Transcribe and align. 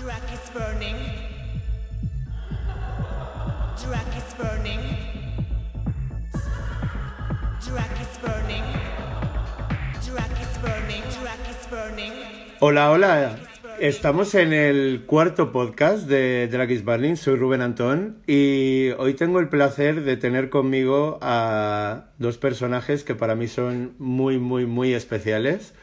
Drag 0.00 0.22
is 0.32 0.50
burning. 0.54 0.96
Drag 3.76 4.16
is 4.16 4.34
burning. 4.38 4.80
Drag 7.60 8.00
is 8.00 8.18
burning. 8.22 8.64
Drag 10.00 10.32
is 10.40 10.58
burning. 10.62 11.02
Drag 11.20 11.40
is 11.50 11.66
burning. 11.70 12.12
Hola, 12.60 12.90
hola. 12.90 13.36
Estamos 13.80 14.34
en 14.34 14.54
el 14.54 15.04
cuarto 15.04 15.52
podcast 15.52 16.08
de 16.08 16.48
Drag 16.50 16.70
is 16.70 16.84
Burning. 16.86 17.16
Soy 17.16 17.36
Rubén 17.36 17.60
Antón 17.60 18.22
y 18.26 18.92
hoy 18.96 19.12
tengo 19.12 19.40
el 19.40 19.50
placer 19.50 20.04
de 20.04 20.16
tener 20.16 20.48
conmigo 20.48 21.18
a 21.20 22.06
dos 22.16 22.38
personajes 22.38 23.04
que 23.04 23.14
para 23.14 23.34
mí 23.34 23.46
son 23.46 23.94
muy, 23.98 24.38
muy, 24.38 24.64
muy 24.64 24.94
especiales. 24.94 25.74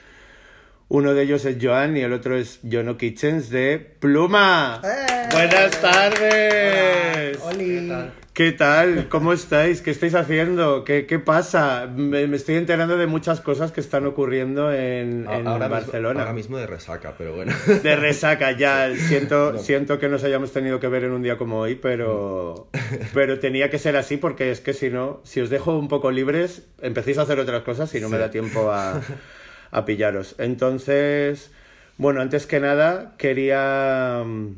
Uno 0.91 1.13
de 1.13 1.21
ellos 1.21 1.45
es 1.45 1.57
Joan 1.61 1.95
y 1.97 2.01
el 2.01 2.13
otro 2.13 2.35
es 2.35 2.61
Jono 2.69 2.97
Kitchens 2.97 3.51
de 3.51 3.77
Pluma. 3.77 4.81
¡Eh! 4.83 5.29
Buenas 5.31 5.79
tardes. 5.79 7.39
Oli. 7.43 7.93
¿Qué 8.33 8.53
tal? 8.53 9.07
¿Cómo 9.07 9.31
estáis? 9.31 9.83
¿Qué 9.83 9.91
estáis 9.91 10.15
haciendo? 10.15 10.83
¿Qué, 10.83 11.05
qué 11.05 11.19
pasa? 11.19 11.87
Me, 11.95 12.25
me 12.25 12.37
estoy 12.37 12.55
enterando 12.55 12.97
de 12.97 13.05
muchas 13.05 13.39
cosas 13.39 13.71
que 13.71 13.81
están 13.81 14.07
ocurriendo 14.07 14.73
en, 14.73 15.27
en 15.29 15.47
ahora 15.47 15.67
Barcelona. 15.67 16.09
Mismo, 16.09 16.21
ahora 16.21 16.33
mismo 16.33 16.57
de 16.57 16.65
resaca, 16.65 17.13
pero 17.15 17.35
bueno. 17.35 17.53
De 17.83 17.95
resaca, 17.95 18.53
ya. 18.53 18.91
Siento, 18.95 19.59
siento 19.59 19.99
que 19.99 20.09
nos 20.09 20.23
hayamos 20.23 20.51
tenido 20.51 20.79
que 20.79 20.87
ver 20.87 21.03
en 21.03 21.11
un 21.11 21.21
día 21.21 21.37
como 21.37 21.59
hoy, 21.59 21.75
pero, 21.75 22.69
pero 23.13 23.37
tenía 23.37 23.69
que 23.69 23.77
ser 23.77 23.95
así 23.95 24.17
porque 24.17 24.49
es 24.49 24.59
que 24.59 24.73
si 24.73 24.89
no, 24.89 25.21
si 25.23 25.39
os 25.39 25.51
dejo 25.51 25.77
un 25.77 25.87
poco 25.87 26.09
libres, 26.09 26.65
empecéis 26.81 27.19
a 27.19 27.23
hacer 27.23 27.39
otras 27.39 27.61
cosas 27.61 27.93
y 27.93 27.99
no 27.99 28.09
me 28.09 28.17
da 28.17 28.31
tiempo 28.31 28.71
a, 28.71 29.01
a 29.71 29.85
pillaros. 29.85 30.35
Entonces, 30.37 31.51
bueno, 31.97 32.21
antes 32.21 32.47
que 32.47 32.59
nada, 32.59 33.15
quería 33.17 34.23
mm, 34.25 34.55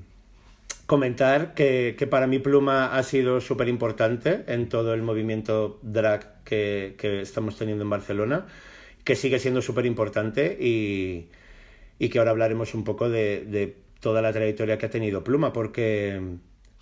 comentar 0.86 1.54
que, 1.54 1.96
que 1.98 2.08
para 2.08 2.28
mí 2.28 2.40
Pluma 2.40 2.96
ha 2.96 3.04
sido 3.04 3.42
súper 3.42 3.70
importante 3.70 4.44
en 4.48 4.70
todo 4.70 4.94
el 4.94 5.02
movimiento 5.02 5.80
drag 5.82 6.44
que, 6.44 6.96
que 6.98 7.22
estamos 7.22 7.58
teniendo 7.58 7.84
en 7.84 7.90
Barcelona, 7.90 8.46
que 9.04 9.16
sigue 9.16 9.40
siendo 9.40 9.62
súper 9.62 9.86
importante 9.86 10.58
y, 10.60 11.30
y 11.98 12.10
que 12.10 12.20
ahora 12.20 12.32
hablaremos 12.32 12.74
un 12.74 12.84
poco 12.84 13.10
de, 13.10 13.46
de 13.46 13.76
toda 14.02 14.22
la 14.22 14.34
trayectoria 14.34 14.78
que 14.78 14.88
ha 14.88 14.90
tenido 14.90 15.24
Pluma, 15.24 15.54
porque 15.54 16.20
mm, 16.22 16.36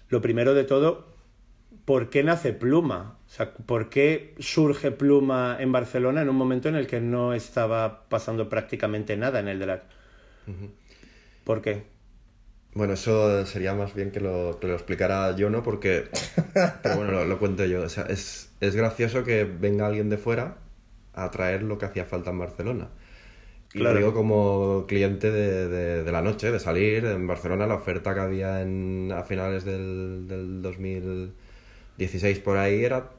lo 0.09 0.21
primero 0.21 0.55
de 0.55 0.63
todo, 0.63 1.07
¿por 1.85 2.09
qué 2.09 2.23
nace 2.23 2.51
Pluma? 2.51 3.18
O 3.29 3.31
sea, 3.31 3.53
¿por 3.53 3.89
qué 3.89 4.35
surge 4.39 4.91
Pluma 4.91 5.55
en 5.59 5.71
Barcelona 5.71 6.21
en 6.21 6.29
un 6.29 6.35
momento 6.35 6.67
en 6.69 6.75
el 6.75 6.87
que 6.87 6.99
no 6.99 7.33
estaba 7.33 8.09
pasando 8.09 8.49
prácticamente 8.49 9.15
nada 9.17 9.39
en 9.39 9.47
el 9.47 9.59
drag? 9.59 9.83
¿Por 11.43 11.61
qué? 11.61 11.83
Bueno, 12.73 12.93
eso 12.93 13.45
sería 13.45 13.73
más 13.73 13.93
bien 13.95 14.11
que 14.11 14.19
lo, 14.19 14.59
que 14.59 14.67
lo 14.67 14.73
explicara 14.75 15.35
yo, 15.35 15.49
¿no? 15.49 15.63
Porque. 15.63 16.09
Pero 16.81 16.95
bueno, 16.95 17.11
lo, 17.11 17.25
lo 17.25 17.39
cuento 17.39 17.65
yo. 17.65 17.81
O 17.83 17.89
sea, 17.89 18.03
es, 18.05 18.51
es 18.61 18.75
gracioso 18.75 19.23
que 19.23 19.43
venga 19.43 19.87
alguien 19.87 20.09
de 20.09 20.17
fuera 20.17 20.57
a 21.13 21.31
traer 21.31 21.63
lo 21.63 21.77
que 21.77 21.85
hacía 21.85 22.05
falta 22.05 22.29
en 22.31 22.39
Barcelona. 22.39 22.89
Y 23.73 23.81
Claro. 23.81 23.93
lo 23.93 23.93
digo 23.93 24.13
como 24.13 24.85
cliente 24.87 25.31
de, 25.31 25.67
de- 25.69 26.03
de 26.03 26.11
la 26.13 26.21
noche, 26.23 26.51
de 26.51 26.59
salir. 26.59 27.05
En 27.05 27.27
Barcelona 27.27 27.67
la 27.67 27.75
oferta 27.75 28.13
que 28.15 28.21
había 28.21 28.61
en, 28.61 29.11
a 29.13 29.23
finales 29.23 29.65
del, 29.65 30.27
del 30.27 30.61
2016 30.63 32.39
por 32.39 32.57
ahí 32.57 32.83
era 32.85 33.11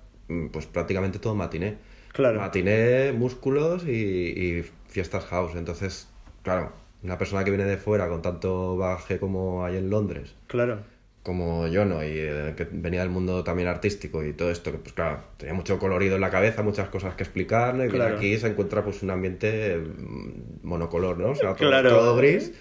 pues 0.52 0.66
prácticamente 0.66 1.18
todo 1.18 1.34
matiné. 1.34 1.78
Claro. 2.12 2.40
Matiné, 2.40 3.12
músculos 3.12 3.84
y, 3.86 3.90
y 3.90 4.64
fiestas 4.88 5.24
house. 5.26 5.54
Entonces, 5.56 6.08
claro, 6.42 6.72
una 7.02 7.16
persona 7.18 7.44
que 7.44 7.50
viene 7.50 7.64
de 7.64 7.76
fuera 7.76 8.08
con 8.08 8.20
tanto 8.22 8.76
bagaje 8.76 9.18
como 9.18 9.64
hay 9.64 9.76
en 9.76 9.90
Londres, 9.90 10.34
Claro. 10.48 10.80
como 11.22 11.66
yo, 11.68 11.84
¿no? 11.84 12.02
Y 12.02 12.10
eh, 12.14 12.54
que 12.56 12.66
venía 12.70 13.00
del 13.00 13.10
mundo 13.10 13.44
también 13.44 13.68
artístico 13.68 14.24
y 14.24 14.32
todo 14.32 14.50
esto, 14.50 14.72
que 14.72 14.78
pues 14.78 14.92
claro, 14.92 15.20
tenía 15.36 15.54
mucho 15.54 15.78
colorido 15.78 16.16
en 16.16 16.20
la 16.20 16.30
cabeza, 16.30 16.62
muchas 16.62 16.88
cosas 16.88 17.14
que 17.14 17.22
explicar, 17.22 17.74
¿no? 17.74 17.84
Y 17.84 17.88
viene 17.88 17.98
Claro. 18.04 18.16
aquí 18.16 18.36
se 18.38 18.48
encuentra 18.48 18.82
pues 18.84 19.02
un 19.02 19.10
ambiente 19.10 19.76
mm, 19.78 20.66
monocolor, 20.66 21.18
¿no? 21.18 21.30
O 21.30 21.34
sea, 21.34 21.54
todo, 21.54 21.68
Claro. 21.68 21.90
todo 21.90 22.16
gris. 22.16 22.52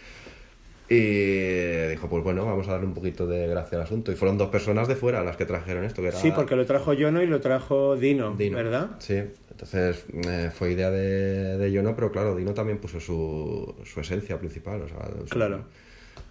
Y 0.90 1.88
dijo, 1.90 2.10
pues 2.10 2.24
bueno, 2.24 2.46
vamos 2.46 2.68
a 2.68 2.72
darle 2.72 2.88
un 2.88 2.94
poquito 2.96 3.28
de 3.28 3.48
gracia 3.48 3.78
al 3.78 3.84
asunto. 3.84 4.12
Y 4.12 4.16
fueron 4.16 4.38
dos 4.38 4.50
personas 4.50 4.88
de 4.88 4.96
fuera 4.96 5.24
las 5.24 5.38
que 5.38 5.46
trajeron 5.46 5.84
esto, 5.84 6.02
que 6.02 6.08
era... 6.08 6.18
Sí, 6.18 6.32
porque 6.32 6.56
lo 6.56 6.66
trajo 6.66 6.94
Jono 7.00 7.22
y 7.22 7.28
lo 7.28 7.40
trajo 7.40 7.96
Dino, 7.96 8.36
Dino. 8.36 8.58
¿verdad? 8.58 8.92
Sí, 9.00 9.22
entonces 9.52 10.04
eh, 10.28 10.50
fue 10.54 10.72
idea 10.72 10.90
de, 10.90 11.58
de 11.58 11.72
Yono, 11.72 11.94
pero 11.96 12.12
claro, 12.12 12.36
Dino 12.36 12.54
también 12.54 12.80
puso 12.80 13.00
su, 13.00 13.76
su 13.86 14.00
esencia 14.00 14.40
principal. 14.40 14.82
O 14.82 14.88
sea, 14.88 15.10
su- 15.20 15.26
Claro. 15.30 15.66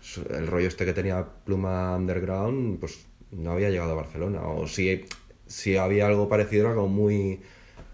su- 0.01 0.27
el 0.31 0.47
rollo 0.49 0.67
este 0.67 0.85
que 0.85 0.93
tenía 0.93 1.25
Pluma 1.45 1.95
Underground, 1.97 2.81
pues 2.81 3.07
no 3.31 3.53
había 3.53 3.71
llegado 3.71 3.93
a 3.93 3.97
Barcelona. 3.97 4.43
O 4.43 4.67
si, 4.67 5.05
si 5.47 5.77
había 5.77 6.07
algo 6.09 6.29
parecido, 6.29 6.67
era 6.67 6.75
como 6.75 6.89
muy. 6.89 7.41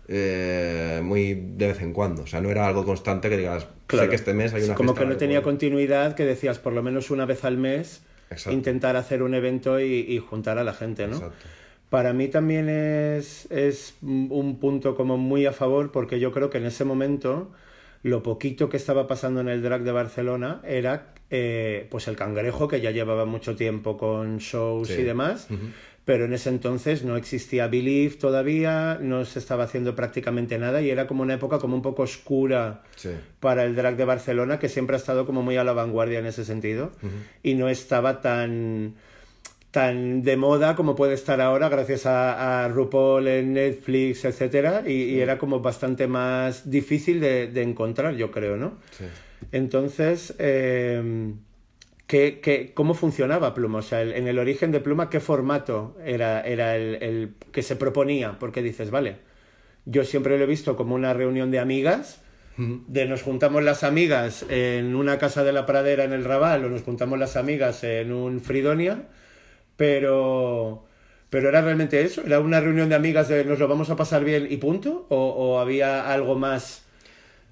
Eh, 0.09 1.01
muy 1.03 1.35
de 1.35 1.69
vez 1.69 1.81
en 1.81 1.93
cuando. 1.93 2.23
O 2.23 2.27
sea, 2.27 2.41
no 2.41 2.51
era 2.51 2.67
algo 2.67 2.85
constante 2.85 3.29
que 3.29 3.37
digas, 3.37 3.67
sé 3.91 4.09
que 4.09 4.15
este 4.15 4.35
mes 4.35 4.53
hay 4.55 4.63
una 4.65 4.75
Como 4.75 4.91
fiesta 4.93 5.05
que 5.09 5.13
no 5.13 5.17
tenía 5.17 5.39
algo". 5.39 5.51
continuidad, 5.51 6.15
que 6.15 6.25
decías 6.25 6.59
por 6.59 6.73
lo 6.73 6.83
menos 6.83 7.11
una 7.11 7.25
vez 7.27 7.45
al 7.45 7.57
mes 7.59 8.03
Exacto. 8.31 8.53
intentar 8.57 8.97
hacer 8.97 9.23
un 9.23 9.35
evento 9.35 9.81
y, 9.81 9.85
y 10.09 10.19
juntar 10.19 10.59
a 10.59 10.65
la 10.65 10.73
gente, 10.75 11.07
¿no? 11.07 11.17
Exacto. 11.17 11.47
Para 11.91 12.13
mí 12.13 12.27
también 12.29 12.69
es, 12.69 13.47
es 13.53 13.97
un 14.03 14.59
punto 14.59 14.97
como 14.97 15.17
muy 15.17 15.47
a 15.47 15.53
favor 15.53 15.93
porque 15.93 16.19
yo 16.19 16.33
creo 16.33 16.51
que 16.51 16.59
en 16.59 16.65
ese 16.67 16.85
momento 16.85 17.53
lo 18.03 18.23
poquito 18.23 18.69
que 18.69 18.77
estaba 18.77 19.07
pasando 19.07 19.41
en 19.41 19.49
el 19.49 19.63
drag 19.63 19.83
de 19.85 19.93
Barcelona 19.93 20.61
era 20.65 21.15
eh, 21.31 21.87
pues 21.91 22.09
el 22.09 22.17
cangrejo 22.17 22.67
que 22.69 22.81
ya 22.81 22.91
llevaba 22.91 23.27
mucho 23.27 23.55
tiempo 23.55 23.97
con 23.97 24.39
shows 24.39 24.89
Sí. 24.89 25.01
y 25.01 25.05
demás. 25.05 25.47
Pero 26.05 26.27
en 26.27 26.33
ese 26.35 26.51
entonces 26.51 27.03
no 27.03 27.17
existía 27.17 27.67
Believe 27.67 28.17
todavía, 28.17 28.99
no 29.01 29.25
se 29.25 29.39
estaba 29.39 29.65
haciendo 29.65 29.95
prácticamente 29.95 30.59
nada 30.59 30.83
y 30.83 30.91
era 30.91 31.07
como 31.07 31.23
una 31.23 31.35
época 31.35 31.59
como 31.59 31.75
un 31.77 31.83
poco 31.83 32.03
oscura 32.03 32.83
Sí. 32.97 33.11
para 33.41 33.65
el 33.65 33.75
drag 33.75 33.97
de 33.97 34.05
Barcelona, 34.05 34.59
que 34.59 34.69
siempre 34.69 34.97
ha 34.97 34.99
estado 34.99 35.25
como 35.25 35.43
muy 35.43 35.57
a 35.57 35.65
la 35.65 35.73
vanguardia 35.73 36.19
en 36.19 36.27
ese 36.27 36.45
sentido, 36.45 36.93
y 37.43 37.55
no 37.55 37.69
estaba 37.69 38.21
tan 38.21 38.95
tan 39.71 40.23
de 40.23 40.37
moda 40.37 40.77
como 40.77 40.95
puede 40.95 41.15
estar 41.15 41.41
ahora 41.41 41.69
gracias 41.69 42.07
a, 42.07 42.65
a 42.65 42.69
RuPaul 42.69 43.27
en 43.27 43.55
Netflix, 43.55 44.25
etcétera, 44.25 44.85
y, 44.87 44.93
y 44.93 45.21
era 45.21 45.37
como 45.37 45.59
bastante 45.61 46.07
más 46.07 46.71
difícil 46.71 47.19
de, 47.19 47.49
de 47.49 47.63
encontrar, 47.63 48.15
yo 48.15 48.31
creo, 48.31 48.57
¿no? 48.57 48.75
Sí. 48.93 49.05
Entonces, 49.51 50.33
eh, 50.39 51.33
¿qué, 52.15 52.41
qué- 52.41 52.73
cómo 52.75 52.95
funcionaba 52.95 53.55
Pluma? 53.55 53.79
O 53.81 53.83
sea, 53.83 54.03
el- 54.03 54.13
en 54.13 54.29
el 54.29 54.39
origen 54.39 54.71
de 54.73 54.81
Pluma, 54.81 55.11
¿qué 55.11 55.21
formato 55.21 55.97
era, 56.05 56.41
era 56.43 56.77
el, 56.77 57.03
el 57.03 57.35
que 57.53 57.63
se 57.63 57.77
proponía? 57.77 58.39
Porque 58.39 58.63
dices, 58.63 58.91
vale, 58.91 59.19
yo 59.87 60.05
siempre 60.05 60.39
lo 60.39 60.45
he 60.45 60.47
visto 60.49 60.77
como 60.77 60.95
una 60.95 61.15
reunión 61.15 61.51
de 61.51 61.59
amigas, 61.61 62.23
de 62.87 63.07
nos 63.07 63.23
juntamos 63.23 63.63
las 63.65 63.85
amigas 63.85 64.45
en 64.51 64.97
una 64.97 65.19
casa 65.19 65.45
de 65.45 65.53
la 65.53 65.67
pradera 65.67 66.05
en 66.05 66.13
el 66.13 66.25
Raval 66.25 66.65
o 66.65 66.71
nos 66.71 66.83
juntamos 66.83 67.19
las 67.19 67.37
amigas 67.37 67.85
en 67.85 68.13
un 68.13 68.41
Fridonia, 68.41 69.05
pero... 69.77 70.85
Pero 71.31 71.49
era 71.49 71.63
realmente 71.63 72.01
eso, 72.03 72.23
era 72.25 72.39
una 72.39 72.61
reunión 72.61 72.89
de 72.89 72.95
amigas 72.95 73.29
de 73.29 73.45
nos 73.45 73.59
lo 73.59 73.67
vamos 73.67 73.91
a 73.91 73.97
pasar 73.97 74.23
bien 74.25 74.47
y 74.49 74.59
punto, 74.59 75.07
o, 75.11 75.17
o 75.31 75.59
había 75.59 76.13
algo 76.13 76.37
más 76.37 76.85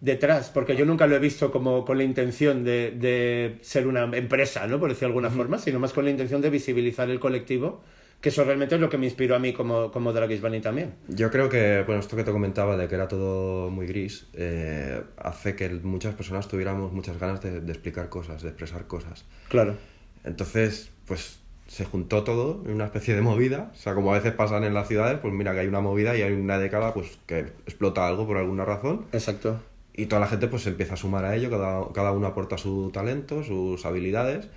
detrás, 0.02 0.50
porque 0.50 0.74
yo 0.74 0.84
nunca 0.84 1.06
lo 1.06 1.14
he 1.14 1.20
visto 1.20 1.52
como 1.52 1.84
con 1.84 1.96
la 1.96 2.02
intención 2.02 2.64
de, 2.64 2.90
de 2.90 3.58
ser 3.62 3.86
una 3.86 4.02
empresa, 4.16 4.66
¿no? 4.66 4.80
Por 4.80 4.88
decirlo 4.88 5.08
de 5.08 5.12
alguna 5.12 5.30
forma, 5.30 5.58
sino 5.58 5.78
más 5.78 5.92
con 5.92 6.04
la 6.04 6.10
intención 6.10 6.42
de 6.42 6.50
visibilizar 6.50 7.08
el 7.08 7.20
colectivo, 7.20 7.82
que 8.20 8.30
eso 8.30 8.42
realmente 8.42 8.74
es 8.74 8.80
lo 8.80 8.90
que 8.90 8.98
me 8.98 9.06
inspiró 9.06 9.36
a 9.36 9.38
mí 9.38 9.52
como, 9.52 9.92
como 9.92 10.12
Drag 10.12 10.40
Bunny 10.40 10.60
también. 10.60 10.94
Yo 11.06 11.30
creo 11.30 11.48
que, 11.48 11.84
bueno, 11.86 12.00
esto 12.00 12.16
que 12.16 12.24
te 12.24 12.32
comentaba 12.32 12.76
de 12.76 12.88
que 12.88 12.96
era 12.96 13.06
todo 13.06 13.70
muy 13.70 13.86
gris, 13.86 14.26
eh, 14.32 15.00
hace 15.18 15.54
que 15.54 15.68
muchas 15.68 16.16
personas 16.16 16.48
tuviéramos 16.48 16.92
muchas 16.92 17.20
ganas 17.20 17.40
de, 17.40 17.60
de 17.60 17.72
explicar 17.72 18.08
cosas, 18.08 18.42
de 18.42 18.48
expresar 18.48 18.88
cosas. 18.88 19.24
Claro. 19.48 19.76
Entonces, 20.24 20.90
pues 21.06 21.38
se 21.68 21.84
juntó 21.84 22.24
todo 22.24 22.62
en 22.66 22.72
una 22.72 22.86
especie 22.86 23.14
de 23.14 23.20
movida. 23.22 23.70
O 23.72 23.76
sea, 23.76 23.94
como 23.94 24.12
a 24.12 24.18
veces 24.18 24.32
pasan 24.32 24.64
en 24.64 24.74
las 24.74 24.88
ciudades, 24.88 25.20
pues 25.20 25.32
mira 25.32 25.52
que 25.52 25.60
hay 25.60 25.68
una 25.68 25.80
movida 25.80 26.16
y 26.16 26.22
hay 26.22 26.32
una 26.32 26.58
década 26.58 26.92
pues 26.92 27.18
que 27.26 27.38
explota 27.38 28.06
algo 28.08 28.26
por 28.26 28.36
alguna 28.36 28.64
razón. 28.64 29.06
Exacto. 29.12 29.60
Y 29.94 30.06
toda 30.06 30.20
la 30.20 30.26
gente 30.26 30.48
pues 30.48 30.62
se 30.62 30.70
empieza 30.70 30.94
a 30.94 30.96
sumar 30.96 31.24
a 31.24 31.36
ello, 31.36 31.50
cada, 31.50 31.92
cada 31.92 32.12
uno 32.12 32.26
aporta 32.26 32.56
su 32.58 32.90
talento, 32.92 33.42
sus 33.44 33.84
habilidades. 33.84 34.48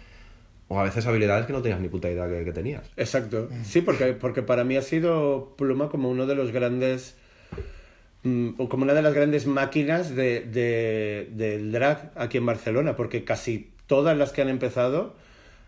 O 0.67 0.79
a 0.79 0.83
veces 0.83 1.05
habilidades 1.05 1.45
que 1.45 1.53
no 1.53 1.61
tenías 1.61 1.79
ni 1.79 1.89
puta 1.89 2.09
idea 2.09 2.27
que, 2.27 2.43
que 2.43 2.51
tenías. 2.51 2.89
Exacto. 2.97 3.49
Sí, 3.63 3.81
porque, 3.81 4.13
porque 4.13 4.41
para 4.41 4.63
mí 4.63 4.77
ha 4.77 4.81
sido 4.81 5.53
Pluma 5.57 5.89
como 5.89 6.09
uno 6.09 6.25
de 6.25 6.33
los 6.35 6.51
grandes. 6.51 7.15
mm, 8.23 8.51
o 8.57 8.67
como 8.69 8.83
una 8.83 8.93
de 8.93 9.01
las 9.03 9.13
grandes 9.13 9.45
máquinas 9.45 10.15
de, 10.15 10.41
de- 10.41 11.29
del 11.33 11.71
drag 11.71 12.11
aquí 12.15 12.37
en 12.37 12.45
Barcelona, 12.47 12.95
porque 12.95 13.23
casi 13.23 13.71
todas 13.85 14.17
las 14.17 14.31
que 14.31 14.41
han 14.41 14.49
empezado 14.49 15.15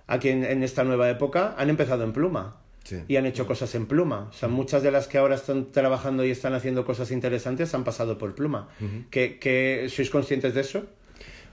aquí 0.07 0.29
en, 0.29 0.43
en 0.43 0.63
esta 0.63 0.83
nueva 0.83 1.09
época 1.09 1.53
han 1.57 1.69
empezado 1.69 2.03
en 2.03 2.13
Pluma. 2.13 2.55
Sí. 2.87 3.03
Y 3.09 3.17
han 3.17 3.25
hecho 3.25 3.45
cosas 3.45 3.75
en 3.75 3.85
pluma. 3.85 4.27
O 4.29 4.33
sea, 4.33 4.47
muchas 4.47 4.81
de 4.81 4.91
las 4.91 5.07
que 5.09 5.17
ahora 5.17 5.35
están 5.35 5.73
trabajando 5.73 6.23
y 6.23 6.31
están 6.31 6.53
haciendo 6.53 6.85
cosas 6.85 7.11
interesantes 7.11 7.73
han 7.73 7.83
pasado 7.83 8.17
por 8.17 8.33
pluma. 8.33 8.69
¿Que, 9.09 9.39
que- 9.39 9.89
sois 9.89 10.09
conscientes 10.09 10.53
de 10.53 10.61
eso? 10.61 10.85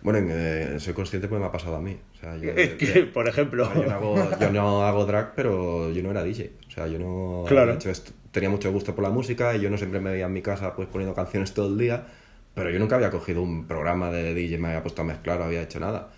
Bueno, 0.02 0.18
eh, 0.30 0.76
soy 0.78 0.92
consciente 0.94 1.26
porque 1.26 1.40
me 1.40 1.46
ha 1.48 1.50
pasado 1.50 1.74
a 1.74 1.80
mí. 1.80 1.96
O 2.14 2.20
sea, 2.20 2.36
yo, 2.36 2.54
que, 2.54 3.10
por 3.12 3.26
ejemplo. 3.26 3.68
yo, 3.74 3.82
no 3.84 3.90
hago, 3.90 4.16
yo 4.40 4.50
no 4.52 4.82
hago 4.84 5.06
drag, 5.06 5.34
pero 5.34 5.90
yo 5.90 6.02
no 6.04 6.10
era 6.12 6.22
DJ. 6.22 6.52
O 6.68 6.70
sea, 6.70 6.86
yo 6.86 6.98
no... 7.00 7.44
Claro. 7.48 7.72
hecho, 7.74 7.90
est- 7.90 8.10
tenía 8.30 8.48
mucho 8.50 8.70
gusto 8.70 8.94
por 8.94 9.02
la 9.02 9.10
música 9.10 9.56
y 9.56 9.60
yo 9.60 9.70
no 9.70 9.76
siempre 9.76 9.98
me 10.00 10.10
veía 10.12 10.26
en 10.26 10.32
mi 10.32 10.42
casa 10.42 10.76
pues 10.76 10.86
poniendo 10.88 11.14
canciones 11.16 11.52
todo 11.54 11.66
el 11.68 11.78
día, 11.78 12.06
pero 12.54 12.70
yo 12.70 12.78
nunca 12.78 12.94
había 12.96 13.10
cogido 13.10 13.42
un 13.42 13.66
programa 13.66 14.10
de 14.12 14.34
DJ, 14.34 14.58
me 14.58 14.68
había 14.68 14.82
puesto 14.82 15.02
a 15.02 15.04
mezclar, 15.04 15.38
no 15.40 15.46
había 15.46 15.62
hecho 15.62 15.80
nada. 15.80 16.10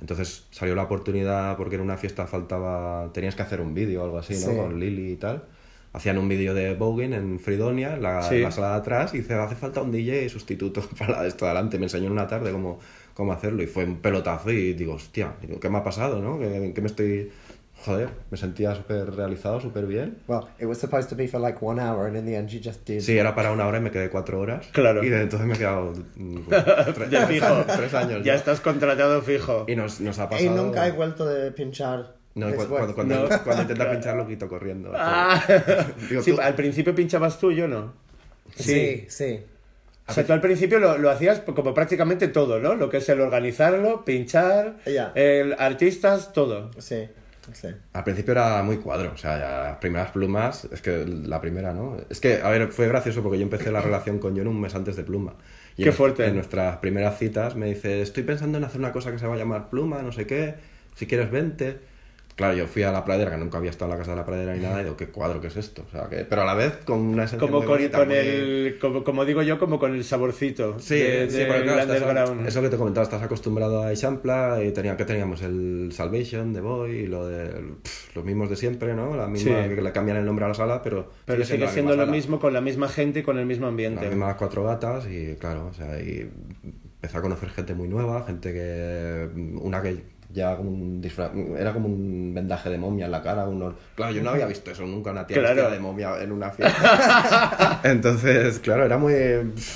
Entonces 0.00 0.46
salió 0.50 0.74
la 0.74 0.84
oportunidad 0.84 1.56
porque 1.56 1.76
en 1.76 1.82
una 1.82 1.96
fiesta 1.96 2.26
faltaba... 2.26 3.10
Tenías 3.12 3.34
que 3.34 3.42
hacer 3.42 3.60
un 3.60 3.74
vídeo 3.74 4.00
o 4.02 4.04
algo 4.04 4.18
así, 4.18 4.34
¿no? 4.34 4.50
Sí. 4.52 4.56
Con 4.56 4.80
Lili 4.80 5.12
y 5.12 5.16
tal. 5.16 5.44
Hacían 5.92 6.18
un 6.18 6.28
vídeo 6.28 6.54
de 6.54 6.74
Voguing 6.74 7.12
en 7.12 7.40
Fridonia, 7.40 7.96
la, 7.96 8.22
Sí. 8.22 8.36
en 8.36 8.42
la 8.42 8.50
sala 8.52 8.70
de 8.70 8.76
atrás, 8.76 9.12
y 9.12 9.18
dice, 9.18 9.34
hace 9.34 9.56
falta 9.56 9.82
un 9.82 9.90
DJ 9.90 10.28
sustituto 10.28 10.82
para 10.98 11.26
esto 11.26 11.44
de 11.44 11.50
adelante. 11.50 11.78
Me 11.78 11.86
enseñó 11.86 12.06
en 12.06 12.12
una 12.12 12.26
tarde 12.28 12.52
cómo, 12.52 12.78
cómo 13.12 13.32
hacerlo 13.32 13.62
y 13.62 13.66
fue 13.66 13.84
un 13.84 13.96
pelotazo 13.96 14.50
y 14.52 14.72
digo, 14.74 14.94
hostia, 14.94 15.34
¿qué 15.60 15.68
me 15.68 15.78
ha 15.78 15.82
pasado, 15.84 16.20
no? 16.22 16.38
¿Qué, 16.38 16.72
qué 16.74 16.80
me 16.80 16.86
estoy...? 16.86 17.30
Joder, 17.84 18.10
me 18.30 18.36
sentía 18.36 18.74
súper 18.74 19.10
realizado, 19.14 19.58
súper 19.60 19.86
bien. 19.86 20.18
Well, 20.28 20.42
it 20.58 20.66
was 20.66 20.78
supposed 20.78 21.08
to 21.08 21.16
be 21.16 21.26
for 21.26 21.40
like 21.40 21.58
one 21.64 21.80
hour, 21.80 22.06
and 22.06 22.16
in 22.16 22.26
the 22.26 22.36
end, 22.36 22.50
you 22.50 22.60
just 22.62 22.86
did. 22.86 23.00
Sí, 23.00 23.16
era 23.16 23.34
para 23.34 23.52
una 23.52 23.66
hora 23.66 23.78
y 23.78 23.80
me 23.80 23.90
quedé 23.90 24.10
cuatro 24.10 24.38
horas. 24.38 24.66
Claro. 24.72 25.02
Y 25.02 25.08
desde 25.08 25.22
entonces 25.22 25.48
me 25.48 25.54
he 25.54 25.58
quedado 25.58 25.92
mm, 26.16 26.40
pues, 26.42 26.64
tres, 26.94 27.10
De 27.10 27.26
fijo. 27.26 27.64
tres 27.76 27.94
años. 27.94 28.22
Ya 28.22 28.32
¿no? 28.34 28.38
estás 28.38 28.60
contratado 28.60 29.22
fijo. 29.22 29.64
Y 29.66 29.76
nos, 29.76 29.98
nos 30.00 30.18
ha 30.18 30.24
Y 30.24 30.28
pasado... 30.28 30.56
nunca 30.62 30.86
he 30.86 30.92
vuelto 30.92 31.26
de 31.26 31.52
pinchar. 31.52 32.16
No, 32.34 32.46
después. 32.48 32.68
cuando, 32.68 32.94
cuando, 32.94 33.14
No. 33.28 33.42
cuando 33.44 33.62
intenta 33.62 33.90
pinchar 33.92 34.16
lo 34.16 34.26
quito 34.26 34.46
corriendo. 34.48 34.92
Ah. 34.94 35.42
Digo, 36.08 36.22
Sí, 36.22 36.36
al 36.40 36.54
principio 36.54 36.94
pinchabas 36.94 37.38
tú, 37.38 37.50
yo 37.50 37.66
no. 37.66 37.94
Sí, 38.56 39.06
sí. 39.08 39.42
O 40.06 40.12
sea, 40.12 40.26
tú 40.26 40.32
al 40.32 40.40
principio 40.40 40.80
lo, 40.80 40.98
lo 40.98 41.08
hacías 41.08 41.40
como 41.40 41.72
prácticamente 41.72 42.28
todo, 42.28 42.58
¿no? 42.58 42.74
Lo 42.74 42.90
que 42.90 42.96
es 42.96 43.08
el 43.08 43.20
organizarlo, 43.20 44.04
pinchar, 44.04 44.76
Ya. 44.84 45.12
el 45.14 45.54
artistas, 45.58 46.32
todo. 46.32 46.70
Sí, 46.78 47.08
sí. 47.52 47.68
Al 47.92 48.04
principio 48.04 48.32
era 48.32 48.62
muy 48.62 48.78
cuadro, 48.78 49.12
o 49.12 49.16
sea, 49.16 49.38
ya 49.38 49.62
las 49.70 49.76
primeras 49.78 50.10
plumas, 50.10 50.66
es 50.70 50.82
que 50.82 51.06
la 51.06 51.40
primera, 51.40 51.72
¿no? 51.72 51.96
Es 52.08 52.20
que, 52.20 52.40
a 52.42 52.50
ver, 52.50 52.68
fue 52.72 52.88
gracioso 52.88 53.22
porque 53.22 53.38
yo 53.38 53.44
empecé 53.44 53.70
la 53.70 53.80
relación 53.80 54.18
con 54.18 54.36
John 54.36 54.48
un 54.48 54.60
mes 54.60 54.74
antes 54.74 54.96
de 54.96 55.04
Pluma. 55.04 55.34
Y 55.76 55.82
Qué 55.82 55.90
en, 55.90 55.94
fuerte. 55.94 56.26
En 56.26 56.34
nuestras 56.34 56.76
primeras 56.78 57.18
citas 57.18 57.56
me 57.56 57.66
dice, 57.66 58.02
estoy 58.02 58.22
pensando 58.22 58.58
en 58.58 58.64
hacer 58.64 58.78
una 58.80 58.92
cosa 58.92 59.12
que 59.12 59.18
se 59.18 59.26
va 59.26 59.34
a 59.34 59.38
llamar 59.38 59.70
Pluma, 59.70 60.02
no 60.02 60.12
sé 60.12 60.26
qué, 60.26 60.54
si 60.94 61.06
quieres 61.06 61.30
vente. 61.30 61.78
Claro, 62.40 62.56
yo 62.56 62.66
fui 62.66 62.82
a 62.82 62.90
la 62.90 63.04
pradera, 63.04 63.30
que 63.30 63.36
nunca 63.36 63.58
había 63.58 63.68
estado 63.70 63.90
en 63.92 63.98
la 63.98 64.02
casa 64.02 64.12
de 64.12 64.16
la 64.16 64.24
pradera 64.24 64.54
ni 64.54 64.62
nada, 64.62 64.80
y 64.80 64.84
digo, 64.84 64.96
¿qué 64.96 65.08
cuadro 65.08 65.40
que 65.42 65.48
es 65.48 65.56
esto? 65.58 65.84
O 65.86 65.90
sea, 65.90 66.08
que, 66.08 66.24
pero 66.24 66.40
a 66.40 66.44
la 66.46 66.54
vez 66.54 66.78
con 66.86 66.98
una 67.00 67.24
esencia 67.24 67.46
Como 67.46 67.58
muy 67.58 67.66
con, 67.66 67.76
bonita, 67.76 67.98
con 67.98 68.08
muy- 68.08 68.16
el, 68.16 68.78
como, 68.80 69.04
como 69.04 69.24
digo 69.26 69.42
yo, 69.42 69.58
como 69.58 69.78
con 69.78 69.94
el 69.94 70.02
saborcito 70.04 70.78
Sí, 70.78 70.94
de, 70.94 71.28
sí, 71.30 71.42
porque 71.46 71.62
claro, 71.64 71.80
estás- 71.82 72.00
underground. 72.00 72.46
eso 72.48 72.62
que 72.62 72.68
te 72.70 72.76
comentaba, 72.78 73.04
estás 73.04 73.22
acostumbrado 73.22 73.82
a 73.82 73.92
Ishampla 73.92 74.60
y 74.64 74.72
tenía, 74.72 74.96
que 74.96 75.04
teníamos 75.04 75.42
el 75.42 75.90
Salvation 75.92 76.54
de 76.54 76.60
Boy 76.62 76.90
y 76.92 77.06
lo 77.06 77.26
de 77.28 77.50
pff, 77.82 78.16
los 78.16 78.24
mismos 78.24 78.48
de 78.48 78.56
siempre, 78.56 78.94
¿no? 78.94 79.14
La 79.16 79.26
misma 79.28 79.64
Sí. 79.68 79.74
que 79.74 79.82
le 79.82 79.92
cambian 79.92 80.16
el 80.16 80.24
nombre 80.24 80.46
a 80.46 80.48
la 80.48 80.54
sala, 80.54 80.82
pero 80.82 81.10
Pero 81.26 81.44
sigue 81.44 81.58
la 81.66 81.68
siendo 81.70 81.92
lo 81.94 82.02
sala. 82.02 82.10
mismo 82.12 82.40
con 82.40 82.54
la 82.54 82.62
misma 82.62 82.88
gente 82.88 83.20
y 83.20 83.22
con 83.22 83.38
el 83.38 83.44
mismo 83.44 83.66
ambiente. 83.66 84.00
Las 84.00 84.10
mismas 84.14 84.36
cuatro 84.36 84.64
gatas 84.64 85.06
y 85.10 85.34
claro, 85.36 85.66
o 85.66 85.74
sea, 85.74 86.00
y 86.00 86.30
empecé 86.64 87.18
a 87.18 87.20
conocer 87.20 87.50
gente 87.50 87.74
muy 87.74 87.88
nueva, 87.88 88.24
gente 88.26 88.52
que 88.52 89.28
una 89.60 89.82
que 89.82 90.19
ya 90.32 90.56
como 90.56 90.70
un 90.70 91.00
disfraz, 91.00 91.32
era 91.58 91.72
como 91.72 91.86
un 91.88 92.32
vendaje 92.34 92.70
de 92.70 92.78
momia 92.78 93.06
en 93.06 93.10
la 93.12 93.22
cara, 93.22 93.46
unos... 93.48 93.74
claro, 93.96 94.12
yo 94.12 94.22
no 94.22 94.30
había 94.30 94.46
visto 94.46 94.70
eso 94.70 94.86
nunca 94.86 95.10
una 95.10 95.26
tía 95.26 95.38
Claro. 95.38 95.70
de 95.70 95.78
momia 95.80 96.22
en 96.22 96.30
una 96.32 96.50
fiesta. 96.50 97.80
Entonces, 97.84 98.58
claro, 98.60 98.84
era 98.84 98.96
muy 98.98 99.14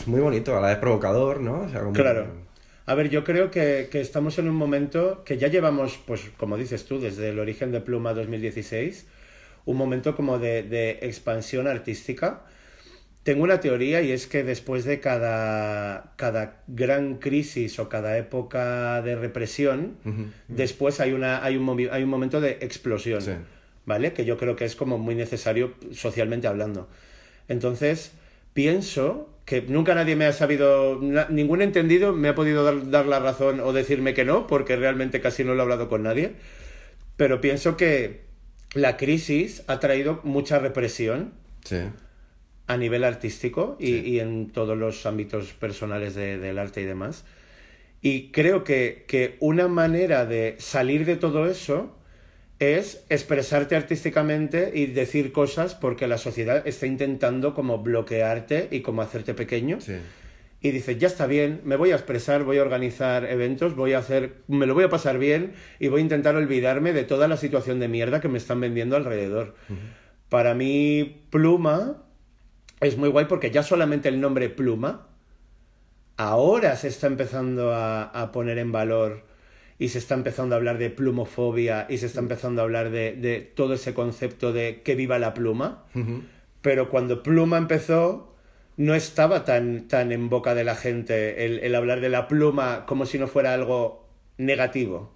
muy 0.07 0.21
bonito, 0.21 0.57
a 0.57 0.61
la 0.61 0.69
vez 0.69 0.79
provocador, 0.79 1.41
¿no? 1.41 1.63
O 1.63 1.69
sea, 1.69 1.81
como- 1.81 1.93
Claro. 1.93 2.27
A 2.87 2.95
ver, 2.95 3.09
yo 3.09 3.25
creo 3.25 3.51
que, 3.51 3.89
que 3.91 4.01
estamos 4.01 4.39
en 4.39 4.49
un 4.49 4.55
momento 4.57 5.25
que 5.25 5.39
ya 5.39 5.49
llevamos, 5.49 5.99
pues 6.07 6.31
como 6.37 6.57
dices 6.59 6.85
tú, 6.85 7.01
desde 7.01 7.31
el 7.31 7.39
origen 7.39 7.73
de 7.73 7.81
Pluma 7.81 8.13
2016, 8.13 9.07
un 9.65 9.77
momento 9.79 10.15
como 10.15 10.39
de, 10.39 10.63
de 10.65 10.99
expansión 11.03 11.67
artística. 11.67 12.43
Tengo 13.25 13.43
una 13.43 13.59
teoría 13.59 14.03
y 14.03 14.13
es 14.13 14.27
que 14.27 14.45
después 14.45 14.85
de 14.85 15.01
cada, 15.01 16.13
cada 16.17 16.63
gran 16.69 17.17
crisis 17.17 17.79
o 17.79 17.89
cada 17.89 18.17
época 18.19 19.01
de 19.03 19.17
represión, 19.17 19.97
después 20.49 21.01
hay, 21.01 21.13
una, 21.13 21.43
hay, 21.43 21.57
un, 21.57 21.89
hay 21.91 22.03
un 22.03 22.11
momento 22.11 22.41
de 22.41 22.59
explosión, 22.61 23.23
Sí. 23.23 23.33
¿vale? 23.87 24.13
Que 24.13 24.25
yo 24.27 24.37
creo 24.37 24.57
que 24.57 24.67
es 24.67 24.77
como 24.77 24.99
muy 24.99 25.15
necesario 25.15 25.75
socialmente 25.93 26.47
hablando. 26.47 26.89
Entonces, 27.49 28.13
pienso 28.53 29.31
que 29.47 29.63
nunca 29.63 29.95
nadie 29.95 30.17
me 30.17 30.27
ha 30.27 30.33
sabido, 30.33 31.01
ningún 31.31 31.63
entendido 31.63 32.13
me 32.13 32.29
ha 32.29 32.35
podido 32.35 32.63
dar, 32.63 32.91
dar 32.91 33.07
la 33.07 33.21
razón 33.21 33.61
o 33.61 33.73
decirme 33.73 34.13
que 34.15 34.25
no, 34.27 34.47
porque 34.47 34.77
realmente 34.77 35.21
casi 35.21 35.45
no 35.45 35.55
lo 35.55 35.61
he 35.61 35.63
hablado 35.63 35.89
con 35.89 36.03
nadie, 36.03 36.33
pero 37.17 37.41
pienso 37.41 37.77
que 37.77 38.25
la 38.75 38.97
crisis 38.99 39.63
ha 39.67 39.81
traído 39.81 40.21
mucha 40.25 40.59
represión 40.59 41.33
Sí. 41.65 41.79
A 42.67 42.77
nivel 42.77 43.05
artístico 43.05 43.77
y, 43.79 43.87
Sí. 43.87 44.03
y 44.07 44.21
en 44.21 44.51
todos 44.51 44.77
los 44.79 45.05
ámbitos 45.07 45.53
personales 45.53 46.15
de- 46.15 46.39
del 46.39 46.59
arte 46.59 46.81
y 46.83 46.85
demás. 46.85 47.25
Y 48.01 48.31
creo 48.33 48.65
que, 48.65 49.05
que 49.09 49.37
una 49.41 49.69
manera 49.69 50.27
de 50.27 50.57
salir 50.59 51.05
de 51.07 51.17
todo 51.17 51.47
eso 51.49 51.97
es 52.59 53.05
expresarte 53.09 53.77
artísticamente 53.77 54.71
y 54.75 54.87
decir 54.87 55.33
cosas 55.33 55.75
porque 55.75 56.07
la 56.07 56.19
sociedad 56.19 56.67
está 56.67 56.87
intentando 56.87 57.53
como 57.55 57.79
bloquearte 57.79 58.69
y 58.71 58.81
como 58.81 59.03
hacerte 59.03 59.35
pequeño. 59.35 59.81
Sí. 59.81 59.95
Y 60.61 60.71
dices, 60.71 60.97
ya 60.99 61.09
está 61.09 61.27
bien, 61.27 61.61
me 61.65 61.77
voy 61.77 61.91
a 61.91 61.97
expresar, 61.97 62.45
voy 62.45 62.57
a 62.57 62.63
organizar 62.63 63.27
eventos, 63.27 63.77
voy 63.77 63.93
a 63.93 63.99
hacer, 63.99 64.37
me 64.49 64.65
lo 64.65 64.73
voy 64.73 64.85
a 64.85 64.89
pasar 64.89 65.19
bien 65.19 65.53
y 65.79 65.89
voy 65.89 66.01
a 66.01 66.03
intentar 66.05 66.37
olvidarme 66.37 66.95
de 66.95 67.05
toda 67.05 67.29
la 67.29 67.37
situación 67.37 67.81
de 67.81 67.89
mierda 67.89 68.21
que 68.23 68.29
me 68.29 68.39
están 68.39 68.61
vendiendo 68.61 68.97
alrededor. 68.97 69.55
Para 70.31 70.55
mí, 70.55 71.23
Pluma 71.29 72.03
es 72.89 72.97
muy 72.97 73.09
guay 73.09 73.27
porque 73.27 73.51
ya 73.51 73.63
solamente 73.63 74.09
el 74.09 74.21
nombre 74.21 74.49
Pluma 74.49 75.09
ahora 76.17 76.77
se 76.77 76.89
está 76.89 77.07
empezando 77.07 77.73
a, 77.75 78.05
a 78.05 78.33
poner 78.33 78.59
en 78.59 78.73
valor 78.73 79.25
y 79.79 79.89
se 79.89 79.99
está 79.99 80.15
empezando 80.15 80.55
a 80.55 80.59
hablar 80.59 80.79
de 80.79 80.91
plumofobia 80.91 81.87
y 81.89 81.99
se 81.99 82.07
está 82.07 82.21
empezando 82.21 82.61
a 82.63 82.65
hablar 82.65 82.91
de, 82.91 83.13
de 83.13 83.41
todo 83.41 83.75
ese 83.75 83.93
concepto 83.95 84.53
de 84.53 84.83
que 84.83 84.95
viva 84.95 85.19
la 85.19 85.35
pluma. 85.35 85.85
Pero 86.63 86.89
cuando 86.89 87.23
Pluma 87.23 87.59
empezó, 87.59 88.35
no 88.77 88.95
estaba 88.95 89.45
tan, 89.45 89.89
tan 89.89 90.13
en 90.13 90.29
boca 90.31 90.55
de 90.55 90.65
la 90.65 90.77
gente 90.77 91.45
el, 91.45 91.59
el 91.59 91.75
hablar 91.75 92.01
de 92.01 92.09
la 92.09 92.29
pluma 92.29 92.87
como 92.87 93.05
si 93.05 93.19
no 93.19 93.27
fuera 93.27 93.53
algo 93.53 94.09
negativo. 94.39 95.13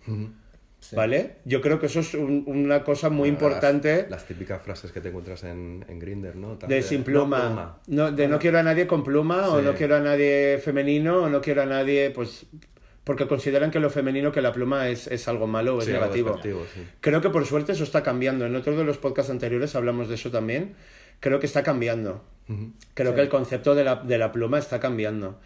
¿Vale? 0.96 1.36
Yo 1.44 1.60
creo 1.60 1.78
que 1.78 1.86
eso 1.86 2.00
es 2.00 2.14
un- 2.14 2.44
una 2.46 2.82
cosa 2.84 3.10
muy 3.10 3.30
Bueno, 3.30 3.34
importante 3.46 4.02
Las, 4.02 4.10
las 4.10 4.24
típicas 4.26 4.62
frases 4.62 4.90
que 4.92 5.00
te 5.00 5.08
encuentras 5.08 5.44
en, 5.44 5.84
en 5.88 5.98
Grindr, 5.98 6.36
¿no? 6.36 6.56
De 6.56 6.82
sin 6.82 7.02
pluma. 7.04 7.38
no 7.38 7.46
pluma. 7.46 7.78
No, 7.88 8.12
de 8.12 8.28
no 8.28 8.38
quiero 8.38 8.58
a 8.58 8.62
nadie 8.62 8.86
con 8.86 9.02
pluma 9.04 9.48
o 9.48 9.58
Sí. 9.58 9.64
no 9.64 9.74
quiero 9.74 9.96
a 9.96 10.00
nadie 10.00 10.58
femenino 10.62 11.24
o 11.24 11.28
no 11.28 11.40
quiero 11.40 11.62
a 11.62 11.66
nadie, 11.66 12.10
pues, 12.10 12.46
porque 13.04 13.26
consideran 13.26 13.70
que 13.70 13.80
lo 13.80 13.90
femenino, 13.90 14.32
que 14.32 14.42
la 14.42 14.52
pluma 14.52 14.88
es, 14.88 15.06
es 15.06 15.28
algo 15.28 15.46
malo 15.46 15.76
o 15.76 15.78
es 15.80 15.86
Sí, 15.86 15.92
algo 15.92 16.04
negativo. 16.06 16.38
sí. 16.74 16.80
Creo 17.00 17.20
que 17.20 17.30
por 17.30 17.44
suerte 17.46 17.72
eso 17.72 17.84
está 17.84 18.02
cambiando. 18.02 18.44
En 18.46 18.54
otro 18.54 18.76
de 18.76 18.84
los 18.84 18.98
podcasts 18.98 19.30
anteriores 19.30 19.74
hablamos 19.74 20.08
de 20.08 20.14
eso 20.16 20.30
también. 20.30 20.74
Creo 21.20 21.40
que 21.40 21.46
está 21.46 21.62
cambiando. 21.62 22.22
Ujú. 22.48 22.72
Creo 22.94 23.14
que 23.14 23.20
el 23.22 23.28
concepto 23.28 23.74
de 23.74 23.84
la, 23.84 23.96
de 23.96 24.18
la 24.18 24.30
pluma 24.30 24.58
está 24.58 24.78
cambiando. 24.78 25.40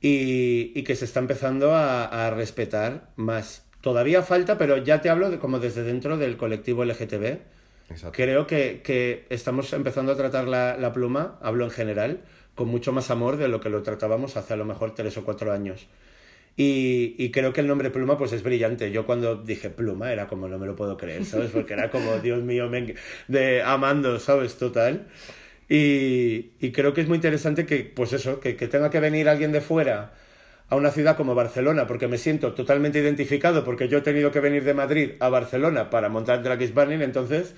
Y, 0.00 0.72
y 0.74 0.82
que 0.84 0.96
se 0.96 1.04
está 1.04 1.20
empezando 1.20 1.74
a, 1.74 2.26
a 2.26 2.30
respetar 2.30 3.10
más. 3.16 3.66
Todavía 3.80 4.22
falta, 4.22 4.58
pero 4.58 4.76
ya 4.78 5.00
te 5.00 5.08
hablo 5.10 5.30
de, 5.30 5.38
como 5.38 5.58
desde 5.58 5.82
dentro 5.84 6.18
del 6.18 6.36
colectivo 6.36 6.82
LGTB. 6.84 7.40
Exacto. 7.90 8.12
Creo 8.12 8.46
que, 8.46 8.82
que 8.84 9.26
estamos 9.30 9.72
empezando 9.72 10.12
a 10.12 10.16
tratar 10.16 10.48
la, 10.48 10.76
la 10.76 10.92
pluma, 10.92 11.38
hablo 11.42 11.64
en 11.64 11.70
general, 11.70 12.20
con 12.54 12.68
mucho 12.68 12.92
más 12.92 13.10
amor 13.10 13.36
de 13.36 13.48
lo 13.48 13.60
que 13.60 13.70
lo 13.70 13.82
tratábamos 13.82 14.36
hace 14.36 14.54
a 14.54 14.56
lo 14.56 14.64
mejor 14.64 14.94
tres 14.94 15.16
o 15.16 15.24
cuatro 15.24 15.52
años. 15.52 15.88
Y, 16.56 17.14
y 17.18 17.30
creo 17.30 17.52
que 17.52 17.60
el 17.62 17.68
nombre 17.68 17.90
Pluma 17.90 18.18
pues 18.18 18.32
es 18.32 18.42
brillante. 18.42 18.90
Yo 18.92 19.06
cuando 19.06 19.36
dije 19.36 19.70
Pluma 19.70 20.12
era 20.12 20.28
como 20.28 20.48
no 20.48 20.58
me 20.58 20.66
lo 20.66 20.76
puedo 20.76 20.96
creer, 20.96 21.24
¿sabes? 21.24 21.50
Porque 21.52 21.72
era 21.74 21.90
como, 21.90 22.18
Dios 22.22 22.42
mío, 22.42 22.68
me- 22.68 22.94
de 23.28 23.62
amando, 23.62 24.18
¿sabes? 24.18 24.56
Total. 24.58 25.06
Y, 25.68 26.52
y 26.60 26.72
creo 26.72 26.92
que 26.94 27.00
es 27.02 27.08
muy 27.08 27.16
interesante 27.16 27.66
que, 27.66 27.84
pues 27.84 28.12
eso, 28.12 28.40
que, 28.40 28.56
que 28.56 28.68
tenga 28.68 28.90
que 28.90 29.00
venir 29.00 29.28
alguien 29.28 29.52
de 29.52 29.60
fuera 29.60 30.12
a 30.70 30.76
una 30.76 30.90
ciudad 30.92 31.16
como 31.16 31.34
Barcelona, 31.34 31.86
porque 31.86 32.08
me 32.08 32.16
siento 32.16 32.54
totalmente 32.54 33.00
identificado, 33.00 33.64
porque 33.64 33.88
yo 33.88 33.98
he 33.98 34.02
tenido 34.02 34.30
que 34.30 34.40
venir 34.40 34.64
de 34.64 34.72
Madrid 34.72 35.10
a 35.20 35.28
Barcelona 35.28 35.90
para 35.90 36.08
montar 36.08 36.42
Drag 36.42 36.62
is 36.62 36.72
Burning, 36.72 37.02
entonces 37.02 37.54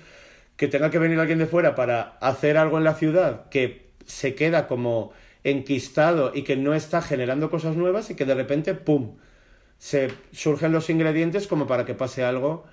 que 0.57 0.67
tenga 0.67 0.89
que 0.89 0.99
venir 0.99 1.19
alguien 1.19 1.39
de 1.39 1.45
fuera 1.45 1.75
para 1.75 2.17
hacer 2.19 2.57
algo 2.57 2.77
en 2.77 2.83
la 2.83 2.95
ciudad 2.95 3.49
que 3.49 3.91
se 4.05 4.35
queda 4.35 4.67
como 4.67 5.13
enquistado 5.43 6.31
y 6.33 6.43
que 6.43 6.55
no 6.57 6.73
está 6.73 7.01
generando 7.01 7.49
cosas 7.49 7.75
nuevas 7.75 8.09
y 8.09 8.15
que 8.15 8.25
de 8.25 8.35
repente, 8.35 8.73
¡pum!, 8.73 9.17
se 9.77 10.09
surgen 10.31 10.71
los 10.71 10.89
ingredientes 10.89 11.47
como 11.47 11.67
para 11.67 11.85
que 11.85 11.93
pase 11.93 12.23
algo, 12.23 12.65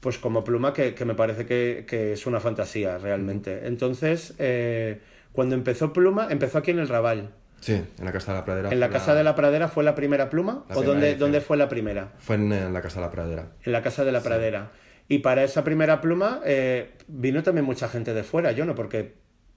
pues 0.00 0.18
como 0.18 0.44
pluma, 0.44 0.72
que, 0.72 0.94
que 0.94 1.04
me 1.04 1.14
parece 1.14 1.46
que, 1.46 1.84
que 1.88 2.12
es 2.12 2.26
una 2.26 2.40
fantasía 2.40 2.98
realmente. 2.98 3.66
Entonces, 3.66 4.34
eh, 4.38 5.00
cuando 5.32 5.54
empezó 5.54 5.92
Pluma, 5.92 6.28
empezó 6.30 6.58
aquí 6.58 6.70
en 6.70 6.78
el 6.80 6.88
Raval. 6.88 7.32
Sí, 7.60 7.74
en 7.74 8.04
la 8.04 8.12
Casa 8.12 8.32
de 8.32 8.38
la 8.38 8.44
Pradera. 8.44 8.70
¿En 8.70 8.80
la 8.80 8.86
fue 8.86 8.92
Casa 8.94 9.14
de 9.14 9.22
la 9.24 9.34
Pradera 9.34 9.68
fue 9.68 9.84
la 9.84 9.94
primera 9.94 10.30
pluma? 10.30 10.64
La 10.68 10.76
¿O 10.76 10.80
primera 10.82 11.14
dónde, 11.16 11.40
fue 11.40 11.56
la 11.56 11.68
primera? 11.68 12.12
Fue 12.18 12.36
en, 12.36 12.52
en 12.52 12.72
la 12.72 12.80
Casa 12.80 13.00
de 13.00 13.06
la 13.06 13.10
Pradera. 13.12 13.46
En 13.64 13.72
la 13.72 13.82
Casa 13.82 14.04
de 14.04 14.12
la 14.12 14.22
Pradera. 14.22 14.70
Y 15.08 15.18
para 15.18 15.44
esa 15.44 15.62
primera 15.64 16.00
pluma 16.00 16.40
eh, 16.44 16.92
vino 17.08 17.42
también 17.42 17.64
mucha 17.66 17.88
gente 17.88 18.14
de 18.14 18.22
fuera, 18.22 18.52
yo 18.52 18.64
no, 18.64 18.74
porque 18.74 19.14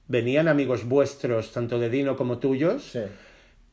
venían 0.07 0.47
amigos 0.47 0.85
vuestros, 0.85 1.51
tanto 1.53 1.79
de 1.79 1.89
Dino 1.89 2.15
como 2.17 2.39
tuyos, 2.39 2.83
Sí. 2.91 2.99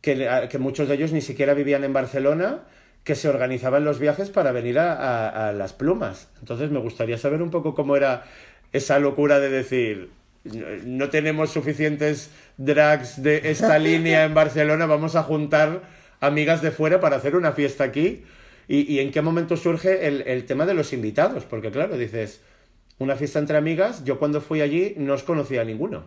que, 0.01 0.47
que 0.51 0.59
muchos 0.59 0.89
de 0.89 0.95
ellos 0.95 1.13
ni 1.13 1.21
siquiera 1.23 1.55
vivían 1.55 1.83
en 1.85 1.93
Barcelona, 1.93 2.61
que 3.03 3.15
se 3.15 3.29
organizaban 3.29 3.85
los 3.85 3.99
viajes 3.99 4.29
para 4.31 4.53
venir 4.53 4.79
a, 4.79 4.93
a- 4.93 5.49
a 5.49 5.53
las 5.53 5.73
plumas. 5.73 6.29
Entonces 6.41 6.71
me 6.71 6.79
gustaría 6.79 7.17
saber 7.19 7.41
un 7.43 7.51
poco 7.51 7.75
cómo 7.75 7.97
era 7.97 8.25
esa 8.73 8.99
locura 8.99 9.41
de 9.41 9.49
decir, 9.51 10.11
no, 10.45 10.67
no 10.85 11.09
tenemos 11.11 11.51
suficientes 11.51 12.31
drags 12.57 13.23
de 13.23 13.51
esta 13.51 13.79
línea 13.81 14.25
en 14.25 14.35
Barcelona, 14.35 14.87
vamos 14.87 15.17
a 15.17 15.23
juntar 15.23 15.83
amigas 16.21 16.63
de 16.63 16.71
fuera 16.71 17.01
para 17.01 17.17
hacer 17.17 17.37
una 17.37 17.53
fiesta 17.53 17.85
aquí. 17.85 18.25
¿Y, 18.69 18.83
y 18.93 19.01
en 19.01 19.11
qué 19.11 19.21
momento 19.21 19.57
surge 19.57 20.07
el, 20.07 20.23
el 20.23 20.45
tema 20.45 20.65
de 20.65 20.75
los 20.75 20.93
invitados? 20.93 21.45
Porque 21.45 21.73
claro, 21.73 21.99
dices, 21.99 22.41
una 23.01 23.17
fiesta 23.17 23.39
entre 23.39 23.57
amigas, 23.57 24.05
yo 24.05 24.19
cuando 24.19 24.41
fui 24.41 24.61
allí 24.61 24.95
no 24.97 25.15
os 25.15 25.25
conocía 25.25 25.63
a 25.63 25.65
ninguno. 25.65 26.05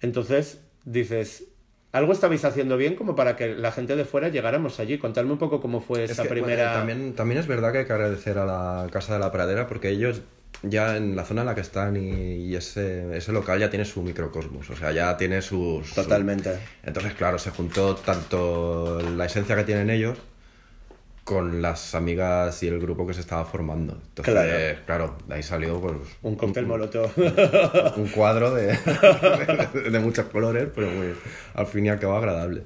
Entonces, 0.00 0.60
dices, 0.84 1.44
algo 1.92 2.12
estabais 2.12 2.44
haciendo 2.44 2.76
bien 2.76 2.96
como 2.96 3.14
para 3.14 3.36
que 3.36 3.54
la 3.54 3.70
gente 3.70 3.96
de 3.96 4.04
fuera 4.04 4.28
llegáramos 4.28 4.80
allí. 4.80 4.98
Contadme 4.98 5.32
un 5.32 5.38
poco 5.38 5.60
cómo 5.60 5.80
fue 5.80 6.04
Es 6.04 6.10
esa 6.10 6.24
que, 6.24 6.28
primera... 6.30 6.64
bueno, 6.64 6.78
también, 6.78 7.14
también 7.14 7.40
es 7.40 7.46
verdad 7.46 7.72
que 7.72 7.78
hay 7.78 7.84
que 7.86 7.92
agradecer 7.92 8.36
a 8.36 8.44
la 8.44 8.88
Casa 8.90 9.14
de 9.14 9.20
la 9.20 9.30
Pradera 9.30 9.66
porque 9.68 9.90
ellos 9.90 10.22
ya 10.62 10.96
en 10.96 11.16
la 11.16 11.24
zona 11.24 11.42
en 11.42 11.46
la 11.48 11.54
que 11.54 11.60
están 11.60 11.96
y, 11.96 12.08
y 12.46 12.54
ese, 12.56 13.16
ese 13.16 13.32
local 13.32 13.58
ya 13.58 13.68
tiene 13.70 13.84
su 13.84 14.02
microcosmos, 14.02 14.70
o 14.70 14.76
sea, 14.76 14.92
ya 14.92 15.16
tiene 15.16 15.42
sus... 15.42 15.88
su- 15.88 15.94
Totalmente. 15.94 16.58
Entonces, 16.84 17.14
claro, 17.14 17.38
se 17.38 17.50
juntó 17.50 17.96
tanto 17.96 19.00
la 19.16 19.24
esencia 19.26 19.56
que 19.56 19.64
tienen 19.64 19.90
ellos 19.90 20.18
con 21.24 21.62
las 21.62 21.94
amigas 21.94 22.60
y 22.64 22.68
el 22.68 22.80
grupo 22.80 23.06
que 23.06 23.14
se 23.14 23.20
estaba 23.20 23.44
formando. 23.44 23.92
Entonces, 24.08 24.34
Claro. 24.34 24.78
claro, 24.86 25.18
de 25.28 25.34
ahí 25.36 25.42
salió 25.44 25.80
pues, 25.80 25.94
Un 26.22 26.34
cóctel 26.34 26.66
molotov. 26.66 27.10
un 27.96 28.08
cuadro 28.08 28.52
de, 28.54 28.66
de, 29.74 29.90
de 29.90 29.98
muchos 30.00 30.26
colores, 30.26 30.68
pero 30.74 30.88
muy, 30.90 31.14
al 31.54 31.66
fin 31.66 31.86
y 31.86 31.90
al 31.90 32.00
cabo 32.00 32.16
agradable. 32.16 32.64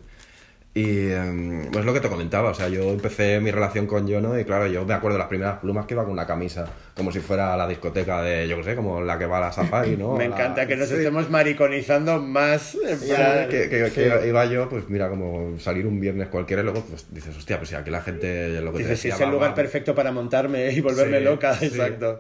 Y 0.79 1.09
em, 1.11 1.71
pues 1.73 1.87
lo 1.87 1.95
que 1.95 2.01
te 2.01 2.09
comentaba, 2.11 2.51
o 2.51 2.55
sea, 2.55 2.69
yo 2.69 2.91
empecé 2.91 3.41
mi 3.41 3.51
relación 3.51 3.87
con 3.87 4.07
Yono 4.07 4.39
y 4.39 4.45
claro, 4.45 4.67
yo 4.67 4.85
me 4.85 4.93
acuerdo 4.93 5.15
de 5.15 5.21
las 5.21 5.29
primeras 5.29 5.59
plumas 5.59 5.87
que 5.87 5.95
iba 5.95 6.03
con 6.05 6.13
una 6.13 6.27
camisa, 6.27 6.67
como 6.95 7.11
si 7.11 7.21
fuera 7.21 7.55
a 7.55 7.57
la 7.57 7.67
discoteca 7.67 8.21
de, 8.21 8.47
yo 8.47 8.59
qué 8.59 8.65
sé, 8.65 8.77
como 8.77 9.01
la 9.01 9.19
que 9.19 9.25
va 9.25 9.39
a 9.39 9.41
la 9.41 9.53
safari, 9.53 9.97
¿no? 9.97 10.13
Me 10.19 10.29
la- 10.29 10.35
encanta 10.35 10.67
que 10.67 10.77
nos 10.77 10.89
Sí. 10.91 10.97
estemos 10.97 11.31
mariconizando 11.31 12.19
más. 12.21 12.75
en 12.75 13.01
Ya, 13.09 13.17
plan- 13.17 13.49
que, 13.49 13.71
que- 13.71 13.91
que 13.91 14.29
iba 14.29 14.45
yo, 14.45 14.69
pues 14.69 14.87
mira, 14.91 15.09
como 15.09 15.59
salir 15.59 15.87
un 15.87 15.99
viernes 15.99 16.29
cualquiera 16.29 16.61
y 16.61 16.67
luego 16.67 16.83
pues 16.85 17.07
dices, 17.11 17.35
hostia, 17.35 17.57
pues 17.57 17.71
si 17.71 17.75
aquí 17.75 17.89
la 17.91 18.03
gente 18.03 18.61
lo 18.61 18.71
que 18.73 18.77
te 18.77 18.83
Dices, 18.85 19.01
sí, 19.01 19.09
decía, 19.09 19.15
es 19.15 19.21
el 19.23 19.29
va, 19.29 19.33
lugar 19.33 19.51
va". 19.53 19.55
perfecto 19.55 19.95
para 19.95 20.13
montarme 20.13 20.71
y 20.73 20.83
volverme 20.83 21.21
Sí, 21.21 21.25
loca. 21.25 21.55
sí. 21.55 21.65
Exacto. 21.67 22.19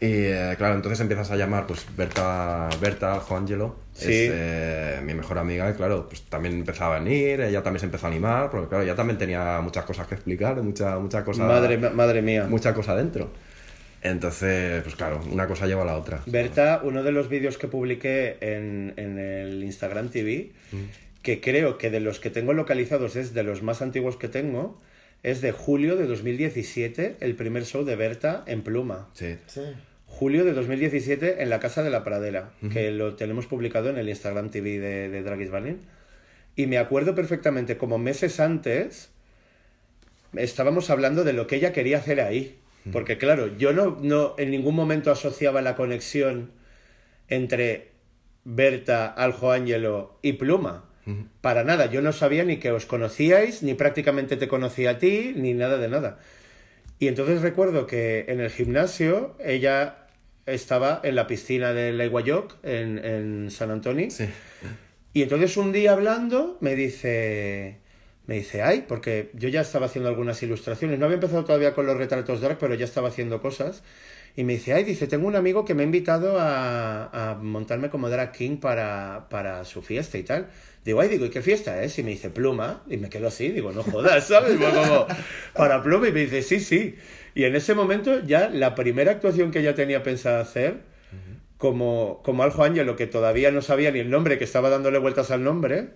Y 0.00 0.06
eh, 0.26 0.54
claro, 0.56 0.74
entonces 0.76 1.00
empiezas 1.00 1.30
a 1.32 1.36
llamar 1.36 1.66
pues 1.66 1.84
Berta, 1.96 2.68
Berta 2.80 3.18
Joangelo, 3.20 3.76
Sí. 3.92 4.04
es 4.12 4.30
eh, 4.32 5.00
mi 5.04 5.12
mejor 5.14 5.38
amiga, 5.38 5.68
y 5.70 5.74
claro, 5.74 6.08
pues 6.08 6.22
también 6.22 6.54
empezaba 6.54 6.96
a 6.96 7.00
venir, 7.00 7.40
ella 7.40 7.62
también 7.64 7.80
se 7.80 7.86
empezó 7.86 8.06
a 8.06 8.10
animar, 8.10 8.48
porque 8.50 8.68
claro, 8.68 8.84
ella 8.84 8.94
también 8.94 9.18
tenía 9.18 9.60
muchas 9.60 9.84
cosas 9.84 10.06
que 10.06 10.14
explicar, 10.14 10.62
mucha, 10.62 10.98
mucha 11.00 11.24
cosa, 11.24 11.44
Madre, 11.44 11.78
madre 11.78 12.22
mía. 12.22 12.46
mucha 12.48 12.72
cosa 12.74 12.94
dentro. 12.94 13.28
Entonces, 14.02 14.82
pues 14.84 14.94
claro, 14.94 15.20
una 15.32 15.48
cosa 15.48 15.66
lleva 15.66 15.82
a 15.82 15.86
la 15.86 15.96
otra. 15.96 16.22
Berta, 16.26 16.80
uno 16.84 17.02
de 17.02 17.10
los 17.10 17.28
vídeos 17.28 17.58
que 17.58 17.66
publiqué 17.66 18.36
en, 18.40 18.94
en 18.96 19.18
el 19.18 19.64
Instagram 19.64 20.08
TV, 20.10 20.52
que 21.22 21.40
creo 21.40 21.78
que 21.78 21.90
de 21.90 21.98
los 21.98 22.20
que 22.20 22.30
tengo 22.30 22.52
localizados 22.52 23.16
es 23.16 23.34
de 23.34 23.42
los 23.42 23.62
más 23.64 23.82
antiguos 23.82 24.16
que 24.16 24.28
tengo, 24.28 24.78
es 25.24 25.40
de 25.40 25.50
julio 25.50 25.96
de 25.96 26.06
2017, 26.06 27.16
el 27.18 27.34
primer 27.34 27.64
show 27.64 27.84
de 27.84 27.96
Berta 27.96 28.44
en 28.46 28.62
Pluma. 28.62 29.08
Sí. 29.14 29.36
Sí. 29.46 29.62
Julio 30.18 30.44
de 30.44 30.52
2017 30.52 31.44
en 31.44 31.48
la 31.48 31.60
Casa 31.60 31.84
de 31.84 31.90
la 31.90 32.02
Pradera, 32.02 32.50
que 32.72 32.90
lo 32.90 33.14
tenemos 33.14 33.46
publicado 33.46 33.88
en 33.88 33.98
el 33.98 34.08
Instagram 34.08 34.50
TV 34.50 34.80
de, 34.80 35.08
de 35.08 35.22
Dragis 35.22 35.48
Balin. 35.48 35.78
Y 36.56 36.66
me 36.66 36.78
acuerdo 36.78 37.14
perfectamente, 37.14 37.76
como 37.76 37.98
meses 37.98 38.40
antes, 38.40 39.10
estábamos 40.34 40.90
hablando 40.90 41.22
de 41.22 41.34
lo 41.34 41.46
que 41.46 41.54
ella 41.54 41.72
quería 41.72 41.98
hacer 41.98 42.20
ahí. 42.20 42.58
Porque 42.92 43.16
claro, 43.16 43.56
yo 43.58 43.72
no, 43.72 43.96
no 44.02 44.34
en 44.38 44.50
ningún 44.50 44.74
momento 44.74 45.12
asociaba 45.12 45.62
la 45.62 45.76
conexión 45.76 46.50
entre 47.28 47.92
Berta, 48.42 49.06
Aljo 49.06 49.52
Ángelo 49.52 50.18
y 50.20 50.32
Pluma. 50.32 50.86
Para 51.40 51.62
nada, 51.62 51.86
yo 51.86 52.02
no 52.02 52.12
sabía 52.12 52.42
ni 52.42 52.56
que 52.56 52.72
os 52.72 52.86
conocíais, 52.86 53.62
ni 53.62 53.74
prácticamente 53.74 54.36
te 54.36 54.48
conocía 54.48 54.90
a 54.90 54.98
ti, 54.98 55.32
ni 55.36 55.54
nada 55.54 55.78
de 55.78 55.88
nada. 55.88 56.18
Y 56.98 57.06
entonces 57.06 57.40
recuerdo 57.40 57.86
que 57.86 58.24
en 58.26 58.40
el 58.40 58.50
gimnasio 58.50 59.36
ella 59.38 60.07
estaba 60.48 61.00
en 61.04 61.14
la 61.14 61.26
piscina 61.26 61.72
de 61.72 61.92
Lake 61.92 62.10
Guayoc, 62.10 62.56
en, 62.62 62.98
en 63.04 63.50
San 63.50 63.70
Antonio. 63.70 64.10
Sí. 64.10 64.26
Y 65.12 65.22
entonces 65.22 65.56
un 65.56 65.72
día 65.72 65.92
hablando 65.92 66.58
me 66.60 66.74
dice, 66.74 67.78
me 68.26 68.36
dice, 68.36 68.62
ay, 68.62 68.84
porque 68.86 69.30
yo 69.34 69.48
ya 69.48 69.62
estaba 69.62 69.86
haciendo 69.86 70.08
algunas 70.08 70.42
ilustraciones. 70.42 70.98
No 70.98 71.06
había 71.06 71.16
empezado 71.16 71.44
todavía 71.44 71.74
con 71.74 71.86
los 71.86 71.96
retratos 71.96 72.40
drag, 72.40 72.58
pero 72.58 72.74
ya 72.74 72.84
estaba 72.84 73.08
haciendo 73.08 73.40
cosas. 73.40 73.82
Y 74.36 74.44
me 74.44 74.52
dice, 74.52 74.74
ay, 74.74 74.84
dice, 74.84 75.08
tengo 75.08 75.26
un 75.26 75.34
amigo 75.34 75.64
que 75.64 75.74
me 75.74 75.82
ha 75.82 75.86
invitado 75.86 76.38
a, 76.38 77.30
a 77.30 77.34
montarme 77.36 77.90
como 77.90 78.08
drag 78.08 78.30
king 78.30 78.58
para, 78.58 79.26
para 79.30 79.64
su 79.64 79.82
fiesta 79.82 80.18
y 80.18 80.22
tal. 80.22 80.48
Digo, 80.84 81.00
ay, 81.00 81.08
digo, 81.08 81.24
¿y 81.24 81.30
qué 81.30 81.42
fiesta 81.42 81.82
es? 81.82 81.98
Y 81.98 82.02
me 82.04 82.10
dice, 82.10 82.30
pluma. 82.30 82.84
Y 82.88 82.98
me 82.98 83.08
quedo 83.08 83.28
así, 83.28 83.48
digo, 83.48 83.72
no 83.72 83.82
jodas, 83.82 84.28
¿sabes? 84.28 84.56
Como, 84.56 85.06
para 85.54 85.82
pluma. 85.82 86.08
Y 86.08 86.12
me 86.12 86.20
dice, 86.20 86.42
sí, 86.42 86.60
sí. 86.60 86.94
Y 87.34 87.44
en 87.44 87.54
ese 87.56 87.74
momento 87.74 88.20
ya 88.24 88.48
la 88.48 88.74
primera 88.74 89.12
actuación 89.12 89.50
que 89.50 89.60
ella 89.60 89.74
tenía 89.74 90.02
pensada 90.02 90.40
hacer, 90.40 90.76
como, 91.56 92.20
como 92.24 92.42
Aljo 92.44 92.62
Ángelo, 92.64 92.94
que 92.96 93.06
todavía 93.06 93.50
no 93.50 93.62
sabía 93.62 93.90
ni 93.90 93.98
el 93.98 94.10
nombre, 94.10 94.38
que 94.38 94.44
estaba 94.44 94.70
dándole 94.70 94.98
vueltas 94.98 95.30
al 95.30 95.42
nombre, 95.42 95.88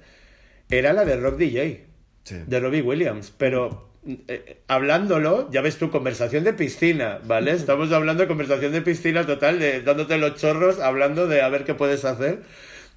era 0.71 0.93
la 0.93 1.05
de 1.05 1.17
Rock 1.17 1.37
DJ, 1.37 1.85
Sí. 2.25 2.37
de 2.47 2.61
Robbie 2.61 2.83
Williams. 2.83 3.33
Pero 3.37 3.89
eh, 4.29 4.59
hablándolo, 4.69 5.49
ya 5.51 5.61
ves 5.61 5.77
tu 5.79 5.91
conversación 5.91 6.45
de 6.45 6.53
piscina, 6.53 7.19
¿vale? 7.25 7.51
Estamos 7.53 7.93
hablando 7.93 8.23
de 8.23 8.29
conversación 8.29 8.73
de 8.73 8.83
piscina 8.83 9.27
total, 9.27 9.59
de 9.59 9.83
dándote 9.83 10.19
los 10.19 10.37
chorros, 10.37 10.79
hablando 10.81 11.27
de 11.27 11.43
a 11.43 11.49
ver 11.49 11.65
qué 11.65 11.75
puedes 11.75 12.05
hacer. 12.05 12.43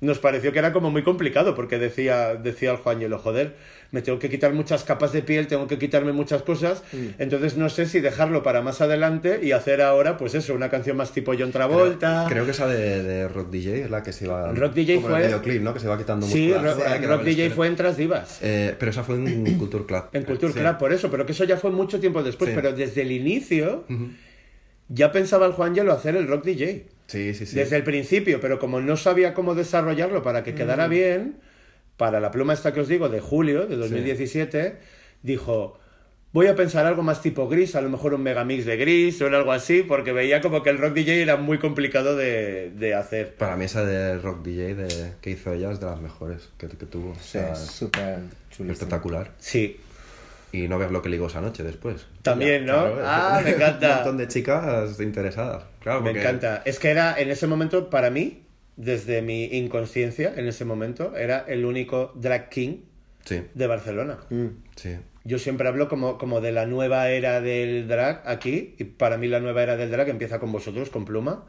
Nos 0.02 0.20
pareció 0.20 0.52
que 0.52 0.60
era 0.60 0.74
como 0.74 0.92
muy 0.92 1.04
complicado, 1.04 1.56
porque 1.56 1.78
decía, 1.80 2.36
decía 2.36 2.72
el 2.72 2.78
Juanelo, 2.78 3.18
joder, 3.18 3.56
me 3.96 4.02
tengo 4.02 4.20
que 4.20 4.30
quitar 4.30 4.54
muchas 4.54 4.84
capas 4.84 5.14
de 5.14 5.22
piel, 5.24 5.48
tengo 5.48 5.66
que 5.68 5.80
quitarme 5.80 6.12
muchas 6.12 6.42
cosas, 6.44 6.84
entonces 7.18 7.56
no 7.56 7.70
sé 7.70 7.86
si 7.86 8.02
dejarlo 8.02 8.44
para 8.44 8.62
más 8.62 8.82
adelante 8.82 9.40
y 9.42 9.54
hacer 9.54 9.82
ahora, 9.82 10.18
pues 10.18 10.36
eso, 10.36 10.54
una 10.54 10.70
canción 10.70 10.98
más 10.98 11.14
tipo 11.14 11.34
John 11.40 11.52
Travolta. 11.52 12.26
Creo 12.30 12.44
que 12.46 12.52
esa 12.52 12.68
de, 12.68 13.02
de 13.02 13.28
Rock 13.30 13.50
DJ 13.50 13.86
es 13.86 13.90
la 13.90 14.04
que 14.04 14.12
se 14.12 14.26
iba. 14.26 14.52
Rock 14.52 14.74
DJ 14.74 14.96
como 14.98 15.08
en 15.10 15.16
el 15.16 15.20
fue- 15.22 15.28
videoclip, 15.28 15.62
¿no? 15.64 15.74
Que 15.74 15.80
se 15.80 15.88
va 15.88 15.98
quitando 15.98 16.28
Sí, 16.28 16.50
musculatura, 16.50 16.98
Rock, 16.98 17.06
Rock 17.08 17.24
DJ 17.24 17.50
fue 17.52 17.68
en 17.68 17.76
Tras 17.78 17.96
Divas. 17.98 18.40
Eh, 18.42 18.76
pero 18.78 18.92
esa 18.92 19.04
fue 19.04 19.16
en 19.16 19.58
Culture 19.58 19.86
Club. 19.86 20.04
En 20.14 20.24
Culture 20.24 20.52
Sí. 20.54 20.60
Club, 20.60 20.78
por 20.78 20.92
eso, 20.94 21.10
pero 21.10 21.26
que 21.26 21.32
eso 21.32 21.46
ya 21.46 21.58
fue 21.58 21.72
mucho 21.72 22.00
tiempo 22.00 22.22
después. 22.22 22.50
Sí. 22.50 22.56
Pero 22.56 22.74
desde 22.74 23.02
el 23.02 23.12
inicio 23.14 23.86
ya 24.90 25.12
pensaba 25.12 25.46
el 25.46 25.54
Juangelo 25.54 25.92
hacer 25.94 26.16
el 26.16 26.28
rock 26.28 26.44
DJ. 26.46 26.86
Sí, 27.08 27.34
sí, 27.34 27.46
sí. 27.46 27.56
Desde 27.56 27.78
el 27.78 27.84
principio, 27.84 28.40
pero 28.42 28.60
como 28.60 28.82
no 28.82 28.98
sabía 28.98 29.34
cómo 29.34 29.56
desarrollarlo 29.56 30.22
para 30.24 30.44
que 30.44 30.54
quedara 30.56 30.88
bien, 30.88 31.36
para 31.98 32.20
la 32.20 32.32
pluma 32.32 32.54
esta 32.54 32.74
que 32.74 32.82
os 32.82 32.88
digo, 32.88 33.10
de 33.10 33.20
julio 33.22 33.68
de 33.68 33.76
2017, 33.78 34.78
dijo, 35.24 35.80
voy 36.34 36.48
a 36.48 36.56
pensar 36.56 36.86
algo 36.86 37.02
más 37.04 37.22
tipo 37.22 37.48
gris, 37.48 37.76
a 37.76 37.82
lo 37.82 37.90
mejor 37.90 38.14
un 38.14 38.22
megamix 38.24 38.66
de 38.66 38.76
gris 38.78 39.22
o 39.22 39.28
algo 39.28 39.52
así, 39.52 39.84
porque 39.84 40.12
veía 40.12 40.42
como 40.42 40.62
que 40.64 40.70
el 40.70 40.78
rock 40.78 40.94
DJ 40.94 41.22
era 41.22 41.38
muy 41.38 41.58
complicado 41.60 42.16
de, 42.18 42.72
de 42.72 42.94
hacer. 42.94 43.36
Para 43.36 43.56
mí 43.56 43.66
esa 43.66 43.86
de 43.86 44.18
Rock 44.18 44.44
DJ 44.44 44.76
de, 44.76 45.14
que 45.22 45.30
hizo 45.32 45.54
ella 45.54 45.72
es 45.72 45.80
de 45.80 45.86
las 45.86 46.02
mejores 46.02 46.50
que, 46.58 46.68
que 46.68 46.86
tuvo. 46.86 47.12
O 47.12 47.16
Sí, 47.16 47.30
sea, 47.32 47.54
es 47.54 47.60
súper 47.60 48.20
espectacular. 48.70 49.32
Sí, 49.40 49.80
Y 50.52 50.68
no 50.68 50.78
ver 50.80 50.92
lo 50.92 51.02
que 51.02 51.10
ligó 51.10 51.28
esa 51.28 51.42
noche 51.42 51.64
después. 51.64 52.06
También, 52.22 52.66
¿no? 52.66 52.74
Claro, 52.94 53.02
Ah, 53.06 53.42
me 53.44 53.50
encanta. 53.56 53.88
Un 53.90 53.96
montón 53.96 54.18
de 54.18 54.28
chicas 54.28 55.00
interesadas. 55.00 55.64
Claro, 55.82 56.02
Me 56.02 56.12
encanta. 56.12 56.62
Es 56.66 56.80
que 56.80 56.90
era, 56.90 57.18
en 57.20 57.30
ese 57.30 57.48
momento, 57.48 57.90
para 57.90 58.10
mí, 58.10 58.42
desde 58.78 59.22
mi 59.22 59.46
inconsciencia, 59.46 60.34
en 60.36 60.48
ese 60.48 60.66
momento, 60.66 61.16
era 61.16 61.40
el 61.48 61.66
único 61.66 62.12
drag 62.16 62.50
king 62.50 62.78
Sí, 63.24 63.42
de 63.54 63.68
Barcelona. 63.68 64.20
sí. 64.76 64.98
Yo 65.24 65.40
siempre 65.40 65.68
hablo 65.68 65.90
como, 65.90 66.20
como 66.20 66.40
de 66.42 66.52
la 66.52 66.68
nueva 66.68 67.10
era 67.10 67.42
del 67.42 67.88
drag 67.88 68.22
aquí, 68.26 68.76
y 68.78 68.84
para 68.84 69.18
mí 69.18 69.28
la 69.28 69.40
nueva 69.40 69.64
era 69.64 69.76
del 69.76 69.90
drag 69.90 70.10
empieza 70.10 70.40
con 70.40 70.52
vosotros, 70.52 70.92
con 70.92 71.06
Pluma, 71.06 71.46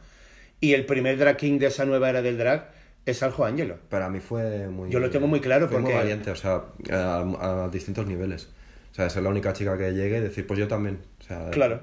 y 0.60 0.72
el 0.72 0.86
primer 0.86 1.18
drag 1.18 1.36
king 1.36 1.58
de 1.58 1.66
esa 1.66 1.84
nueva 1.84 2.08
era 2.08 2.22
del 2.22 2.38
drag 2.38 2.70
es 3.04 3.22
Aljo 3.22 3.44
Ángelo. 3.44 3.76
Para 3.90 4.08
mí 4.08 4.20
fue 4.20 4.68
muy... 4.68 4.90
Yo 4.90 4.98
lo 4.98 5.10
tengo 5.10 5.26
muy 5.26 5.40
claro 5.40 5.68
fue 5.68 5.78
muy 5.80 5.90
porque- 5.92 5.98
valiente, 5.98 6.30
o 6.30 6.36
sea, 6.36 6.62
a, 6.90 7.64
a 7.64 7.68
distintos 7.68 8.06
niveles. 8.06 8.48
O 8.92 8.94
sea, 8.94 9.10
ser 9.10 9.22
la 9.24 9.28
única 9.28 9.52
chica 9.52 9.76
que 9.76 9.92
llegue 9.92 10.16
y 10.16 10.20
decir, 10.20 10.46
pues 10.46 10.58
yo 10.58 10.66
también. 10.68 11.00
O 11.20 11.24
sea, 11.24 11.50
Claro. 11.50 11.82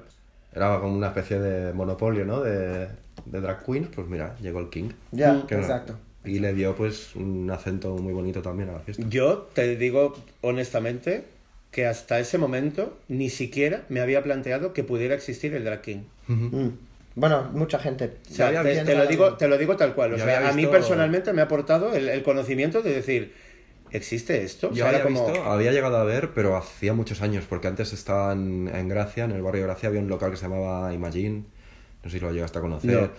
Era 0.54 0.78
como 0.80 0.94
una 0.94 1.08
especie 1.08 1.38
de 1.40 1.72
monopolio, 1.72 2.24
¿no? 2.24 2.40
De, 2.42 2.88
de 3.26 3.40
drag 3.40 3.64
queens, 3.64 3.88
pues 3.94 4.06
mira, 4.06 4.36
llegó 4.40 4.60
el 4.60 4.70
king. 4.70 4.90
Ya, 5.12 5.32
no- 5.32 5.46
exacto. 5.48 5.96
Y 6.24 6.38
le 6.38 6.54
dio 6.54 6.74
pues 6.74 7.14
un 7.16 7.50
acento 7.50 7.96
muy 7.96 8.12
bonito 8.12 8.40
también 8.40 8.70
a 8.70 8.72
la 8.72 8.78
fiesta. 8.80 9.02
Yo 9.08 9.48
te 9.52 9.76
digo 9.76 10.14
honestamente 10.40 11.24
que 11.70 11.86
hasta 11.86 12.18
ese 12.20 12.38
momento 12.38 12.96
ni 13.08 13.28
siquiera 13.28 13.82
me 13.88 14.00
había 14.00 14.22
planteado 14.22 14.72
que 14.72 14.84
pudiera 14.84 15.14
existir 15.14 15.54
el 15.54 15.64
drag 15.64 15.82
king. 15.82 16.02
Mm. 16.28 16.68
Bueno, 17.16 17.50
mucha 17.52 17.78
gente. 17.78 18.12
O 18.30 18.34
sea, 18.34 18.62
te, 18.62 18.94
lo 18.96 19.06
digo, 19.06 19.34
te 19.34 19.48
lo 19.48 19.58
digo 19.58 19.76
tal 19.76 19.94
cual. 19.94 20.14
O 20.14 20.18
sea, 20.18 20.48
a 20.48 20.52
mí 20.52 20.66
personalmente 20.66 21.32
me 21.32 21.42
ha 21.42 21.44
aportado 21.44 21.94
el, 21.94 22.08
el 22.08 22.22
conocimiento 22.22 22.80
de 22.82 22.94
decir, 22.94 23.34
¿existe 23.96 24.42
esto? 24.44 24.70
O 24.70 24.72
Yo 24.72 24.76
sea, 24.76 24.88
había, 24.88 25.02
como... 25.02 25.26
visto, 25.26 25.44
había 25.44 25.72
llegado 25.72 25.96
a 25.96 26.04
ver, 26.04 26.32
pero 26.34 26.56
hacía 26.56 26.94
muchos 26.94 27.22
años, 27.22 27.44
porque 27.48 27.68
antes 27.68 27.92
estaba 27.92 28.32
en, 28.32 28.68
en 28.74 28.88
Gracia, 28.88 29.24
en 29.24 29.32
el 29.32 29.42
barrio 29.42 29.62
de 29.62 29.68
Gracia, 29.68 29.88
había 29.88 30.00
un 30.00 30.08
local 30.08 30.30
que 30.30 30.36
se 30.36 30.44
llamaba 30.48 30.92
Imagine, 30.94 31.44
no 32.02 32.10
sé 32.10 32.18
si 32.18 32.20
lo 32.20 32.32
llegaste 32.32 32.58
a 32.58 32.62
conocer, 32.62 33.10
No. 33.10 33.12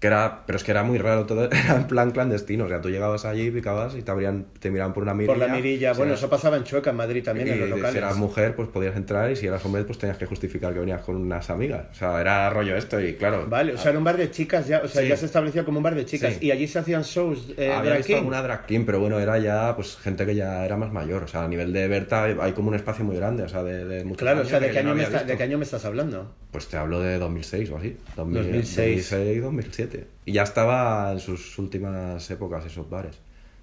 Que 0.00 0.08
era, 0.08 0.42
pero 0.46 0.58
es 0.58 0.62
que 0.64 0.72
era 0.72 0.82
muy 0.82 0.98
raro 0.98 1.24
todo, 1.24 1.44
era 1.50 1.76
en 1.76 1.86
plan 1.86 2.10
clandestino, 2.10 2.66
o 2.66 2.68
sea, 2.68 2.80
tú 2.82 2.90
llegabas 2.90 3.24
allí, 3.24 3.50
picabas 3.50 3.94
y 3.96 4.02
te, 4.02 4.10
abrían, 4.10 4.46
te 4.60 4.70
miraban 4.70 4.92
por 4.92 5.02
una 5.02 5.14
mirilla. 5.14 5.32
Por 5.34 5.38
la 5.48 5.48
mirilla. 5.54 5.92
si 5.94 5.98
bueno, 5.98 6.12
eras- 6.12 6.20
eso 6.20 6.28
pasaba 6.28 6.56
en 6.58 6.64
Chueca, 6.64 6.90
en 6.90 6.96
Madrid 6.96 7.24
también, 7.24 7.48
en 7.48 7.60
los 7.60 7.68
locales. 7.70 7.92
Si 7.92 7.98
eras 7.98 8.16
mujer, 8.16 8.54
pues 8.54 8.68
podías 8.68 8.94
entrar 8.94 9.30
y 9.30 9.36
si 9.36 9.46
eras 9.46 9.64
hombre, 9.64 9.84
pues 9.84 9.98
tenías 9.98 10.18
que 10.18 10.26
justificar 10.26 10.74
que 10.74 10.80
venías 10.80 11.00
con 11.00 11.16
unas 11.16 11.48
amigas. 11.48 11.86
O 11.92 11.94
sea, 11.94 12.20
era 12.20 12.50
rollo 12.50 12.76
esto 12.76 13.00
y 13.00 13.14
claro. 13.14 13.46
Vale, 13.48 13.72
o 13.72 13.78
sea, 13.78 13.90
era 13.90 13.98
un 13.98 14.04
bar 14.04 14.18
de 14.18 14.30
chicas 14.30 14.66
ya, 14.68 14.82
o 14.84 14.88
sea, 14.88 15.00
Sí. 15.02 15.08
ya 15.08 15.16
se 15.16 15.26
establecía 15.26 15.64
como 15.64 15.78
un 15.78 15.82
bar 15.84 15.94
de 15.94 16.04
chicas. 16.04 16.34
Sí. 16.34 16.46
Y 16.46 16.50
allí 16.50 16.66
se 16.68 16.78
hacían 16.78 17.02
shows 17.02 17.54
eh, 17.56 17.72
Había 17.72 17.82
drag 17.92 17.96
visto 17.98 18.08
king. 18.12 18.16
alguna 18.18 18.42
drag 18.42 18.66
king, 18.66 18.82
pero 18.84 19.00
bueno, 19.00 19.18
era 19.18 19.38
ya 19.38 19.74
pues 19.76 19.96
gente 19.96 20.26
que 20.26 20.34
ya 20.34 20.64
era 20.66 20.76
más 20.76 20.92
mayor. 20.92 21.22
O 21.22 21.26
sea, 21.28 21.44
a 21.44 21.48
nivel 21.48 21.72
de 21.72 21.88
Berta 21.88 22.24
hay- 22.24 22.52
como 22.52 22.68
un 22.68 22.74
espacio 22.74 23.02
muy 23.04 23.16
grande, 23.16 23.44
o 23.44 23.48
sea, 23.48 23.62
de, 23.62 23.86
de 23.86 24.04
muchos 24.04 24.18
Claro, 24.18 24.42
o 24.42 24.44
sea, 24.44 24.60
¿de 24.60 24.70
qué, 24.70 24.82
no 24.82 24.90
año 24.90 24.94
me 24.98 25.04
está-. 25.04 25.24
¿de 25.24 25.36
qué 25.38 25.42
año 25.42 25.56
me 25.56 25.64
estás 25.64 25.84
hablando? 25.86 26.34
Pues 26.50 26.68
te 26.68 26.76
hablo 26.76 27.00
de 27.00 27.18
2006 27.18 27.70
o 27.70 27.76
así. 27.78 27.96
2000, 28.16 28.42
2006. 28.42 29.10
2006, 29.10 29.42
2007. 29.42 29.85
Y 30.24 30.32
ya 30.32 30.42
estaba 30.42 31.12
en 31.12 31.20
sus 31.20 31.58
últimas 31.58 32.30
épocas 32.30 32.64
esos 32.66 32.88
bares. 32.88 33.18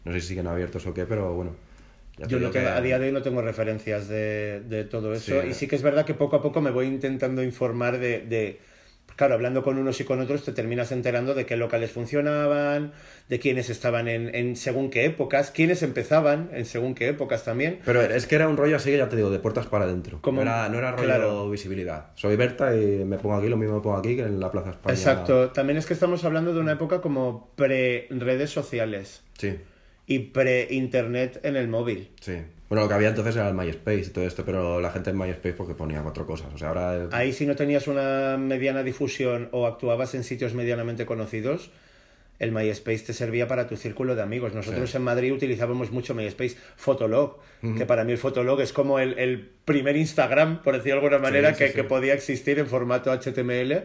No 0.06 0.12
sé 0.12 0.22
si 0.22 0.28
siguen 0.30 0.48
abiertos 0.48 0.86
o 0.88 0.94
qué, 0.94 1.06
pero 1.06 1.34
bueno. 1.34 1.56
Yo 2.28 2.38
te- 2.40 2.52
que- 2.52 2.60
a 2.60 2.80
día 2.82 3.00
de 3.00 3.08
hoy 3.08 3.12
no 3.12 3.22
tengo 3.22 3.42
referencias 3.42 4.08
de, 4.08 4.62
de 4.62 4.84
todo 4.84 5.14
eso. 5.14 5.42
Sí. 5.42 5.48
Y 5.50 5.54
sí 5.54 5.68
que 5.68 5.76
es 5.76 5.82
verdad 5.82 6.06
que 6.06 6.14
poco 6.14 6.36
a 6.36 6.42
poco 6.42 6.62
me 6.62 6.70
voy 6.72 6.86
intentando 6.88 7.42
informar 7.44 7.98
de, 7.98 8.22
de- 8.22 8.60
Claro, 9.16 9.36
hablando 9.36 9.64
con 9.64 9.78
unos 9.78 10.00
y 10.02 10.04
con 10.04 10.20
otros 10.20 10.44
te 10.44 10.52
terminas 10.54 10.92
enterando 10.92 11.34
de 11.34 11.46
qué 11.46 11.56
locales 11.56 11.92
funcionaban, 11.92 12.94
de 13.30 13.40
quiénes 13.40 13.70
estaban 13.70 14.08
en, 14.08 14.34
en 14.34 14.56
según 14.56 14.90
qué 14.90 15.06
épocas, 15.06 15.52
quiénes 15.52 15.84
empezaban 15.84 16.50
en 16.54 16.66
según 16.66 16.96
qué 16.96 17.10
épocas 17.10 17.44
también. 17.44 17.80
Pero 17.86 18.02
es 18.02 18.26
que 18.28 18.36
era 18.36 18.48
un 18.48 18.58
rollo 18.58 18.76
así 18.78 18.90
que 18.92 18.98
ya 18.98 19.10
te 19.10 19.16
digo, 19.16 19.30
de 19.30 19.40
puertas 19.40 19.68
para 19.68 19.86
adentro. 19.86 20.20
No, 20.32 20.42
era, 20.42 20.68
no 20.70 20.78
era 20.78 20.92
rollo 20.92 21.04
claro. 21.06 21.50
visibilidad. 21.50 22.08
Soy 22.16 22.36
Berta 22.36 22.76
y 22.76 23.06
me 23.06 23.18
pongo 23.18 23.36
aquí, 23.36 23.48
lo 23.50 23.58
mismo 23.58 23.76
me 23.76 23.82
pongo 23.82 23.98
aquí 23.98 24.16
que 24.16 24.24
en 24.24 24.40
la 24.40 24.52
Plaza 24.52 24.72
España. 24.72 24.94
Exacto. 24.96 25.50
También 25.52 25.78
es 25.78 25.86
que 25.86 25.94
estamos 25.94 26.24
hablando 26.24 26.54
de 26.54 26.60
una 26.60 26.74
época 26.74 27.02
como 27.02 27.52
pre-redes 27.56 28.50
sociales 28.50 29.22
Sí, 29.38 29.56
y 30.08 30.20
pre-internet 30.20 31.40
en 31.44 31.56
el 31.56 31.68
móvil. 31.68 32.12
sí. 32.22 32.38
Bueno, 32.70 32.84
lo 32.84 32.88
que 32.90 32.96
había 32.96 33.10
entonces 33.10 33.36
era 33.36 33.50
el 33.50 33.54
MySpace 33.56 34.00
y 34.00 34.10
todo 34.10 34.26
esto, 34.26 34.44
pero 34.46 34.80
la 34.82 34.92
gente 34.92 35.12
en 35.12 35.18
MySpace 35.18 35.54
porque 35.54 35.76
ponía 35.76 36.02
cuatro 36.02 36.26
cosas. 36.26 36.48
O 36.54 36.58
sea, 36.58 36.70
ahora... 36.70 37.08
Ahí 37.12 37.32
si 37.34 37.46
no 37.46 37.56
tenías 37.56 37.88
una 37.88 38.38
mediana 38.38 38.82
difusión 38.84 39.50
o 39.52 39.68
actuabas 39.68 40.16
en 40.16 40.24
sitios 40.24 40.54
medianamente 40.56 41.06
conocidos, 41.06 41.70
el 42.40 42.52
MySpace 42.52 43.00
te 43.06 43.14
servía 43.14 43.48
para 43.48 43.68
tu 43.68 43.76
círculo 43.78 44.16
de 44.16 44.24
amigos. 44.24 44.56
Nosotros 44.56 44.90
Sí. 44.90 44.98
en 44.98 45.04
Madrid 45.04 45.32
utilizábamos 45.34 45.92
mucho 45.92 46.16
MySpace, 46.16 46.58
Fotolog, 46.76 47.38
que 47.78 47.86
para 47.86 48.04
mí 48.06 48.14
el 48.14 48.18
Fotolog 48.18 48.60
es 48.62 48.74
como 48.74 48.98
el, 49.00 49.20
el 49.20 49.52
primer 49.66 49.96
Instagram, 49.96 50.64
por 50.64 50.74
decirlo 50.76 51.00
de 51.02 51.06
alguna 51.08 51.20
manera, 51.22 51.54
Sí, 51.54 51.64
sí, 51.66 51.70
que, 51.70 51.74
que 51.74 51.84
podía 51.84 52.14
existir 52.16 52.58
en 52.60 52.68
formato 52.68 53.12
HTML. 53.12 53.84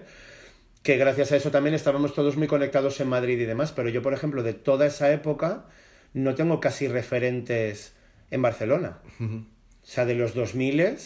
Que 0.83 0.97
gracias 0.97 1.33
a 1.33 1.37
eso 1.37 1.51
también 1.51 1.75
estábamos 1.75 2.15
todos 2.15 2.37
muy 2.37 2.47
conectados 2.47 2.99
en 3.01 3.09
Madrid 3.09 3.39
y 3.39 3.45
demás. 3.45 3.73
Pero 3.73 3.91
yo, 3.91 4.01
por 4.01 4.15
ejemplo, 4.15 4.43
de 4.43 4.55
toda 4.55 4.87
esa 4.87 5.13
época, 5.13 5.67
no 6.15 6.35
tengo 6.35 6.59
casi 6.61 6.89
referentes 6.89 7.95
en 8.31 8.43
Barcelona. 8.43 8.99
O 9.21 9.45
sea, 9.83 10.05
de 10.05 10.15
los 10.15 10.35
2000 10.35 10.97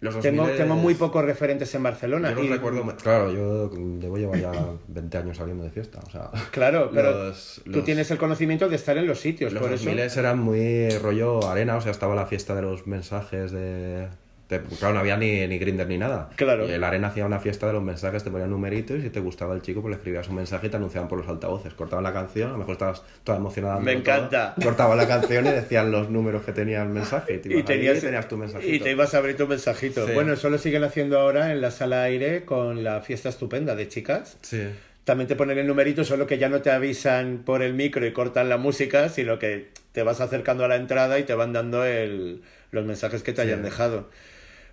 Los 0.00 0.18
tengo, 0.20 0.46
2000s 0.46 0.56
tengo 0.56 0.76
muy 0.76 0.94
pocos 0.94 1.24
referentes 1.24 1.74
en 1.74 1.82
Barcelona. 1.82 2.30
Yo 2.30 2.36
los 2.36 2.44
y- 2.46 2.48
recuerdo... 2.48 2.96
Claro, 2.96 3.32
yo 3.32 3.68
debo 3.68 4.16
llevar 4.16 4.40
ya 4.40 4.52
20 4.88 5.18
años 5.18 5.36
saliendo 5.36 5.64
de 5.64 5.70
fiesta, 5.70 6.00
o 6.06 6.10
sea... 6.10 6.30
Claro, 6.52 6.90
pero 6.94 7.24
Los- 7.28 7.60
tú 7.70 7.82
tienes 7.82 8.10
el 8.10 8.18
conocimiento 8.18 8.68
de 8.68 8.76
estar 8.76 8.96
en 8.96 9.06
los 9.06 9.20
sitios, 9.20 9.52
Los 9.52 9.62
por 9.62 9.72
eso. 9.72 9.84
2000 9.84 9.98
eran 10.18 10.38
muy 10.38 10.88
rollo 10.98 11.46
arena, 11.48 11.76
o 11.76 11.80
sea, 11.80 11.90
estaba 11.90 12.14
la 12.14 12.26
fiesta 12.26 12.54
de 12.54 12.62
los 12.62 12.86
mensajes 12.86 13.50
de... 13.52 14.08
claro, 14.58 14.94
no 14.94 15.00
había 15.00 15.16
ni, 15.16 15.46
ni 15.46 15.58
Grindr 15.58 15.86
ni 15.86 15.98
nada. 15.98 16.30
Claro. 16.36 16.68
Y 16.68 16.72
el 16.72 16.82
arena 16.82 17.08
hacía 17.08 17.24
una 17.24 17.38
fiesta 17.38 17.66
de 17.68 17.72
los 17.74 17.82
mensajes, 17.82 18.24
te 18.24 18.30
ponían 18.30 18.50
numeritos 18.50 18.98
y 18.98 19.02
si 19.02 19.10
te 19.10 19.20
gustaba 19.20 19.54
el 19.54 19.62
chico, 19.62 19.80
pues 19.82 19.90
le 19.92 19.96
escribías 19.96 20.28
un 20.28 20.36
mensaje 20.36 20.66
y 20.66 20.70
te 20.70 20.76
anunciaban 20.76 21.08
por 21.08 21.18
los 21.18 21.28
altavoces. 21.28 21.72
Cortaban 21.74 22.02
la 22.02 22.12
canción, 22.12 22.48
a 22.48 22.52
lo 22.52 22.58
mejor 22.58 22.72
estabas 22.72 23.02
toda 23.24 23.38
emocionada. 23.38 23.78
Me 23.80 23.92
todo. 23.92 24.00
encanta. 24.00 24.54
Cortaban 24.62 24.96
la 24.98 25.06
canción 25.06 25.46
y 25.46 25.50
decían 25.50 25.90
los 25.92 26.10
números 26.10 26.42
que 26.42 26.52
tenía 26.52 26.82
el 26.82 26.88
mensaje. 26.88 27.34
Y, 27.34 27.38
te 27.38 27.62
tenías, 27.62 27.98
y 27.98 28.00
tenías 28.00 28.26
tu 28.28 28.36
mensajito. 28.36 28.74
y 28.74 28.80
te 28.80 28.90
ibas 28.90 29.14
a 29.14 29.18
abrir 29.18 29.36
tu 29.36 29.46
mensajito. 29.46 30.06
Sí. 30.06 30.12
Bueno, 30.12 30.32
eso 30.32 30.50
lo 30.50 30.58
siguen 30.58 30.84
haciendo 30.84 31.18
ahora 31.18 31.52
en 31.52 31.60
la 31.60 31.70
sala 31.70 32.02
aire 32.02 32.44
con 32.44 32.82
la 32.82 33.00
fiesta 33.02 33.28
estupenda 33.28 33.74
de 33.76 33.88
chicas. 33.88 34.36
Sí. 34.42 34.62
También 35.04 35.26
te 35.28 35.34
ponen 35.34 35.58
el 35.58 35.66
numerito, 35.66 36.04
solo 36.04 36.26
que 36.26 36.38
ya 36.38 36.48
no 36.48 36.60
te 36.60 36.70
avisan 36.70 37.42
por 37.44 37.62
el 37.62 37.74
micro 37.74 38.06
y 38.06 38.12
cortan 38.12 38.48
la 38.48 38.58
música, 38.58 39.08
sino 39.08 39.38
que 39.38 39.68
te 39.92 40.02
vas 40.02 40.20
acercando 40.20 40.64
a 40.64 40.68
la 40.68 40.76
entrada 40.76 41.18
y 41.18 41.24
te 41.24 41.34
van 41.34 41.52
dando 41.52 41.84
el- 41.84 42.42
los 42.70 42.84
mensajes 42.84 43.22
que 43.22 43.32
te 43.32 43.40
hayan 43.42 43.62
dejado. 43.62 44.08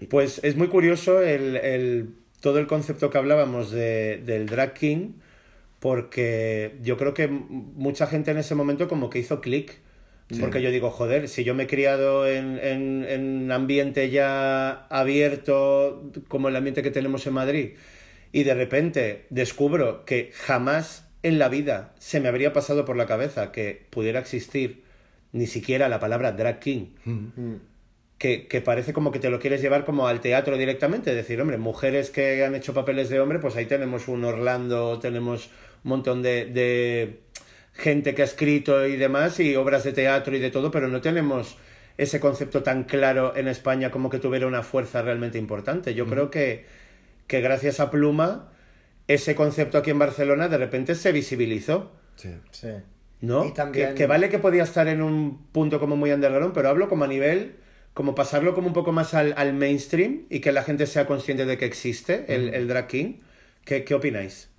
Pues 0.09 0.39
es 0.43 0.55
muy 0.55 0.67
curioso 0.67 1.21
el, 1.21 1.55
el- 1.57 2.09
todo 2.41 2.59
el 2.59 2.67
concepto 2.67 3.09
que 3.09 3.17
hablábamos 3.17 3.71
de- 3.71 4.17
del 4.25 4.45
drag 4.45 4.73
king, 4.73 5.13
porque 5.79 6.75
yo 6.81 6.97
creo 6.97 7.13
que 7.13 7.27
mucha 7.27 8.07
gente 8.07 8.31
en 8.31 8.37
ese 8.37 8.55
momento 8.55 8.87
como 8.87 9.09
que 9.09 9.19
hizo 9.19 9.41
clic. 9.41 9.79
Porque 10.41 10.61
yo 10.61 10.71
digo, 10.71 10.89
joder, 10.89 11.29
si 11.29 11.45
yo 11.45 11.55
me 11.55 11.63
he 11.63 11.67
criado 11.67 12.27
en, 12.27 12.59
en, 12.61 13.05
en 13.07 13.43
un 13.45 13.51
ambiente 13.51 14.09
ya 14.09 14.85
abierto, 14.89 16.11
como 16.27 16.49
el 16.49 16.55
ambiente 16.57 16.83
que 16.83 16.91
tenemos 16.91 17.25
en 17.27 17.33
Madrid, 17.33 17.69
y 18.33 18.43
de 18.43 18.53
repente 18.53 19.25
descubro 19.29 20.03
que 20.03 20.31
jamás 20.33 21.07
en 21.23 21.39
la 21.39 21.47
vida 21.47 21.93
se 21.99 22.19
me 22.19 22.27
habría 22.27 22.51
pasado 22.51 22.83
por 22.83 22.97
la 22.97 23.05
cabeza 23.05 23.53
que 23.53 23.85
pudiera 23.89 24.19
existir 24.19 24.83
ni 25.31 25.47
siquiera 25.47 25.87
la 25.87 25.99
palabra 26.01 26.33
drag 26.33 26.59
king, 26.59 26.87
que, 28.17 28.47
que 28.47 28.61
parece 28.61 28.93
como 28.93 29.11
que 29.11 29.19
te 29.19 29.29
lo 29.29 29.39
quieres 29.39 29.61
llevar 29.61 29.85
como 29.85 30.07
al 30.07 30.21
teatro 30.21 30.57
directamente, 30.57 31.13
decir, 31.13 31.39
hombre, 31.41 31.57
mujeres 31.57 32.09
que 32.09 32.43
han 32.43 32.55
hecho 32.55 32.73
papeles 32.73 33.09
de 33.09 33.19
hombre, 33.19 33.39
pues 33.39 33.55
ahí 33.55 33.65
tenemos 33.65 34.07
un 34.07 34.23
Orlando, 34.25 34.97
tenemos 34.99 35.47
un 35.83 35.89
montón 35.89 36.21
de, 36.23 36.45
de 36.45 37.19
gente 37.73 38.15
que 38.15 38.23
ha 38.23 38.25
escrito 38.25 38.85
y 38.87 38.95
demás, 38.95 39.39
y 39.39 39.55
obras 39.55 39.83
de 39.83 39.93
teatro 39.93 40.35
y 40.35 40.39
de 40.39 40.49
todo, 40.49 40.71
pero 40.71 40.87
no 40.87 40.99
tenemos 41.01 41.57
ese 41.97 42.19
concepto 42.19 42.63
tan 42.63 42.83
claro 42.83 43.35
en 43.35 43.47
España 43.47 43.91
como 43.91 44.09
que 44.09 44.19
tuviera 44.19 44.47
una 44.47 44.63
fuerza 44.63 45.01
realmente 45.01 45.37
importante. 45.37 45.93
Yo 45.93 46.05
creo 46.07 46.29
que, 46.31 46.65
que 47.27 47.41
gracias 47.41 47.79
a 47.79 47.89
Pluma, 47.91 48.51
ese 49.07 49.35
concepto 49.35 49.77
aquí 49.77 49.91
en 49.91 49.99
Barcelona 49.99 50.47
de 50.47 50.57
repente 50.57 50.95
se 50.95 51.11
visibilizó. 51.11 51.91
Sí. 52.15 52.29
Sí. 52.51 52.69
¿no? 53.21 53.45
Y 53.45 53.53
también- 53.53 53.89
Que, 53.89 53.93
que 53.95 54.07
vale 54.07 54.29
que 54.29 54.37
podía 54.39 54.63
estar 54.63 54.87
en 54.87 55.01
un 55.01 55.47
punto 55.51 55.79
como 55.79 55.95
muy 55.95 56.11
underground, 56.11 56.53
pero 56.53 56.69
hablo 56.69 56.87
como 56.87 57.03
a 57.03 57.07
nivel, 57.07 57.55
como 57.97 58.15
pasarlo 58.15 58.53
como 58.55 58.67
un 58.67 58.73
poco 58.73 58.91
más 58.91 59.13
al, 59.13 59.33
al 59.37 59.53
mainstream 59.53 60.25
y 60.29 60.39
que 60.43 60.51
la 60.51 60.63
gente 60.63 60.85
sea 60.87 61.05
consciente 61.07 61.45
de 61.45 61.57
que 61.57 61.65
existe 61.65 62.13
el, 62.35 62.53
el 62.53 62.67
drag 62.67 62.87
king. 62.87 63.09
¿Qué, 63.65 63.83
qué 63.85 63.93
opináis? 63.95 64.49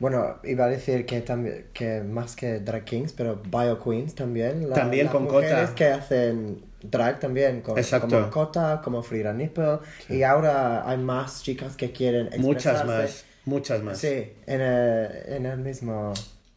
Bueno, 0.00 0.40
iba 0.44 0.64
a 0.66 0.68
decir 0.68 1.06
que 1.06 1.20
también 1.20 1.66
que 1.72 2.00
más 2.02 2.36
que 2.36 2.58
drag 2.60 2.84
kings, 2.84 3.12
pero 3.12 3.40
bio 3.42 3.78
queens 3.82 4.14
también. 4.14 4.68
la- 4.68 4.74
También 4.74 5.06
las 5.06 5.12
con 5.12 5.22
mujeres 5.24 5.70
Cota. 5.70 5.74
que 5.74 5.84
hacen 5.86 6.64
drag 6.82 7.20
también, 7.20 7.60
con, 7.62 7.76
como 8.00 8.30
Cota, 8.30 8.80
como 8.84 9.02
Frida 9.02 9.32
Nipple. 9.32 9.78
Y 10.08 10.22
ahora 10.22 10.88
hay 10.88 10.98
más 10.98 11.42
chicas 11.42 11.76
que 11.76 11.92
quieren 11.92 12.28
Muchas 12.36 12.82
expresarse. 12.82 12.86
más, 12.86 13.24
muchas 13.44 13.82
más. 13.82 13.98
Sí, 13.98 14.32
en 14.46 14.60
el, 14.60 15.08
en 15.28 15.46
el 15.46 15.58
mismo... 15.58 16.12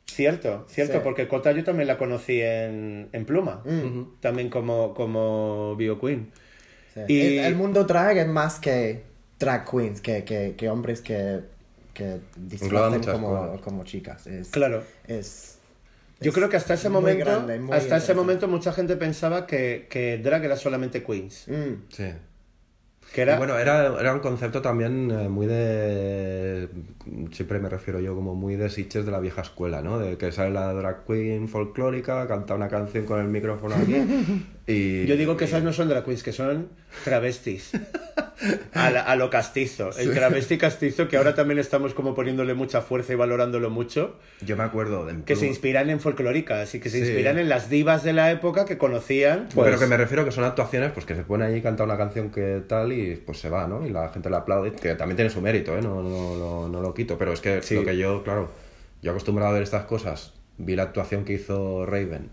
Cierto, 0.07 0.65
cierto, 0.69 0.93
Sí. 0.93 0.99
porque 1.03 1.27
Cota 1.27 1.51
yo 1.51 1.63
también 1.63 1.87
la 1.87 1.97
conocí 1.97 2.41
en, 2.41 3.09
en 3.11 3.25
Pluma, 3.25 3.61
también 4.21 4.49
como, 4.49 4.93
como 4.93 5.75
Bio 5.75 5.99
Queen. 5.99 6.31
sí. 6.93 7.01
Y- 7.07 7.37
El, 7.39 7.45
el 7.45 7.55
mundo 7.55 7.83
drag 7.83 8.17
es 8.17 8.27
más 8.27 8.59
que 8.59 9.03
drag 9.39 9.69
queens, 9.69 10.01
que, 10.01 10.23
que, 10.23 10.55
que 10.57 10.69
hombres 10.69 11.01
que, 11.01 11.41
que 11.93 12.19
disfrazan 12.35 13.03
como, 13.03 13.59
como 13.61 13.83
chicas. 13.83 14.25
Es, 14.27 14.47
Claro. 14.49 14.83
Es, 15.07 15.59
Yo 16.21 16.29
es 16.29 16.35
creo 16.35 16.49
que 16.49 16.57
hasta 16.57 16.73
ese 16.73 16.89
momento, 16.89 17.25
grande, 17.25 17.61
hasta 17.75 17.97
ese 17.97 18.13
momento 18.15 18.47
mucha 18.47 18.71
gente 18.71 18.95
pensaba 18.95 19.45
que, 19.45 19.87
que 19.89 20.17
drag 20.17 20.43
era 20.45 20.55
solamente 20.55 21.03
queens. 21.03 21.47
Mm. 21.47 21.83
Sí. 21.89 22.05
Que 23.13 23.21
era, 23.21 23.35
Y 23.35 23.37
bueno, 23.37 23.57
era, 23.57 23.99
era 23.99 24.13
un 24.13 24.19
concepto 24.19 24.61
también 24.61 25.11
eh, 25.11 25.29
muy 25.29 25.47
de. 25.47 26.69
Siempre 27.31 27.59
me 27.59 27.69
refiero 27.69 27.99
yo 27.99 28.15
como 28.15 28.35
muy 28.35 28.55
de 28.55 28.69
Sitches 28.69 29.05
de 29.05 29.11
la 29.11 29.19
vieja 29.19 29.41
escuela, 29.41 29.81
¿no? 29.81 29.97
De 29.99 30.17
que 30.17 30.31
sale 30.31 30.51
la 30.51 30.73
drag 30.73 31.05
queen 31.05 31.47
folclórica, 31.47 32.27
canta 32.27 32.55
una 32.55 32.67
canción 32.67 33.05
con 33.05 33.21
el 33.21 33.27
micrófono 33.27 33.75
aquí. 33.75 33.95
Y, 34.69 35.05
Yo 35.05 35.15
digo 35.15 35.37
que 35.37 35.45
esas 35.45 35.63
no 35.63 35.71
son 35.71 35.87
drag 35.87 36.03
queens, 36.03 36.23
que 36.23 36.33
son 36.33 36.67
travestis. 37.03 37.71
a, 38.73 38.89
la- 38.89 39.01
a 39.01 39.15
lo 39.15 39.29
castizo. 39.29 39.89
El 39.97 40.13
travesti 40.13 40.57
castizo, 40.57 41.07
que 41.07 41.17
ahora 41.17 41.35
también 41.35 41.59
estamos 41.59 41.93
como 41.93 42.13
poniéndole 42.15 42.53
mucha 42.53 42.81
fuerza 42.81 43.13
y 43.13 43.15
valorándolo 43.15 43.69
mucho. 43.69 44.15
Yo 44.41 44.55
me 44.57 44.63
acuerdo 44.63 45.05
de... 45.05 45.21
Que 45.23 45.35
se 45.35 45.47
inspiran 45.47 45.89
en 45.89 45.99
folclóricas 45.99 46.73
y 46.75 46.79
que 46.79 46.89
se 46.89 46.99
Sí. 46.99 47.05
inspiran 47.07 47.37
en 47.39 47.49
las 47.49 47.69
divas 47.69 48.03
de 48.03 48.13
la 48.13 48.31
época 48.31 48.65
que 48.65 48.77
conocían. 48.77 49.47
pues, 49.53 49.65
Pero 49.67 49.79
que 49.79 49.87
me 49.87 49.97
refiero 49.97 50.23
que 50.25 50.31
son 50.31 50.43
actuaciones 50.43 50.91
pues 50.91 51.05
que 51.05 51.15
se 51.15 51.23
pone 51.23 51.45
allí 51.45 51.57
y 51.57 51.61
canta 51.61 51.83
una 51.83 51.97
canción 51.97 52.29
que 52.31 52.61
tal 52.67 52.91
y 52.93 53.15
pues 53.15 53.39
se 53.39 53.49
va, 53.49 53.67
¿no? 53.67 53.85
Y 53.85 53.89
la 53.89 54.09
gente 54.09 54.29
le 54.29 54.35
aplaude, 54.37 54.71
que 54.73 54.95
también 54.95 55.15
tiene 55.15 55.29
su 55.29 55.41
mérito, 55.41 55.77
¿eh? 55.77 55.81
No, 55.81 56.01
no, 56.01 56.35
no, 56.37 56.67
no 56.69 56.81
lo 56.81 56.93
quito, 56.93 57.17
pero 57.17 57.33
es 57.33 57.41
que 57.41 57.61
Sí. 57.61 57.75
lo 57.75 57.83
que 57.83 57.97
yo, 57.97 58.23
claro, 58.23 58.49
yo 59.01 59.11
acostumbrado 59.11 59.51
a 59.51 59.53
ver 59.53 59.63
estas 59.63 59.85
cosas, 59.85 60.33
vi 60.57 60.75
la 60.75 60.83
actuación 60.83 61.23
que 61.25 61.33
hizo 61.33 61.85
Raven 61.85 62.29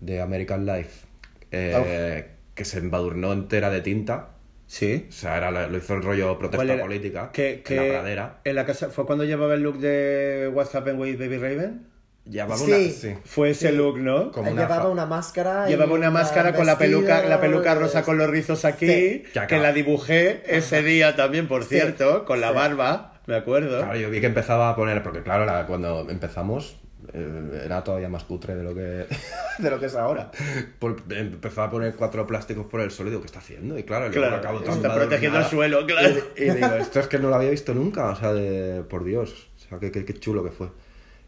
de 0.00 0.20
American 0.20 0.66
Life, 0.66 1.06
eh, 1.50 2.26
que 2.54 2.64
se 2.64 2.78
embadurnó 2.78 3.32
entera 3.32 3.70
de 3.70 3.80
tinta, 3.80 4.28
Sí. 4.66 5.06
o 5.08 5.12
sea, 5.12 5.36
era, 5.36 5.50
la- 5.50 5.66
lo 5.66 5.76
hizo 5.76 5.94
el 5.94 6.02
rollo 6.02 6.26
¿Cuál 6.38 6.50
protesta 6.50 6.72
era? 6.74 6.82
política 6.82 7.30
Que- 7.32 7.62
que 7.62 7.76
en 7.76 7.88
la 7.88 7.94
pradera. 8.00 8.40
en 8.44 8.54
la 8.54 8.64
casa 8.66 8.88
¿Fue 8.90 9.04
cuando 9.06 9.24
llevaba 9.24 9.54
el 9.54 9.62
look 9.62 9.78
de 9.78 10.50
What 10.52 10.68
Happened 10.74 10.98
with 11.00 11.18
Baby 11.18 11.36
Raven? 11.38 11.86
Llevaba 12.26 12.56
Sí. 12.56 12.64
una... 12.72 12.78
Sí. 12.90 13.14
Fue 13.26 13.50
ese 13.50 13.68
Sí. 13.68 13.76
look, 13.76 13.98
¿no? 13.98 14.32
Como 14.32 14.50
una 14.50 14.62
llevaba 14.62 14.88
una 14.88 15.04
máscara. 15.04 15.66
Llevaba 15.68 15.92
una 15.92 16.08
un 16.08 16.14
máscara 16.14 16.54
con 16.54 16.64
la 16.64 16.78
peluca, 16.78 17.22
la 17.28 17.38
peluca 17.38 17.74
rosa 17.74 18.02
con 18.02 18.16
los 18.16 18.30
rizos 18.30 18.64
aquí, 18.64 18.86
Sí. 18.86 19.24
Que 19.46 19.58
la 19.58 19.74
dibujé 19.74 20.42
ese 20.46 20.82
día 20.82 21.16
también, 21.16 21.46
por 21.48 21.64
Sí. 21.64 21.74
cierto, 21.74 22.24
con 22.24 22.40
la 22.40 22.50
barba, 22.50 23.20
me 23.26 23.36
acuerdo. 23.36 23.78
Claro, 23.80 23.98
yo 23.98 24.08
vi 24.08 24.20
que 24.22 24.26
empezaba 24.26 24.70
a 24.70 24.76
poner, 24.76 25.02
porque 25.02 25.22
claro, 25.22 25.44
la- 25.44 25.66
cuando 25.66 26.08
empezamos 26.08 26.80
era 27.12 27.84
todavía 27.84 28.08
más 28.08 28.24
cutre 28.24 28.54
de 28.54 28.62
lo 28.62 28.74
que, 28.74 29.06
de 29.58 29.70
lo 29.70 29.78
que 29.78 29.86
es 29.86 29.94
ahora. 29.94 30.30
Por- 30.78 31.02
empezó 31.10 31.62
a 31.62 31.70
poner 31.70 31.94
cuatro 31.94 32.26
plásticos 32.26 32.66
por 32.66 32.80
el 32.80 32.90
suelo 32.90 33.08
y 33.08 33.12
digo, 33.12 33.22
¿qué 33.22 33.26
está 33.26 33.38
haciendo? 33.40 33.78
Y 33.78 33.82
claro, 33.82 34.08
luego 34.08 34.20
Claro, 34.20 34.36
acabo 34.36 34.60
todo 34.60 34.76
está 34.76 34.94
protegiendo 34.94 35.38
el 35.38 35.44
suelo, 35.44 35.86
claro. 35.86 36.14
Y, 36.36 36.42
y 36.44 36.50
digo, 36.50 36.74
esto 36.74 37.00
es 37.00 37.06
que 37.08 37.18
no 37.18 37.28
lo 37.28 37.34
había 37.36 37.50
visto 37.50 37.74
nunca, 37.74 38.08
o 38.10 38.16
sea, 38.16 38.32
de, 38.32 38.82
por 38.82 39.04
Dios, 39.04 39.48
o 39.56 39.68
sea, 39.68 39.78
qué, 39.78 39.90
qué- 39.90 40.04
qué 40.04 40.14
chulo 40.14 40.42
que 40.44 40.50
fue. 40.50 40.68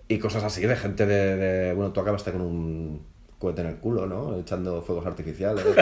Y 0.08 0.18
cosas 0.18 0.44
así 0.44 0.62
de 0.64 0.76
gente 0.76 1.04
de, 1.06 1.36
de- 1.36 1.72
bueno, 1.74 1.92
tú 1.92 2.00
acabaste 2.00 2.32
con 2.32 2.40
un 2.42 3.06
cohete 3.38 3.60
en 3.60 3.66
el 3.66 3.76
culo, 3.76 4.06
¿no? 4.06 4.38
Echando 4.38 4.80
fuegos 4.80 5.04
artificiales. 5.06 5.62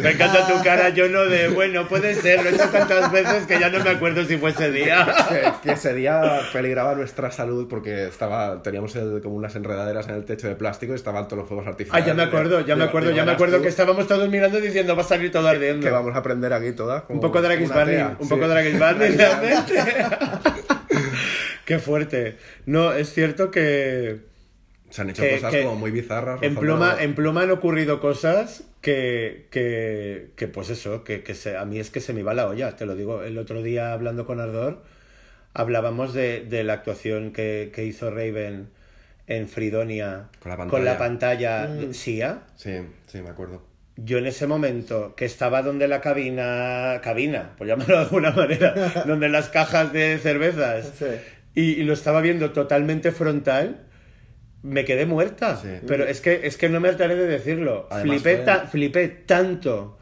me 0.00 0.10
encanta 0.12 0.46
tu 0.46 0.62
cara, 0.64 0.88
yo 0.88 1.08
no 1.08 1.24
de, 1.26 1.48
bueno, 1.48 1.86
puede 1.88 2.14
ser, 2.14 2.42
lo 2.42 2.48
he 2.50 2.54
hecho 2.54 2.68
tantas 2.70 3.12
veces 3.12 3.46
que 3.46 3.60
ya 3.60 3.68
no 3.68 3.84
me 3.84 3.90
acuerdo 3.90 4.24
si 4.24 4.38
fue 4.38 4.50
ese 4.50 4.70
día. 4.70 5.06
que, 5.28 5.42
que 5.62 5.72
ese 5.72 5.92
día 5.94 6.40
peligraba 6.54 6.94
nuestra 6.94 7.30
salud 7.30 7.68
porque 7.68 8.04
estaba 8.06 8.62
teníamos 8.62 8.96
el- 8.96 9.20
como 9.22 9.34
unas 9.36 9.54
enredaderas 9.56 10.08
en 10.08 10.14
el 10.14 10.24
techo 10.24 10.48
de 10.48 10.54
plástico 10.56 10.92
y 10.92 10.96
estaban 10.96 11.24
todos 11.28 11.40
los 11.40 11.48
fuegos 11.48 11.66
Ah, 11.66 11.70
artificiales. 11.70 12.06
ya 12.06 12.14
me 12.14 12.22
acuerdo, 12.22 12.60
ya 12.62 12.76
me 12.76 12.84
acuerdo, 12.84 13.10
ya 13.10 13.24
me 13.26 13.32
acuerdo 13.32 13.56
tú 13.58 13.62
que 13.64 13.68
estábamos 13.68 14.06
todos 14.08 14.28
mirando 14.30 14.60
diciendo 14.60 14.96
va 14.96 15.02
a 15.02 15.06
salir 15.06 15.30
todo 15.30 15.46
ardiendo. 15.48 15.84
que 15.84 15.90
vamos 15.92 16.14
a 16.14 16.18
aprender 16.20 16.52
aquí 16.54 16.72
todas. 16.72 17.02
como 17.02 17.18
Un 17.18 17.20
poco 17.26 17.42
de 17.42 17.48
Dragis 17.48 17.68
Barney, 17.68 17.98
un 18.18 18.26
sí. 18.26 18.28
poco 18.30 18.42
de 18.42 18.48
Dragis 18.48 18.78
Barney 18.78 19.10
realmente. 19.16 19.74
Qué 21.64 21.78
fuerte. 21.78 22.36
No, 22.66 22.92
es 22.92 23.12
cierto 23.12 23.50
que 23.50 24.32
Se 24.94 25.02
han 25.02 25.10
hecho 25.10 25.22
que- 25.22 25.32
cosas 25.32 25.52
que 25.52 25.62
como 25.64 25.74
muy 25.74 25.90
bizarras. 25.90 26.40
en 26.40 26.54
pluma, 26.54 26.96
en 27.00 27.16
pluma 27.16 27.42
han 27.42 27.50
ocurrido 27.50 27.98
cosas 27.98 28.62
que, 28.80 29.48
que, 29.50 30.30
que 30.36 30.46
pues 30.46 30.70
eso, 30.70 31.02
que, 31.02 31.24
que 31.24 31.34
se, 31.34 31.56
a 31.56 31.64
mí 31.64 31.80
es 31.80 31.90
que 31.90 32.00
se 32.00 32.12
me 32.12 32.22
va 32.22 32.32
la 32.32 32.46
olla, 32.46 32.76
te 32.76 32.86
lo 32.86 32.94
digo. 32.94 33.24
El 33.24 33.36
otro 33.38 33.60
día 33.64 33.92
hablando 33.92 34.24
con 34.24 34.38
Ardor, 34.38 34.84
hablábamos 35.52 36.14
de, 36.14 36.44
de 36.44 36.62
la 36.62 36.74
actuación 36.74 37.32
que, 37.32 37.72
que 37.74 37.84
hizo 37.84 38.10
Raven 38.10 38.68
en 39.26 39.48
Fridonia 39.48 40.28
Con 40.40 40.50
la 40.50 40.56
con 40.68 40.84
la 40.84 40.96
pantalla. 40.96 41.66
pantalla 41.66 41.92
SIA. 41.92 42.42
Sí, 42.54 42.72
sí, 43.06 43.20
me 43.20 43.30
acuerdo. 43.30 43.62
Yo 43.96 44.18
en 44.18 44.26
ese 44.26 44.46
momento 44.46 45.14
que 45.16 45.24
estaba 45.24 45.62
donde 45.62 45.88
la 45.88 46.00
cabina, 46.00 47.00
cabina, 47.02 47.52
por 47.58 47.66
llamarlo 47.66 47.96
de 47.96 48.02
alguna 48.04 48.30
manera, 48.30 49.02
donde 49.06 49.28
las 49.28 49.48
cajas 49.48 49.92
de 49.92 50.18
cervezas, 50.18 50.92
Sí. 50.98 51.06
y, 51.56 51.62
y 51.80 51.82
lo 51.84 51.94
estaba 51.94 52.20
viendo 52.20 52.50
totalmente 52.52 53.10
frontal, 53.12 53.86
me 54.64 54.84
quedé 54.84 55.06
muerta. 55.06 55.56
Sí. 55.56 55.68
Pero 55.86 56.04
es 56.04 56.20
que, 56.20 56.40
es 56.46 56.56
que 56.56 56.68
no 56.68 56.80
me 56.80 56.88
hartaré 56.88 57.14
de 57.14 57.26
decirlo. 57.28 57.86
Además 57.90 58.22
Flipé, 58.22 58.36
fue- 58.38 58.44
ta- 58.44 58.66
flipé 58.66 59.08
tanto 59.08 59.98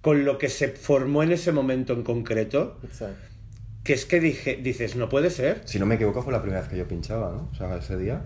con 0.00 0.24
lo 0.24 0.38
que 0.38 0.48
se 0.48 0.68
formó 0.68 1.22
en 1.22 1.30
ese 1.32 1.52
momento 1.52 1.92
en 1.92 2.02
concreto, 2.02 2.78
que 3.84 3.92
es 3.92 4.04
que 4.06 4.18
dije, 4.18 4.56
dices, 4.60 4.96
no 4.96 5.08
puede 5.08 5.30
ser. 5.30 5.60
Si 5.64 5.78
no 5.78 5.86
me 5.86 5.94
equivoco 5.96 6.22
fue 6.22 6.32
la 6.32 6.40
primera 6.42 6.60
vez 6.62 6.68
que 6.70 6.76
yo 6.76 6.88
pinchaba, 6.88 7.30
¿no? 7.30 7.48
O 7.52 7.54
sea, 7.54 7.76
ese 7.76 7.96
día. 7.96 8.22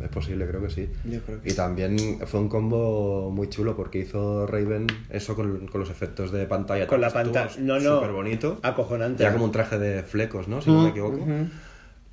Es 0.00 0.08
posible, 0.08 0.46
creo 0.46 0.62
que 0.62 0.70
sí. 0.70 0.88
Yo 1.04 1.20
creo 1.20 1.42
que 1.42 1.50
Y 1.50 1.52
también 1.52 1.98
fue 2.26 2.40
un 2.40 2.48
combo 2.48 3.30
muy 3.30 3.50
chulo 3.50 3.76
porque 3.76 3.98
hizo 3.98 4.46
Raven 4.46 4.86
eso 5.10 5.36
con, 5.36 5.66
con 5.66 5.78
los 5.80 5.90
efectos 5.90 6.32
de 6.32 6.46
pantalla. 6.46 6.86
Con 6.86 7.02
la 7.02 7.10
pantalla. 7.10 7.50
No, 7.58 7.78
no. 7.78 7.96
Súper 7.96 8.12
bonito. 8.12 8.58
Acojonante. 8.62 9.22
Era 9.22 9.32
como 9.34 9.44
un 9.44 9.52
traje 9.52 9.78
de 9.78 10.02
flecos, 10.02 10.48
¿no? 10.48 10.62
Si 10.62 10.70
no 10.70 10.84
me 10.84 10.88
equivoco. 10.90 11.18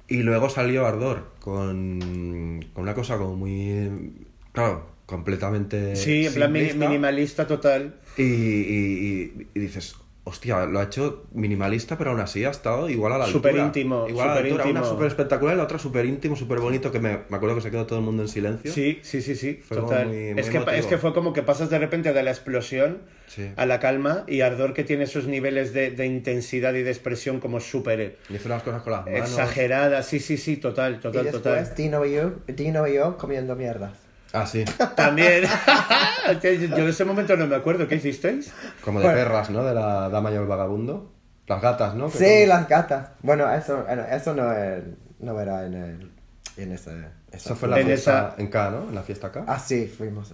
Y 0.08 0.18
luego 0.24 0.50
salió 0.50 0.86
Ardor 0.86 1.32
con, 1.40 2.62
con 2.74 2.84
una 2.84 2.94
cosa 2.94 3.18
como 3.18 3.36
muy. 3.36 4.14
Claro, 4.54 4.88
completamente. 5.06 5.96
Sí, 5.96 6.26
en 6.26 6.34
plan 6.34 6.54
simplista. 6.54 6.78
minimalista 6.88 7.48
total. 7.48 8.00
Y, 8.18 8.24
y- 8.24 9.34
y- 9.38 9.48
y 9.54 9.60
dices, 9.60 9.96
hostia, 10.28 10.66
lo 10.66 10.80
ha 10.80 10.84
hecho 10.84 11.26
minimalista, 11.34 11.98
pero 11.98 12.12
aún 12.12 12.20
así 12.20 12.44
ha 12.46 12.50
estado 12.50 12.90
igual 12.90 13.14
a 13.14 13.18
la 13.18 13.26
altura. 13.26 13.52
Súper 13.52 13.56
íntimo, 13.66 14.08
Igual 14.10 14.30
a 14.30 14.34
la 14.36 14.40
altura. 14.42 14.64
Una 14.66 14.70
íntimo. 14.80 14.90
súper 14.90 15.08
espectacular 15.08 15.56
y 15.56 15.58
la 15.58 15.64
otra 15.64 15.80
súper 15.80 16.06
íntimo, 16.06 16.36
súper 16.36 16.60
bonito, 16.60 16.92
que 16.92 17.00
me, 17.00 17.20
me 17.30 17.38
acuerdo 17.38 17.56
que 17.56 17.62
se 17.62 17.72
quedó 17.72 17.86
todo 17.86 18.00
el 18.00 18.06
mundo 18.06 18.24
en 18.24 18.30
silencio. 18.30 18.72
Sí, 18.72 19.00
sí, 19.04 19.22
sí, 19.22 19.36
sí, 19.36 19.60
Fue 19.64 19.78
total. 19.78 20.08
muy- 20.08 20.34
muy 20.34 20.40
es, 20.42 20.50
que, 20.50 20.64
es 20.78 20.86
que 20.86 20.98
fue 20.98 21.14
como 21.14 21.34
que 21.34 21.44
pasas 21.44 21.70
de 21.70 21.80
repente 21.80 22.14
de 22.14 22.24
la 22.24 22.32
explosión 22.32 23.00
Sí. 23.28 23.52
a 23.58 23.66
la 23.66 23.80
calma 23.82 24.24
y 24.28 24.40
Ardor 24.42 24.74
que 24.74 24.84
tiene 24.86 25.04
esos 25.04 25.28
niveles 25.28 25.74
de, 25.74 25.92
de 25.92 26.06
intensidad 26.06 26.74
y 26.76 26.84
de 26.84 26.92
expresión 26.92 27.40
como 27.42 27.60
súper 27.60 28.18
Y 28.30 28.36
hizo 28.36 28.48
unas 28.48 28.64
cosas 28.64 28.82
con 28.84 28.94
las 28.94 29.06
manos. 29.06 29.20
exageradas. 29.30 30.06
Sí, 30.08 30.20
sí, 30.20 30.38
sí, 30.38 30.56
total, 30.58 30.96
Y 30.96 31.00
total, 31.00 31.24
después 31.26 31.44
total. 31.44 31.76
Dino 31.76 32.06
y 32.06 32.14
yo, 32.14 32.32
Dino 32.48 32.88
y 32.88 32.94
yo 32.96 33.18
comiendo 33.18 33.56
mierdas. 33.56 34.07
Ah, 34.34 34.46
sí. 34.46 34.66
También. 34.96 35.44
Yo 36.42 36.84
de 36.86 36.90
ese 36.90 37.06
momento 37.06 37.36
no 37.38 37.48
me 37.48 37.56
acuerdo. 37.56 37.88
¿Qué 37.88 37.96
hicisteis? 37.96 38.52
Como 38.84 39.00
de 39.00 39.06
Bueno. 39.06 39.20
perras, 39.22 39.50
¿no? 39.50 39.64
De 39.64 39.74
la 39.74 40.10
dama 40.10 40.32
y 40.32 40.36
el 40.36 40.46
vagabundo. 40.46 41.14
Las 41.48 41.62
gatas, 41.62 41.96
¿no? 41.96 42.08
Que 42.12 42.18
Sí, 42.18 42.40
son- 42.42 42.50
las 42.50 42.68
gatas. 42.68 43.10
Bueno, 43.22 43.50
eso, 43.54 43.86
eso 43.88 44.34
no, 44.34 44.52
es- 44.52 44.84
no 45.20 45.40
era 45.40 45.66
en, 45.66 45.74
el, 45.76 46.12
en 46.58 46.72
ese... 46.74 46.92
Eso 47.32 47.56
fue 47.56 47.68
en 47.68 47.72
la 47.72 47.80
En 47.80 47.86
fiesta 47.88 48.34
esa- 48.34 48.42
en 48.42 48.48
K, 48.50 48.70
¿no? 48.72 48.90
En 48.90 48.96
la 48.96 49.02
fiesta 49.04 49.32
K. 49.32 49.46
Ah, 49.48 49.58
sí, 49.60 49.88
fuimos. 49.88 50.34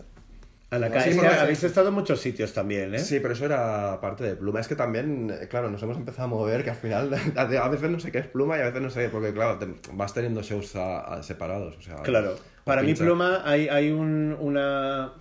A 0.73 0.79
la 0.79 0.87
Sí, 0.87 0.93
calle. 0.93 1.09
Es 1.11 1.15
que 1.17 1.21
porque- 1.21 1.35
habéis 1.39 1.63
estado 1.63 1.87
en 1.89 1.93
muchos 1.93 2.19
sitios 2.19 2.51
también, 2.53 2.95
¿eh? 2.95 2.99
Sí, 2.99 3.19
pero 3.19 3.33
eso 3.33 3.45
era 3.45 3.99
parte 4.01 4.23
de 4.23 4.35
Pluma. 4.35 4.59
Es 4.59 4.67
que 4.67 4.75
también, 4.75 5.31
claro, 5.49 5.69
nos 5.69 5.81
hemos 5.83 5.97
empezado 5.97 6.23
a 6.23 6.27
mover 6.27 6.63
que 6.63 6.71
al 6.71 6.75
final 6.75 7.11
a 7.37 7.69
veces 7.69 7.89
no 7.91 7.99
sé 7.99 8.11
qué 8.11 8.17
es 8.19 8.27
Pluma 8.27 8.57
y 8.57 8.61
a 8.61 8.65
veces 8.65 8.81
no 8.81 8.89
sé, 8.89 9.09
porque 9.09 9.33
claro, 9.33 9.59
te- 9.59 9.67
vas 9.93 10.13
teniendo 10.13 10.41
shows 10.41 10.75
a- 10.75 11.01
a- 11.01 11.23
separados. 11.23 11.77
O 11.77 11.81
sea, 11.81 11.97
Claro. 11.97 12.35
Para 12.63 12.81
mí. 12.81 12.93
Pluma, 12.95 13.41
hay, 13.45 13.67
hay 13.67 13.91
un- 13.91 14.35
una, 14.39 15.13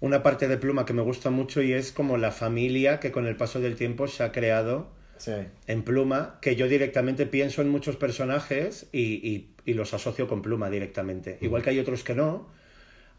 una 0.00 0.22
parte 0.22 0.48
de 0.48 0.56
Pluma 0.56 0.84
que 0.86 0.92
me 0.94 1.02
gusta 1.02 1.28
mucho 1.30 1.60
y 1.62 1.72
es 1.72 1.92
como 1.92 2.16
la 2.16 2.30
familia 2.30 3.00
que 3.00 3.10
con 3.12 3.26
el 3.26 3.36
paso 3.36 3.60
del 3.60 3.76
tiempo 3.76 4.06
se 4.08 4.22
ha 4.22 4.32
creado 4.32 4.88
Sí. 5.18 5.32
en 5.66 5.82
Pluma, 5.82 6.38
que 6.40 6.56
yo 6.56 6.68
directamente 6.68 7.26
pienso 7.26 7.60
en 7.60 7.68
muchos 7.68 7.96
personajes 7.96 8.88
y, 8.92 9.00
y- 9.28 9.54
y 9.66 9.74
los 9.74 9.92
asocio 9.92 10.26
con 10.26 10.40
Pluma 10.40 10.70
directamente. 10.70 11.36
Igual 11.42 11.62
que 11.62 11.68
hay 11.70 11.78
otros 11.80 12.02
que 12.02 12.14
no, 12.14 12.48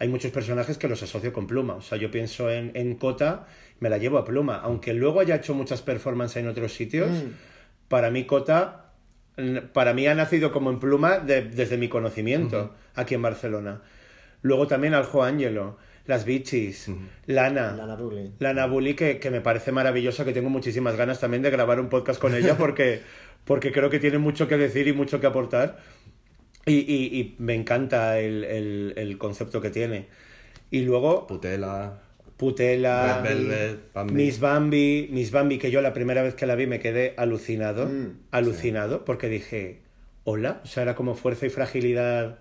hay 0.01 0.09
muchos 0.09 0.31
personajes 0.31 0.77
que 0.79 0.87
los 0.87 1.03
asocio 1.03 1.31
con 1.31 1.45
Pluma. 1.45 1.75
O 1.75 1.81
sea, 1.81 1.97
yo 1.97 2.09
pienso 2.09 2.49
en, 2.49 2.71
en 2.73 2.95
Cota, 2.95 3.45
me 3.79 3.87
la 3.89 3.99
llevo 3.99 4.17
a 4.17 4.25
Pluma. 4.25 4.55
Aunque 4.63 4.93
luego 4.93 5.19
haya 5.19 5.35
hecho 5.35 5.53
muchas 5.53 5.81
performances 5.83 6.37
en 6.37 6.47
otros 6.47 6.73
sitios, 6.73 7.09
para 7.87 8.09
mí 8.09 8.25
Cota, 8.25 8.93
para 9.73 9.93
mí 9.93 10.07
ha 10.07 10.15
nacido 10.15 10.51
como 10.51 10.71
en 10.71 10.79
Pluma 10.79 11.19
de- 11.19 11.43
desde 11.43 11.77
mi 11.77 11.87
conocimiento 11.87 12.73
aquí 12.95 13.13
en 13.13 13.21
Barcelona. 13.21 13.81
Luego 14.41 14.65
también 14.65 14.95
Aljo 14.95 15.23
Ángelo, 15.23 15.77
Las 16.07 16.25
Bichis, 16.25 16.89
Lana. 17.27 17.73
Lana 17.73 17.95
Bully. 17.95 18.31
Lana 18.39 18.65
Bully, 18.65 18.95
que, 18.95 19.19
que 19.19 19.29
me 19.29 19.39
parece 19.41 19.71
maravillosa, 19.71 20.25
que 20.25 20.33
tengo 20.33 20.49
muchísimas 20.49 20.95
ganas 20.95 21.19
también 21.19 21.43
de 21.43 21.51
grabar 21.51 21.79
un 21.79 21.89
podcast 21.89 22.19
con 22.19 22.33
ella 22.33 22.57
porque, 22.57 23.01
porque 23.45 23.71
creo 23.71 23.91
que 23.91 23.99
tiene 23.99 24.17
mucho 24.17 24.47
que 24.47 24.57
decir 24.57 24.87
y 24.87 24.93
mucho 24.93 25.19
que 25.21 25.27
aportar. 25.27 25.77
Y, 26.65 26.73
y- 26.73 27.19
y 27.19 27.35
me 27.39 27.55
encanta 27.55 28.19
el, 28.19 28.43
el- 28.43 28.93
el 28.97 29.17
concepto 29.17 29.61
que 29.61 29.69
tiene. 29.71 30.07
Y 30.69 30.81
luego 30.81 31.27
Putela, 31.27 31.99
Putela, 32.37 33.21
Red 33.21 33.29
Velvet, 33.29 33.93
Bambi. 33.93 34.13
Miss 34.13 34.39
Bambi, 34.39 35.09
Miss 35.11 35.31
Bambi, 35.31 35.57
que 35.57 35.71
yo 35.71 35.81
la 35.81 35.93
primera 35.93 36.21
vez 36.23 36.33
que 36.35 36.45
la 36.45 36.55
vi 36.55 36.67
me 36.67 36.79
quedé 36.79 37.13
alucinado, 37.17 37.87
Mm, 37.87 38.19
alucinado, 38.31 39.05
porque 39.05 39.27
dije, 39.29 39.81
hola, 40.23 40.61
o 40.63 40.67
sea, 40.67 40.83
era 40.83 40.95
como 40.95 41.15
fuerza 41.15 41.45
y 41.45 41.49
fragilidad 41.49 42.39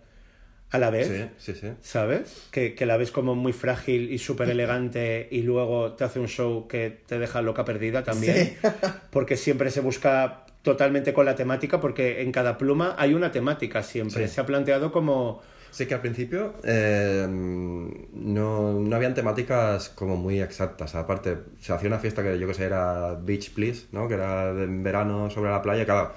a 0.70 0.78
la 0.78 0.90
vez. 0.90 1.08
Sí, 1.38 1.52
sí, 1.52 1.58
sí. 1.60 1.68
¿Sabes? 1.80 2.46
Que, 2.52 2.74
que 2.74 2.86
la 2.86 2.96
ves 2.96 3.10
como 3.10 3.34
muy 3.34 3.52
frágil 3.52 4.12
y 4.12 4.18
súper 4.18 4.48
elegante 4.50 5.26
y 5.30 5.42
luego 5.42 5.94
te 5.94 6.04
hace 6.04 6.20
un 6.20 6.28
show 6.28 6.68
que 6.68 6.90
te 6.90 7.18
deja 7.18 7.42
loca 7.42 7.64
perdida 7.64 8.04
también. 8.04 8.56
Sí. 8.62 8.68
porque 9.10 9.36
siempre 9.36 9.70
se 9.70 9.80
busca 9.80 10.44
totalmente 10.62 11.12
con 11.12 11.26
la 11.26 11.34
temática, 11.34 11.80
porque 11.80 12.22
en 12.22 12.32
cada 12.32 12.58
pluma 12.58 12.94
hay 12.98 13.14
una 13.14 13.30
temática 13.30 13.82
siempre. 13.82 14.28
Sí. 14.28 14.34
Se 14.34 14.40
ha 14.40 14.46
planteado 14.46 14.92
como, 14.92 15.40
Sí, 15.70 15.86
que 15.86 15.94
al 15.94 16.00
principio 16.00 16.54
eh, 16.64 17.26
no, 17.28 18.72
no 18.72 18.96
habían 18.96 19.14
temáticas 19.14 19.88
como 19.90 20.16
muy 20.16 20.40
exactas. 20.40 20.94
Aparte, 20.96 21.38
se 21.60 21.72
hacía 21.72 21.88
una 21.88 21.98
fiesta 21.98 22.22
que 22.22 22.38
yo 22.38 22.46
que 22.48 22.54
sé 22.54 22.64
era 22.64 23.14
Beach 23.14 23.52
Please, 23.54 23.86
¿no? 23.92 24.08
Que 24.08 24.14
era 24.14 24.50
en 24.50 24.82
verano 24.82 25.30
sobre 25.30 25.50
la 25.50 25.62
playa. 25.62 25.86
Cada, 25.86 26.12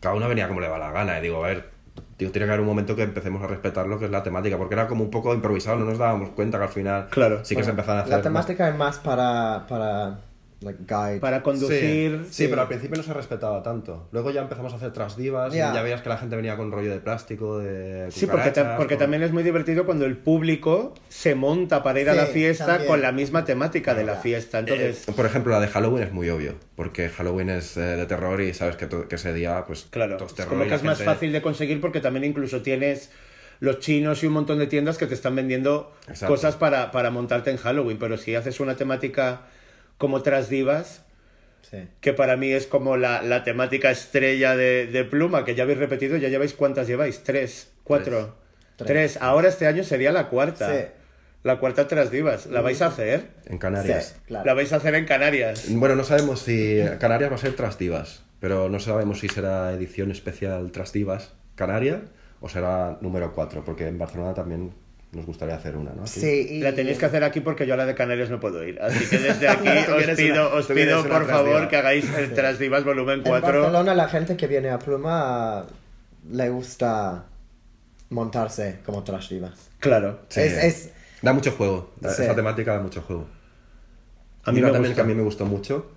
cada 0.00 0.14
uno 0.14 0.28
venía 0.28 0.46
como 0.46 0.60
le 0.60 0.68
va 0.68 0.78
la 0.78 0.92
gana. 0.92 1.18
Y 1.18 1.22
digo, 1.22 1.42
a 1.42 1.48
ver, 1.48 1.70
digo, 2.18 2.30
tiene 2.32 2.46
que 2.46 2.52
haber 2.52 2.60
un 2.60 2.66
momento 2.66 2.94
que 2.94 3.02
empecemos 3.02 3.42
a 3.42 3.46
respetar 3.46 3.86
lo 3.86 3.98
que 3.98 4.04
es 4.04 4.10
la 4.10 4.22
temática. 4.22 4.58
Porque 4.58 4.74
era 4.74 4.86
como 4.86 5.04
un 5.04 5.10
poco 5.10 5.32
improvisado, 5.32 5.78
no 5.78 5.86
nos 5.86 5.96
dábamos 5.96 6.30
cuenta 6.30 6.58
que 6.58 6.64
al 6.64 6.70
final 6.70 7.08
Claro. 7.08 7.42
sí 7.46 7.56
que 7.56 7.64
se 7.64 7.70
empezaban 7.70 8.00
a 8.00 8.02
hacer... 8.02 8.16
La 8.16 8.22
temática 8.22 8.68
es 8.68 8.76
más 8.76 8.98
para, 8.98 9.64
para 9.66 10.18
like, 10.60 10.78
guide. 10.86 11.20
Para 11.20 11.42
conducir. 11.42 12.22
Sí, 12.24 12.44
sí, 12.44 12.48
pero 12.48 12.62
al 12.62 12.68
principio 12.68 12.96
no 12.96 13.02
se 13.02 13.12
respetaba 13.14 13.62
tanto. 13.62 14.08
Luego 14.12 14.30
ya 14.30 14.42
empezamos 14.42 14.72
a 14.72 14.76
hacer 14.76 14.92
trasdivas 14.92 15.52
Ya. 15.54 15.70
y 15.70 15.74
ya 15.74 15.82
veías 15.82 16.02
que 16.02 16.08
la 16.08 16.16
gente 16.18 16.34
venía 16.36 16.56
con 16.56 16.72
rollo 16.72 16.90
de 16.90 16.98
plástico, 17.00 17.58
de 17.58 18.10
Sí, 18.10 18.26
porque, 18.26 18.50
ta- 18.50 18.76
porque 18.76 18.94
con- 18.94 19.00
también 19.04 19.22
es 19.22 19.32
muy 19.32 19.42
divertido 19.42 19.86
cuando 19.86 20.04
el 20.06 20.16
público 20.16 20.94
se 21.08 21.34
monta 21.34 21.82
para 21.82 22.00
ir 22.00 22.10
a 22.10 22.14
la 22.14 22.26
fiesta 22.26 22.66
también. 22.66 22.88
con 22.88 23.02
la 23.02 23.12
misma 23.12 23.44
temática 23.44 23.94
de 23.94 24.04
la 24.04 24.16
fiesta. 24.16 24.58
Entonces, 24.60 25.08
Eh, 25.08 25.12
por 25.12 25.26
ejemplo, 25.26 25.52
la 25.52 25.60
de 25.60 25.68
Halloween 25.68 26.02
es 26.04 26.12
muy 26.12 26.28
obvio, 26.30 26.54
porque 26.74 27.08
Halloween 27.08 27.50
es 27.50 27.76
eh, 27.76 27.80
de 27.80 28.06
terror 28.06 28.40
y 28.40 28.52
sabes 28.54 28.76
que, 28.76 28.88
que 28.88 29.14
ese 29.14 29.32
día, 29.32 29.64
pues, 29.66 29.86
claro, 29.90 30.16
es 30.16 30.44
como 30.46 30.64
que 30.66 30.74
es 30.74 30.82
más 30.82 30.98
gente- 30.98 31.04
fácil 31.12 31.32
de 31.32 31.42
conseguir 31.42 31.80
porque 31.80 32.00
también 32.00 32.24
incluso 32.24 32.62
tienes 32.62 33.10
los 33.60 33.80
chinos 33.80 34.22
y 34.22 34.26
un 34.26 34.34
montón 34.34 34.58
de 34.58 34.66
tiendas 34.68 34.98
que 34.98 35.06
te 35.06 35.14
están 35.14 35.34
vendiendo 35.34 35.92
Exacto. 36.08 36.34
cosas 36.34 36.54
para, 36.56 36.92
para 36.92 37.10
montarte 37.10 37.50
en 37.50 37.56
Halloween. 37.56 37.98
Pero 37.98 38.16
si 38.16 38.34
haces 38.36 38.60
una 38.60 38.76
temática 38.76 39.42
como 39.98 40.22
Trasdivas, 40.22 41.04
Sí. 41.60 41.86
que 42.00 42.14
para 42.14 42.36
mí 42.38 42.50
es 42.50 42.66
como 42.66 42.96
la, 42.96 43.20
la 43.20 43.42
temática 43.44 43.90
estrella 43.90 44.56
de, 44.56 44.86
de 44.86 45.04
Pluma, 45.04 45.44
que 45.44 45.54
ya 45.54 45.64
habéis 45.64 45.78
repetido, 45.78 46.16
ya 46.16 46.28
lleváis 46.28 46.54
cuántas 46.54 46.86
lleváis, 46.86 47.22
tres, 47.24 47.70
cuatro, 47.84 48.36
Tres. 48.76 48.86
tres. 48.86 49.18
Ahora 49.20 49.48
este 49.48 49.66
año 49.66 49.84
sería 49.84 50.10
la 50.12 50.28
cuarta. 50.28 50.72
Sí. 50.72 50.84
La 51.42 51.58
cuarta 51.58 51.86
Trasdivas. 51.86 52.46
¿La 52.46 52.62
vais 52.62 52.80
a 52.80 52.86
hacer? 52.86 53.26
En 53.46 53.58
Canarias. 53.58 54.14
Sí, 54.16 54.22
claro. 54.28 54.46
La 54.46 54.54
vais 54.54 54.72
a 54.72 54.76
hacer 54.76 54.94
en 54.94 55.04
Canarias. 55.04 55.66
Bueno, 55.68 55.94
no 55.94 56.04
sabemos 56.04 56.40
si 56.40 56.80
Canarias 56.98 57.30
va 57.30 57.34
a 57.34 57.38
ser 57.38 57.54
Trasdivas, 57.54 58.22
pero 58.40 58.68
no 58.70 58.80
sabemos 58.80 59.20
si 59.20 59.28
será 59.28 59.72
edición 59.72 60.10
especial 60.10 60.70
Trasdivas 60.72 61.34
Canarias 61.54 62.00
o 62.40 62.48
será 62.48 62.98
número 63.02 63.32
4, 63.34 63.62
porque 63.64 63.86
en 63.88 63.98
Barcelona 63.98 64.32
también 64.32 64.72
nos 65.12 65.24
gustaría 65.26 65.54
hacer 65.54 65.76
una, 65.76 65.92
¿no? 65.92 66.02
Aquí. 66.02 66.20
Sí, 66.20 66.46
y- 66.50 66.60
La 66.60 66.74
tenéis 66.74 66.98
que 66.98 67.06
hacer 67.06 67.24
aquí 67.24 67.40
porque 67.40 67.66
yo 67.66 67.74
a 67.74 67.76
la 67.78 67.86
de 67.86 67.94
Canarias 67.94 68.28
no 68.30 68.38
puedo 68.40 68.62
ir. 68.66 68.80
Así 68.80 69.06
que 69.08 69.18
desde 69.18 69.48
aquí 69.48 69.68
os 69.68 70.16
pido, 70.16 70.48
una- 70.48 70.54
os 70.56 70.66
pido 70.66 71.00
una 71.00 71.08
por 71.08 71.26
favor 71.26 71.68
que 71.68 71.76
hagáis 71.76 72.04
el 72.16 72.34
Trasdivas 72.34 72.84
volumen 72.84 73.20
En 73.20 73.24
4. 73.24 73.48
Barcelona 73.62 73.94
la 73.94 74.08
gente 74.08 74.36
que 74.36 74.46
viene 74.46 74.68
a 74.70 74.78
Pluma 74.78 75.64
le 76.30 76.48
gusta 76.50 77.24
montarse 78.10 78.78
como 78.84 79.02
trash 79.04 79.30
divas. 79.30 79.70
Claro. 79.80 80.20
Sí. 80.28 80.40
Es, 80.40 80.64
es, 80.64 80.90
Da 81.22 81.32
mucho 81.32 81.52
juego, 81.52 81.92
da- 82.00 82.12
Sí. 82.12 82.22
esa 82.22 82.34
temática 82.34 82.74
da 82.74 82.80
mucho 82.80 83.02
juego. 83.02 83.26
A 84.44 84.52
mí 84.52 84.60
me 84.60 84.70
también 84.70 84.94
que 84.94 85.00
a 85.00 85.04
mí 85.04 85.14
me 85.14 85.22
gustó 85.22 85.44
mucho, 85.46 85.90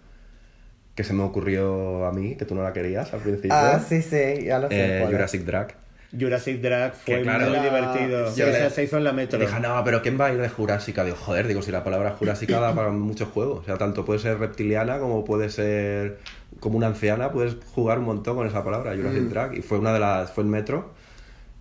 que 0.95 1.03
se 1.03 1.13
me 1.13 1.23
ocurrió 1.23 2.05
a 2.05 2.11
mí, 2.11 2.35
que 2.35 2.45
tú 2.45 2.55
no 2.55 2.63
la 2.63 2.73
querías 2.73 3.13
al 3.13 3.21
principio. 3.21 3.53
ah, 3.53 3.79
sí, 3.87 4.01
sí, 4.01 4.43
ya 4.45 4.59
lo 4.59 4.67
sé. 4.69 5.01
eh. 5.03 5.05
Jurassic 5.05 5.43
Drag. 5.43 5.75
Jurassic 6.17 6.59
Drag 6.61 6.93
fue 6.93 7.21
claro. 7.21 7.49
muy 7.49 7.59
divertido. 7.59 8.31
sí. 8.31 8.41
Esa 8.41 8.69
se 8.69 8.83
hizo 8.83 8.97
en 8.97 9.03
la 9.05 9.13
metro. 9.13 9.39
Dije, 9.39 9.59
no, 9.59 9.81
pero 9.85 10.01
¿quién 10.01 10.19
va 10.19 10.25
a 10.27 10.33
ir 10.33 10.41
de 10.41 10.49
Jurásica? 10.49 11.03
Digo, 11.05 11.15
joder, 11.15 11.47
digo, 11.47 11.61
si 11.61 11.71
la 11.71 11.83
palabra 11.83 12.11
Jurásica 12.11 12.59
da 12.59 12.75
para 12.75 12.89
muchos 12.89 13.29
juegos. 13.29 13.59
O 13.61 13.63
sea, 13.63 13.77
tanto 13.77 14.03
puede 14.03 14.19
ser 14.19 14.37
reptiliana 14.39 14.99
como 14.99 15.23
puede 15.23 15.49
ser 15.49 16.19
como 16.59 16.77
una 16.77 16.87
anciana, 16.87 17.31
puedes 17.31 17.55
jugar 17.73 17.99
un 17.99 18.05
montón 18.05 18.35
con 18.35 18.45
esa 18.47 18.63
palabra, 18.63 18.93
Jurassic 18.95 19.21
Mm. 19.23 19.29
Drag. 19.29 19.53
Y 19.57 19.61
fue 19.61 19.79
una 19.79 19.93
de 19.93 19.99
las, 19.99 20.31
fue 20.31 20.43
en 20.43 20.49
Metro, 20.49 20.93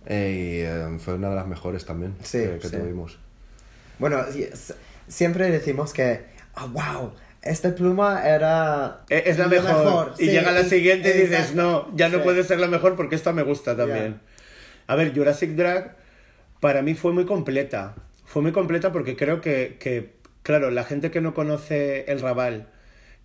eh, 0.05 0.31
y 0.35 0.61
eh, 0.95 0.99
fue 0.99 1.13
una 1.13 1.29
de 1.29 1.35
las 1.35 1.47
mejores 1.47 1.85
también 1.85 2.15
Sí, 2.23 2.39
que, 2.39 2.59
que 2.59 2.67
sí. 2.67 2.75
tuvimos. 2.77 3.17
Bueno, 3.99 4.19
siempre 5.07 5.49
decimos 5.49 5.93
que, 5.93 6.25
ah, 6.55 6.65
wow, 6.65 7.13
esta 7.41 7.73
pluma 7.73 8.27
era... 8.27 9.01
Eh, 9.09 9.23
Es 9.27 9.37
la 9.37 9.47
mejor. 9.47 10.13
Y 10.17 10.25
sí, 10.25 10.31
llega 10.31 10.51
la 10.51 10.63
siguiente 10.63 11.09
y 11.09 11.13
dices, 11.21 11.39
exacto. 11.51 11.61
no, 11.61 11.95
ya 11.95 12.09
no 12.09 12.17
Sí. 12.17 12.23
puede 12.23 12.43
ser 12.43 12.59
la 12.59 12.67
mejor 12.67 12.95
porque 12.95 13.15
esta 13.15 13.31
me 13.33 13.43
gusta 13.43 13.75
también. 13.77 14.19
A 14.87 14.95
ver, 14.95 15.13
Jurassic 15.13 15.51
Drag 15.51 15.97
para 16.59 16.81
mí 16.81 16.93
fue 16.93 17.13
muy 17.13 17.25
completa. 17.25 17.95
Fue 18.25 18.41
muy 18.41 18.51
completa 18.51 18.91
porque 18.91 19.15
creo 19.15 19.41
que, 19.41 19.77
que, 19.79 20.13
claro, 20.43 20.71
la 20.71 20.83
gente 20.83 21.11
que 21.11 21.21
no 21.21 21.33
conoce 21.33 22.05
el 22.11 22.21
Raval, 22.21 22.67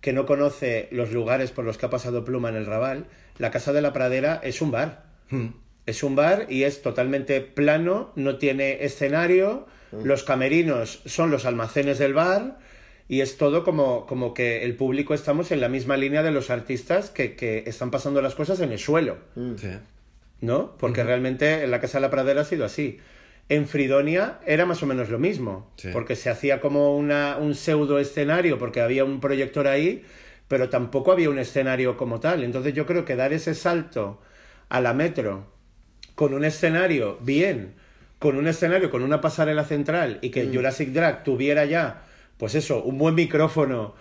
que 0.01 0.13
no 0.13 0.25
conoce 0.25 0.89
los 0.91 1.11
lugares 1.11 1.51
por 1.51 1.65
los 1.65 1.77
que 1.77 1.85
ha 1.85 1.89
pasado 1.89 2.25
Pluma 2.25 2.49
en 2.49 2.55
el 2.55 2.65
Raval, 2.65 3.05
la 3.37 3.51
Casa 3.51 3.73
de 3.73 3.81
la 3.81 3.93
Pradera 3.93 4.41
es 4.43 4.61
un 4.61 4.71
bar. 4.71 5.05
Hmm. 5.29 5.47
Es 5.85 6.03
un 6.03 6.15
bar 6.15 6.47
y 6.49 6.63
es 6.63 6.81
totalmente 6.81 7.39
plano, 7.39 8.11
no 8.15 8.37
tiene 8.37 8.83
escenario, 8.83 9.67
los 10.03 10.23
camerinos 10.23 11.01
son 11.05 11.31
los 11.31 11.45
almacenes 11.45 11.97
del 11.97 12.13
bar 12.13 12.59
y 13.07 13.21
es 13.21 13.37
todo 13.37 13.63
como, 13.63 14.05
como 14.05 14.33
que 14.33 14.63
el 14.63 14.75
público 14.75 15.13
estamos 15.13 15.51
en 15.51 15.61
la 15.61 15.69
misma 15.69 15.95
línea 15.95 16.23
de 16.23 16.31
los 16.31 16.49
artistas 16.49 17.09
que, 17.09 17.37
que 17.37 17.63
están 17.65 17.89
pasando 17.89 18.21
las 18.21 18.35
cosas 18.35 18.59
en 18.59 18.73
el 18.73 18.79
suelo, 18.79 19.17
Sí. 19.57 19.69
¿No? 20.41 20.75
Porque 20.77 21.03
realmente 21.03 21.63
en 21.63 21.71
la 21.71 21.79
Casa 21.81 21.97
de 21.97 22.01
la 22.03 22.09
Pradera 22.11 22.41
ha 22.41 22.45
sido 22.45 22.65
así. 22.65 22.99
En 23.49 23.67
Fridonia 23.67 24.39
era 24.45 24.65
más 24.65 24.83
o 24.83 24.85
menos 24.85 25.09
lo 25.09 25.19
mismo, 25.19 25.71
Sí. 25.77 25.89
porque 25.93 26.15
se 26.15 26.29
hacía 26.29 26.59
como 26.59 26.97
una, 26.97 27.37
un 27.37 27.55
pseudo 27.55 27.97
escenario, 27.99 28.57
porque 28.59 28.81
había 28.81 29.05
un 29.05 29.19
proyector 29.21 29.67
ahí, 29.67 30.03
pero 30.49 30.69
tampoco 30.69 31.11
había 31.11 31.29
un 31.29 31.39
escenario 31.39 31.95
como 31.97 32.19
tal. 32.19 32.43
Entonces 32.43 32.73
yo 32.73 32.85
creo 32.85 33.05
que 33.05 33.15
dar 33.15 33.31
ese 33.33 33.53
salto 33.55 34.21
a 34.69 34.81
la 34.81 34.93
metro 34.93 35.45
con 36.15 36.33
un 36.33 36.43
escenario 36.43 37.17
bien, 37.21 37.75
con 38.19 38.35
un 38.37 38.47
escenario 38.47 38.89
con 38.89 39.03
una 39.03 39.21
pasarela 39.21 39.63
central 39.63 40.19
y 40.21 40.29
que 40.29 40.47
Jurassic 40.47 40.89
Drag 40.89 41.23
tuviera 41.23 41.63
ya, 41.65 42.03
pues 42.37 42.55
eso, 42.55 42.83
un 42.83 42.97
buen 42.97 43.15
micrófono, 43.15 43.95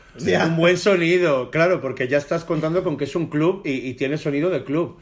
un 0.46 0.56
buen 0.56 0.76
sonido, 0.78 1.50
claro, 1.50 1.80
porque 1.80 2.08
ya 2.08 2.18
estás 2.18 2.44
contando 2.44 2.82
con 2.82 2.96
que 2.96 3.04
es 3.04 3.14
un 3.14 3.26
club 3.28 3.62
y, 3.64 3.70
y 3.88 3.94
tiene 3.94 4.16
sonido 4.18 4.50
de 4.50 4.64
club. 4.64 4.98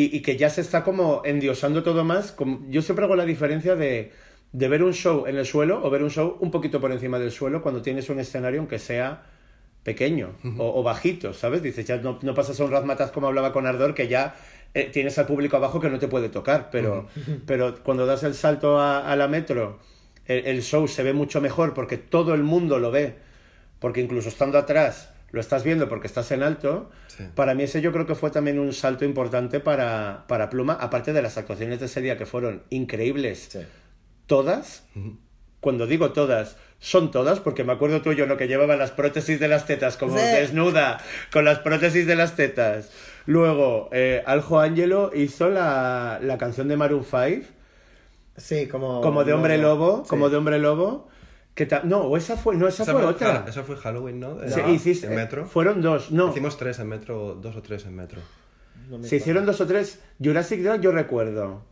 Y, 0.00 0.14
y 0.16 0.20
que 0.22 0.36
ya 0.36 0.50
se 0.50 0.60
está 0.60 0.84
como 0.84 1.22
endiosando 1.24 1.82
todo 1.82 2.04
más. 2.04 2.32
como- 2.32 2.60
yo 2.68 2.82
siempre 2.82 3.04
hago 3.06 3.16
la 3.16 3.24
diferencia 3.24 3.74
de, 3.76 4.12
de 4.52 4.68
ver 4.68 4.82
un 4.82 4.92
show 4.92 5.26
en 5.26 5.36
el 5.38 5.46
suelo 5.46 5.80
o 5.84 5.90
ver 5.90 6.02
un 6.02 6.10
show 6.10 6.36
un 6.40 6.50
poquito 6.50 6.80
por 6.80 6.92
encima 6.92 7.18
del 7.18 7.30
suelo 7.32 7.62
cuando 7.62 7.80
tienes 7.82 8.10
un 8.10 8.18
escenario 8.20 8.60
aunque 8.60 8.78
sea 8.78 9.22
pequeño 9.82 10.28
o, 10.58 10.80
o 10.80 10.82
bajito, 10.82 11.32
¿sabes? 11.32 11.62
Dices, 11.62 11.86
ya 11.86 11.96
no, 11.98 12.18
no 12.22 12.34
pasas 12.34 12.58
a 12.60 12.64
un 12.64 12.72
razmataz 12.72 13.10
como 13.12 13.28
hablaba 13.28 13.52
con 13.52 13.66
Ardor, 13.66 13.94
que 13.94 14.08
ya 14.08 14.34
eh, 14.74 14.90
tienes 14.92 15.18
al 15.18 15.26
público 15.26 15.56
abajo 15.56 15.80
que 15.80 15.88
no 15.90 15.98
te 15.98 16.08
puede 16.08 16.28
tocar, 16.28 16.68
pero, 16.70 17.06
pero 17.46 17.76
cuando 17.84 18.04
das 18.06 18.22
el 18.24 18.34
salto 18.34 18.78
a, 18.80 19.10
a 19.10 19.16
la 19.16 19.28
metro, 19.28 19.78
el, 20.26 20.46
el 20.46 20.62
show 20.62 20.88
se 20.88 21.02
ve 21.04 21.12
mucho 21.12 21.40
mejor 21.40 21.72
porque 21.74 21.98
todo 21.98 22.34
el 22.34 22.42
mundo 22.42 22.78
lo 22.78 22.90
ve, 22.90 23.14
porque 23.80 24.00
incluso 24.00 24.28
estando 24.28 24.58
atrás 24.58 25.10
lo 25.30 25.40
estás 25.40 25.64
viendo 25.64 25.88
porque 25.88 26.06
estás 26.06 26.30
en 26.32 26.42
alto. 26.42 26.90
Sí. 27.08 27.24
Para 27.34 27.54
mí 27.54 27.64
ese 27.64 27.80
yo 27.80 27.92
creo 27.92 28.06
que 28.06 28.14
fue 28.14 28.30
también 28.30 28.58
un 28.58 28.72
salto 28.72 29.04
importante 29.04 29.60
para, 29.60 30.24
para 30.28 30.48
Pluma, 30.50 30.74
aparte 30.74 31.12
de 31.12 31.22
las 31.22 31.36
actuaciones 31.36 31.80
de 31.80 31.86
ese 31.86 32.00
día 32.00 32.16
que 32.16 32.26
fueron 32.26 32.62
increíbles 32.70 33.48
Sí. 33.50 33.60
todas, 34.26 34.84
cuando 35.60 35.86
digo 35.86 36.12
todas, 36.12 36.56
son 36.78 37.10
todas, 37.10 37.40
porque 37.40 37.64
me 37.64 37.72
acuerdo 37.72 38.02
tuyo, 38.02 38.26
¿no? 38.26 38.36
Que 38.36 38.46
llevaba 38.48 38.76
las 38.76 38.90
prótesis 38.92 39.40
de 39.40 39.48
las 39.48 39.66
tetas 39.66 39.96
como 39.96 40.16
Sí. 40.16 40.24
desnuda, 40.24 40.98
con 41.32 41.44
las 41.44 41.58
prótesis 41.60 42.06
de 42.06 42.14
las 42.16 42.36
tetas. 42.36 42.90
Luego, 43.26 43.88
eh, 43.92 44.22
Aljo 44.26 44.60
Angelo 44.60 45.10
hizo 45.14 45.50
la, 45.50 46.20
la 46.22 46.38
canción 46.38 46.68
de 46.68 46.76
Maroon 46.76 47.04
5, 47.04 47.46
Sí, 48.36 48.68
como... 48.68 49.00
como 49.00 49.24
de 49.24 49.32
hombre 49.32 49.56
lobo, 49.58 50.02
Sí. 50.04 50.10
como 50.10 50.28
de 50.28 50.36
hombre 50.36 50.58
lobo. 50.58 51.08
Que 51.56 51.66
ta- 51.66 51.80
no, 51.84 52.02
o 52.02 52.16
esa 52.16 52.36
fue, 52.36 52.54
no, 52.54 52.68
esa, 52.68 52.84
fue, 52.84 53.02
otra. 53.04 53.44
Esa 53.48 53.64
fue 53.64 53.76
Halloween, 53.76 54.20
¿no? 54.20 54.38
Sí, 54.46 54.60
no, 54.60 54.68
hiciste- 54.72 55.06
en 55.08 55.16
Metro. 55.16 55.46
Fueron 55.46 55.80
dos, 55.82 56.12
no. 56.12 56.28
Hicimos 56.30 56.56
tres 56.58 56.78
en 56.78 56.88
Metro, 56.88 57.34
dos 57.34 57.56
o 57.56 57.62
tres 57.62 57.84
en 57.86 57.96
Metro. 57.96 58.20
No 58.90 58.98
me 58.98 59.08
Se 59.08 59.16
hicieron 59.16 59.44
dos 59.46 59.60
o 59.60 59.66
tres. 59.66 59.98
Jurassic 60.22 60.60
Drag 60.62 60.80
yo 60.80 60.92
recuerdo. 60.92 61.62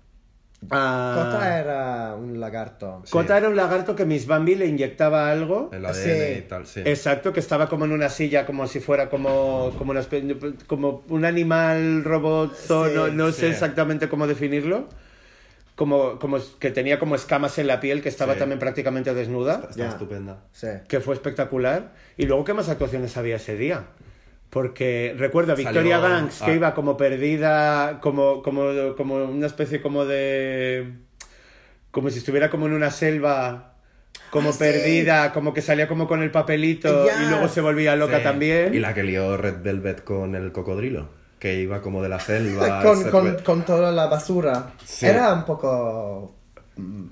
Ah, 0.70 1.30
Cota 1.32 1.58
era 1.60 2.14
un 2.14 2.40
lagarto. 2.40 3.02
Sí. 3.04 3.12
Cota 3.12 3.36
era 3.36 3.48
un 3.50 3.56
lagarto 3.56 3.94
que 3.94 4.06
Miss 4.06 4.26
Bambi 4.26 4.54
le 4.54 4.64
inyectaba 4.66 5.30
algo. 5.30 5.68
El 5.72 5.84
ADN 5.84 5.94
Sí. 5.94 6.38
y 6.38 6.42
tal, 6.48 6.66
sí. 6.66 6.80
Exacto, 6.86 7.34
que 7.34 7.40
estaba 7.40 7.68
como 7.68 7.84
en 7.84 7.92
una 7.92 8.08
silla, 8.08 8.46
como 8.46 8.66
si 8.66 8.80
fuera 8.80 9.10
como, 9.10 9.72
como, 9.76 9.90
una 9.90 10.00
espe- 10.00 10.64
como 10.66 11.02
un 11.10 11.26
animal 11.26 12.02
robot, 12.04 12.54
Sí, 12.56 12.72
no, 12.94 13.08
no 13.08 13.30
sé 13.32 13.50
exactamente 13.50 14.08
cómo 14.08 14.26
definirlo. 14.26 14.88
Como, 15.74 16.18
como 16.20 16.38
que 16.60 16.70
tenía 16.70 16.98
como 17.00 17.16
escamas 17.16 17.58
en 17.58 17.66
la 17.66 17.80
piel, 17.80 18.00
que 18.00 18.08
estaba 18.08 18.34
Sí. 18.34 18.38
también 18.38 18.60
prácticamente 18.60 19.12
desnuda, 19.12 19.66
Está 19.70 19.76
Ya. 19.84 19.88
estupenda. 19.88 20.44
Sí. 20.52 20.68
que 20.88 21.00
fue 21.00 21.14
espectacular. 21.14 21.92
Y 22.16 22.26
luego, 22.26 22.44
¿qué 22.44 22.54
más 22.54 22.68
actuaciones 22.68 23.16
había 23.16 23.36
ese 23.36 23.56
día? 23.56 23.86
Porque 24.50 25.14
recuerdo 25.18 25.52
a 25.52 25.56
Victoria 25.56 25.98
Salió- 25.98 26.00
Banks, 26.14 26.42
que 26.42 26.50
ah. 26.52 26.54
iba 26.54 26.74
como 26.74 26.96
perdida, 26.96 27.98
como, 28.00 28.40
como, 28.42 28.94
como 28.96 29.16
una 29.16 29.46
especie 29.48 29.82
como 29.82 30.04
de... 30.04 30.92
como 31.90 32.08
si 32.10 32.18
estuviera 32.18 32.50
como 32.50 32.66
en 32.66 32.72
una 32.74 32.90
selva, 32.92 33.74
como 34.30 34.50
Ah, 34.50 34.52
sí. 34.52 34.58
perdida, 34.60 35.32
como 35.32 35.52
que 35.54 35.60
salía 35.62 35.88
como 35.88 36.06
con 36.06 36.22
el 36.22 36.30
papelito 36.30 37.06
y 37.06 37.28
luego 37.30 37.48
se 37.48 37.60
volvía 37.60 37.96
loca 37.96 38.18
Sí. 38.18 38.22
también. 38.22 38.74
Y 38.74 38.78
la 38.78 38.94
que 38.94 39.02
lió 39.02 39.36
Red 39.36 39.60
Velvet 39.62 40.04
con 40.04 40.36
el 40.36 40.52
cocodrilo, 40.52 41.08
que 41.44 41.60
iba 41.60 41.82
como 41.82 42.02
de 42.02 42.08
la 42.08 42.18
selva. 42.18 42.80
Con, 42.82 43.10
con, 43.10 43.36
con 43.44 43.62
toda 43.66 43.92
la 43.92 44.06
basura. 44.06 44.72
Sí. 44.82 45.04
Era 45.04 45.34
un 45.34 45.44
poco 45.44 46.34
mm, 46.76 47.04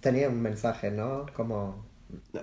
tenía 0.00 0.28
un 0.28 0.42
mensaje, 0.42 0.90
¿no? 0.90 1.24
Como... 1.32 1.84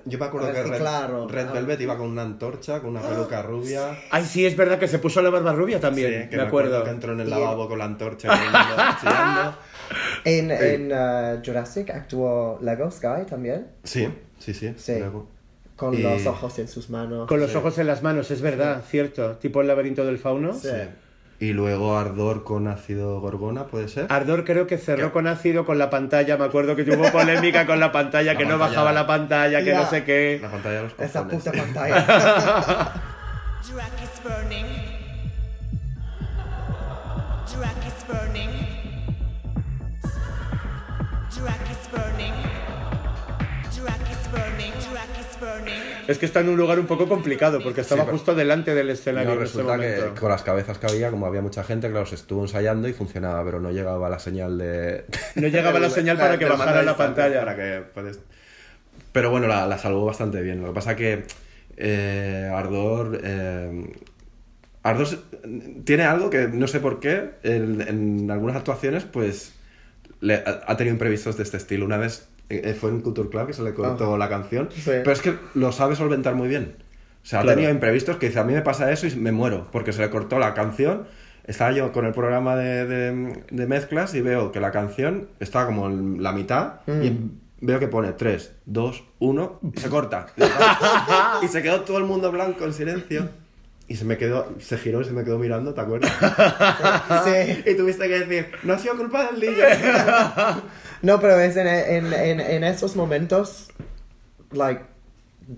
Yo 0.06 0.18
me 0.18 0.26
acuerdo 0.26 0.54
que 0.54 0.64
Red, 0.64 0.82
Red 1.28 1.48
ah. 1.50 1.52
Velvet 1.52 1.82
iba 1.82 1.98
con 1.98 2.08
una 2.08 2.22
antorcha, 2.22 2.80
con 2.80 2.92
una 2.92 3.02
peluca 3.02 3.42
rubia. 3.44 3.98
Ay, 4.10 4.24
sí, 4.24 4.46
es 4.46 4.56
verdad 4.56 4.80
que 4.80 4.88
se 4.88 5.00
puso 5.00 5.22
la 5.22 5.30
barba 5.30 5.52
rubia 5.52 5.82
también, 5.82 6.24
Sí, 6.24 6.30
que 6.30 6.38
me 6.38 6.44
acuerdo. 6.44 6.82
que 6.86 6.92
entró 6.92 7.12
en 7.12 7.20
el 7.20 7.30
lavabo 7.30 7.68
con 7.68 7.78
la 7.80 7.86
antorcha 7.86 8.34
mundo 8.34 8.60
chillando. 9.02 9.58
En, 10.24 10.50
en 10.50 10.92
uh, 10.94 11.42
Jurassic 11.46 11.90
actuó 11.90 12.58
Lego 12.62 12.90
Sky 12.90 13.26
también, 13.30 13.68
Sí, 13.84 14.08
sí, 14.40 14.54
sí. 14.54 14.74
Sí. 14.78 15.00
luego. 15.00 15.28
Con 15.82 15.96
Y- 15.96 16.04
los 16.04 16.28
ojos 16.28 16.60
en 16.60 16.68
sus 16.68 16.92
manos. 16.92 17.28
Con 17.28 17.40
los 17.40 17.56
ojos 17.56 17.76
en 17.80 17.88
las 17.88 18.04
manos, 18.04 18.30
es 18.30 18.40
verdad, 18.40 18.84
cierto. 18.88 19.32
Tipo 19.38 19.62
el 19.62 19.68
laberinto 19.68 20.06
del 20.06 20.20
fauno. 20.20 20.54
Sí. 20.54 20.70
Y 21.40 21.54
luego 21.54 21.98
Ardor 21.98 22.44
con 22.44 22.68
ácido 22.68 23.20
gorgona, 23.20 23.66
¿puede 23.66 23.88
ser? 23.88 24.06
Ardor 24.10 24.46
creo 24.46 24.68
que 24.68 24.78
cerró 24.78 25.12
con 25.12 25.26
ácido 25.26 25.66
con 25.66 25.80
la 25.80 25.90
pantalla. 25.90 26.38
Me 26.38 26.46
acuerdo 26.46 26.76
que 26.76 26.84
tuvo 26.84 27.12
polémica 27.12 27.66
con 27.66 27.80
la 27.80 27.92
pantalla, 27.92 28.34
La 28.34 28.38
que 28.38 28.46
no 28.46 28.60
bajaba 28.60 28.92
la 28.94 29.08
pantalla, 29.08 29.64
que 29.64 29.74
no 29.74 29.90
sé 29.90 30.04
qué. 30.04 30.38
La 30.40 30.52
pantalla 30.52 30.76
de 30.76 30.84
los 30.84 30.94
Esa 31.00 31.24
cojones. 31.24 31.44
puta 31.44 31.52
pantalla. 31.52 32.06
Drac 33.72 34.02
is 34.04 34.22
burning. 34.24 34.66
Drac 37.48 37.88
is 37.88 38.06
burning. 38.08 38.50
Drac 41.36 41.72
is 41.72 41.88
burning. 41.92 42.51
Es 46.08 46.18
que 46.18 46.26
está 46.26 46.40
en 46.42 46.50
un 46.50 46.58
lugar 46.58 46.80
un 46.80 46.88
poco 46.88 47.08
complicado, 47.08 47.60
porque 47.62 47.82
estaba 47.82 48.04
Sí, 48.04 48.12
justo 48.12 48.36
delante 48.36 48.74
del 48.74 48.88
No, 48.88 48.94
escenario 48.94 49.32
en 49.34 49.42
ese 49.44 49.44
resulta 49.62 49.78
que 49.78 50.20
con 50.20 50.30
las 50.30 50.44
cabezas 50.44 50.78
que 50.78 50.88
había, 50.88 51.10
como 51.10 51.26
había 51.26 51.42
mucha 51.42 51.64
gente, 51.64 51.90
claro, 51.90 52.06
se 52.06 52.16
estuvo 52.16 52.42
ensayando 52.42 52.88
y 52.88 52.94
funcionaba, 52.94 53.44
pero 53.44 53.60
no 53.60 53.72
llegaba 53.72 54.10
la 54.10 54.20
señal 54.20 54.58
de... 54.58 55.06
No 55.36 55.48
llegaba 55.48 55.80
la 55.80 55.90
señal 55.92 56.18
para 56.18 56.38
que 56.38 56.46
bajara 56.46 56.84
la 56.84 56.98
pantalla. 56.98 57.40
Para 57.42 57.56
que 57.56 57.84
Pero 59.12 59.30
bueno, 59.30 59.48
la, 59.48 59.68
la 59.68 59.78
salvó 59.78 60.06
bastante 60.06 60.42
bien. 60.42 60.62
Lo 60.62 60.68
que 60.68 60.74
pasa 60.74 60.96
que 60.96 61.26
eh, 61.78 62.52
Ardor... 62.54 63.20
eh, 63.24 63.92
Ardor 64.84 65.08
tiene 65.86 66.04
algo 66.04 66.30
que 66.32 66.48
no 66.48 66.68
sé 66.68 66.80
por 66.80 67.00
qué, 67.00 67.32
en, 67.44 67.82
en 67.82 68.32
algunas 68.32 68.56
actuaciones, 68.56 69.04
pues 69.04 69.54
le, 70.22 70.36
ha, 70.36 70.76
tenido 70.76 70.94
imprevistos 70.94 71.38
de 71.38 71.44
este 71.44 71.58
estilo. 71.58 71.86
Una 71.86 71.98
vez 71.98 72.28
fue 72.80 72.90
en 72.90 73.02
Culture 73.02 73.30
Club 73.30 73.48
que 73.48 73.54
se 73.54 73.64
le 73.64 73.74
cortó 73.74 74.18
la 74.18 74.30
canción, 74.30 74.70
Sí. 74.72 74.82
pero 74.86 75.12
es 75.12 75.22
que 75.22 75.36
lo 75.56 75.72
sabe 75.72 75.96
solventar 75.96 76.36
muy 76.36 76.48
bien. 76.48 76.76
O 77.24 77.26
sea, 77.26 77.40
ha 77.40 77.44
Claro. 77.44 77.56
tenido 77.56 77.72
imprevistos 77.74 78.18
que 78.18 78.28
dice, 78.28 78.40
a 78.40 78.44
mí 78.44 78.54
me 78.54 78.62
pasa 78.62 78.92
eso 78.92 79.06
y 79.08 79.16
me 79.16 79.32
muero, 79.32 79.68
porque 79.72 79.94
se 79.94 80.02
le 80.02 80.10
cortó 80.10 80.40
la 80.40 80.54
canción. 80.54 81.06
Estaba 81.46 81.72
yo 81.72 81.92
con 81.92 82.06
el 82.06 82.14
programa 82.14 82.56
de, 82.56 82.86
de- 82.86 83.44
de 83.50 83.68
mezclas 83.68 84.14
y 84.16 84.22
veo 84.22 84.52
que 84.52 84.60
la 84.60 84.72
canción 84.72 85.28
estaba 85.40 85.66
como 85.68 85.88
en 85.88 86.22
la 86.24 86.32
mitad 86.32 86.82
y 86.88 87.18
veo 87.62 87.80
que 87.80 87.88
pone 87.88 88.12
3, 88.14 88.54
2, 88.66 89.04
1 89.20 89.60
y 89.76 89.80
se 89.80 89.90
corta. 89.90 90.28
y 91.44 91.48
se 91.48 91.62
quedó 91.62 91.82
todo 91.82 91.98
el 91.98 92.06
mundo 92.06 92.32
blanco 92.32 92.66
en 92.66 92.74
silencio. 92.74 93.30
Y 93.92 93.96
se 93.96 94.06
me 94.06 94.18
quedó, 94.18 94.54
se 94.60 94.78
giró 94.78 95.02
y 95.02 95.04
se 95.06 95.12
me 95.12 95.24
quedó 95.26 95.38
mirando, 95.38 95.74
¿te 95.74 95.82
acuerdas? 95.82 96.12
Sí. 97.26 97.64
y 97.70 97.76
tuviste 97.76 98.08
que 98.08 98.20
decir, 98.20 98.48
no 98.64 98.74
ha 98.74 98.80
sido 98.80 98.96
culpa 98.96 99.30
del 99.32 99.42
DJ. 99.42 99.64
No, 101.02 101.20
pero 101.20 101.40
es 101.40 101.58
en, 101.58 101.68
en, 101.68 102.14
en, 102.14 102.40
en 102.40 102.64
esos 102.64 102.96
momentos, 102.96 103.70
like, 104.52 104.84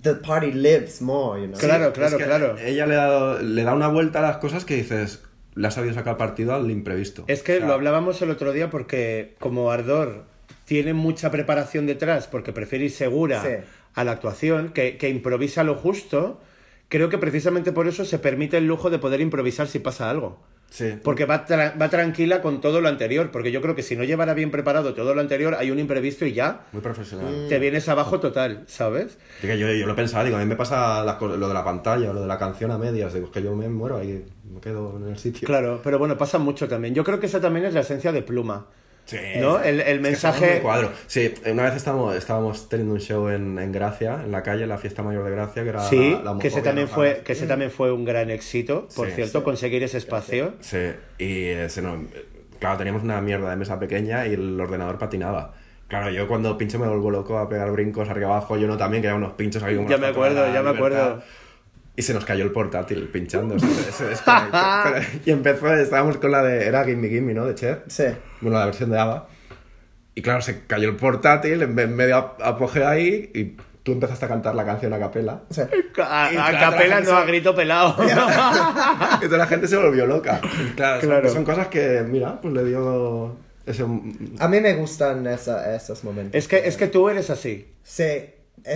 the 0.02 0.16
party 0.16 0.52
lives 0.54 1.02
more, 1.02 1.40
you 1.42 1.48
know. 1.48 1.60
Claro, 1.60 1.88
Es 1.88 1.92
claro, 1.94 2.18
que 2.18 2.24
claro. 2.24 2.58
Ella 2.58 2.88
le, 2.88 2.96
ha 2.96 3.06
dado- 3.06 3.40
le 3.40 3.64
da 3.64 3.74
una 3.74 3.90
vuelta 3.90 4.20
a 4.20 4.22
las 4.22 4.38
cosas 4.38 4.64
que 4.66 4.76
dices, 4.76 5.22
le 5.56 5.68
ha 5.68 5.72
sabido 5.72 5.94
sacar 5.94 6.16
partido 6.18 6.56
al 6.56 6.72
imprevisto. 6.72 7.26
Es 7.28 7.44
que 7.44 7.56
O 7.56 7.58
sea, 7.58 7.68
lo 7.68 7.74
hablábamos 7.74 8.22
el 8.22 8.32
otro 8.32 8.52
día 8.54 8.70
porque 8.70 9.36
como 9.40 9.70
Ardor 9.70 10.24
tiene 10.66 10.94
mucha 10.94 11.30
preparación 11.30 11.86
detrás 11.88 12.26
porque 12.28 12.54
prefiere 12.54 12.86
ir 12.86 12.92
segura 12.92 13.44
Sí. 13.44 13.50
a 13.96 14.04
la 14.06 14.14
actuación, 14.14 14.70
que, 14.70 14.98
que 14.98 15.10
improvisa 15.10 15.64
lo 15.66 15.76
justo, 15.76 16.40
creo 16.94 17.10
que 17.10 17.18
precisamente 17.18 17.72
por 17.72 17.88
eso 17.88 18.06
se 18.06 18.20
permite 18.20 18.56
el 18.58 18.68
lujo 18.68 18.92
de 18.92 19.00
poder 19.00 19.20
improvisar 19.20 19.68
si 19.68 19.80
pasa 19.80 20.12
algo. 20.12 20.40
Sí. 20.70 20.94
Porque 21.04 21.26
va, 21.26 21.46
tra- 21.46 21.74
va 21.80 21.90
tranquila 21.90 22.42
con 22.44 22.62
todo 22.62 22.82
lo 22.82 22.88
anterior, 22.88 23.32
porque 23.32 23.52
yo 23.52 23.62
creo 23.64 23.74
que 23.76 23.82
si 23.82 23.96
no 23.96 24.04
llevara 24.04 24.36
bien 24.36 24.52
preparado 24.52 24.94
todo 24.94 25.16
lo 25.16 25.22
anterior, 25.22 25.56
hay 25.58 25.72
un 25.72 25.80
imprevisto 25.80 26.24
y 26.26 26.34
ya 26.34 26.66
Muy 26.72 26.82
profesional. 26.84 27.48
te 27.50 27.58
vienes 27.58 27.90
abajo 27.90 28.20
total, 28.20 28.64
¿sabes? 28.68 29.18
Yo, 29.42 29.54
yo 29.56 29.88
lo 29.88 29.96
pensaba, 29.96 30.24
digo, 30.24 30.38
a 30.38 30.40
mí 30.40 30.46
me 30.46 30.56
pasa 30.56 31.04
las 31.04 31.20
lo 31.20 31.48
de 31.48 31.54
la 31.54 31.64
pantalla 31.64 32.12
o 32.12 32.14
lo 32.14 32.22
de 32.22 32.28
la 32.28 32.38
canción 32.38 32.70
a 32.72 32.78
medias, 32.78 33.14
digo, 33.14 33.26
es 33.28 33.32
que 33.32 33.42
yo 33.44 33.56
me 33.56 33.70
muero 33.70 33.98
ahí, 33.98 34.24
me 34.54 34.60
quedo 34.62 34.98
en 34.98 35.10
el 35.10 35.18
sitio. 35.18 35.48
Claro, 35.48 35.82
pero 35.84 35.98
bueno, 36.00 36.16
pasa 36.18 36.38
mucho 36.38 36.68
también. 36.68 36.94
Yo 36.96 37.04
creo 37.04 37.20
que 37.20 37.26
esa 37.26 37.42
también 37.42 37.66
es 37.66 37.74
la 37.74 37.82
esencia 37.82 38.12
de 38.12 38.22
Pluma. 38.22 38.68
Sí, 39.06 39.18
¿No? 39.38 39.60
El- 39.62 39.82
el 39.82 40.00
mensaje- 40.00 40.60
cuadro. 40.62 40.92
Sí, 41.08 41.34
una 41.52 41.64
vez 41.64 41.76
estábamos, 41.76 42.16
estábamos 42.16 42.70
teniendo 42.70 42.94
un 42.94 43.02
show 43.02 43.28
en, 43.30 43.60
en 43.60 43.72
Gracia, 43.74 44.22
en 44.24 44.32
la 44.32 44.44
calle, 44.44 44.64
en 44.64 44.70
la 44.70 44.78
fiesta 44.78 45.04
mayor 45.04 45.26
de 45.26 45.32
Gracia, 45.32 45.64
que 45.64 45.70
era 45.70 45.82
Sí, 45.82 46.18
la, 46.24 46.34
la 46.34 46.40
que 46.40 46.48
ese 46.48 46.62
también 46.62 46.88
no 46.88 46.94
fue, 46.94 47.22
que 47.26 47.34
ese 47.34 47.46
también 47.46 47.70
fue 47.70 47.92
un 47.92 48.06
gran 48.06 48.30
éxito, 48.30 48.88
por 48.96 49.08
Sí, 49.10 49.16
cierto, 49.16 49.40
sí. 49.40 49.44
conseguir 49.44 49.84
ese 49.84 49.98
espacio. 49.98 50.54
Sí, 50.62 50.78
y 51.18 51.46
eh, 51.48 51.70
se 51.70 51.82
nos- 51.82 52.00
claro, 52.60 52.78
teníamos 52.78 53.04
una 53.04 53.20
mierda 53.20 53.50
de 53.50 53.58
mesa 53.58 53.78
pequeña 53.78 54.26
y 54.26 54.34
el 54.36 54.60
ordenador 54.60 54.98
patinaba. 54.98 55.54
Claro, 55.90 56.10
yo 56.10 56.28
cuando 56.30 56.58
pincho 56.58 56.80
me 56.80 56.88
vuelvo 56.88 57.12
loco 57.12 57.38
a 57.38 57.50
pegar 57.50 57.70
brincos 57.72 58.10
arriba 58.10 58.28
abajo, 58.28 58.56
yo 58.58 58.68
no 58.68 58.78
también, 58.78 59.04
que 59.04 59.12
unos 59.12 59.34
pinchos 59.34 59.62
aquí 59.64 59.76
como 59.76 59.90
Ya 59.90 59.98
me 59.98 60.08
acuerdo, 60.08 60.46
ya 60.48 60.64
me 60.64 60.72
libertad. 60.72 60.76
acuerdo. 61.12 61.24
Y 61.96 62.02
se 62.02 62.14
nos 62.14 62.26
cayó 62.26 62.44
el 62.44 62.52
portátil 62.52 63.08
pinchando. 63.10 63.58
se, 63.60 63.68
se 63.92 64.06
desconectó. 64.06 64.58
Pero- 64.84 65.06
y 65.26 65.32
empezó, 65.32 65.74
estábamos 65.76 66.18
con 66.18 66.32
la 66.32 66.42
de, 66.42 66.66
era 66.66 66.84
Gimme 66.86 67.08
Gimme, 67.10 67.34
¿no? 67.34 67.46
De 67.46 67.54
Cher. 67.56 67.84
Sí. 67.88 68.06
Bueno, 68.42 68.58
la 68.58 68.66
versión 68.66 68.90
de 68.90 69.00
ABBA. 69.00 69.28
Y 70.16 70.22
claro, 70.22 70.42
se 70.42 70.66
cayó 70.66 70.90
el 70.90 70.96
portátil 70.96 71.62
en 71.62 71.74
medio 71.96 72.16
ap- 72.18 72.42
apogeo 72.42 72.88
ahí 72.88 73.32
y 73.34 73.58
tú 73.84 73.92
empezaste 73.94 74.26
a 74.26 74.28
cantar 74.28 74.56
la 74.56 74.66
canción 74.66 74.94
a 74.94 75.00
capela. 75.00 75.42
Sí. 75.50 75.62
A, 75.62 76.30
Y 76.32 76.38
a 76.38 76.50
claro, 76.50 76.72
capela, 76.72 77.00
no 77.00 77.06
se- 77.06 77.12
a 77.14 77.26
grito 77.26 77.56
pelado. 77.56 77.96
y 79.22 79.26
toda 79.26 79.38
la 79.38 79.48
gente 79.48 79.68
se 79.68 79.78
volvió 79.78 80.06
loca. 80.06 80.40
Y 80.44 80.70
claro, 80.76 81.00
son- 81.02 81.10
Claro. 81.10 81.30
Son, 81.30 81.44
cosas 81.46 81.68
que, 81.68 82.04
mira, 82.08 82.40
pues 82.42 82.54
le 82.54 82.64
dio 82.66 83.36
ese... 83.66 83.84
A 84.40 84.48
mí 84.48 84.60
me 84.62 84.74
gustan 84.76 85.26
esa- 85.28 85.76
esos 85.76 86.04
momentos. 86.04 86.34
es, 86.36 86.48
que, 86.48 86.68
es 86.68 86.76
que 86.78 86.88
tú 86.88 87.10
eres 87.10 87.30
así. 87.30 87.72
Sí. 87.84 88.26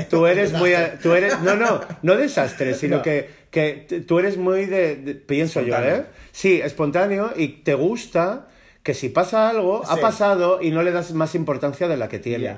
Tú 0.09 0.25
eres 0.27 0.53
muy... 0.53 0.73
Tú 1.01 1.13
eres, 1.13 1.39
no, 1.41 1.55
no, 1.55 1.81
no 2.01 2.15
desastre, 2.15 2.73
sino 2.75 2.97
No. 2.97 3.01
que, 3.03 3.29
que 3.51 4.03
tú 4.07 4.19
eres 4.19 4.37
muy 4.37 4.65
de... 4.65 4.95
de- 4.97 5.15
pienso 5.15 5.61
yo. 5.61 5.75
¿eh? 5.77 6.05
Sí, 6.31 6.59
espontáneo 6.63 7.31
y 7.35 7.47
te 7.63 7.73
gusta 7.73 8.47
que 8.83 8.93
si 8.93 9.09
pasa 9.09 9.49
algo, 9.49 9.83
ha 9.87 9.97
pasado 9.97 10.59
y 10.61 10.71
no 10.71 10.81
le 10.83 10.91
das 10.91 11.11
más 11.13 11.35
importancia 11.35 11.87
de 11.87 11.97
la 11.97 12.07
que 12.07 12.19
tiene. 12.19 12.57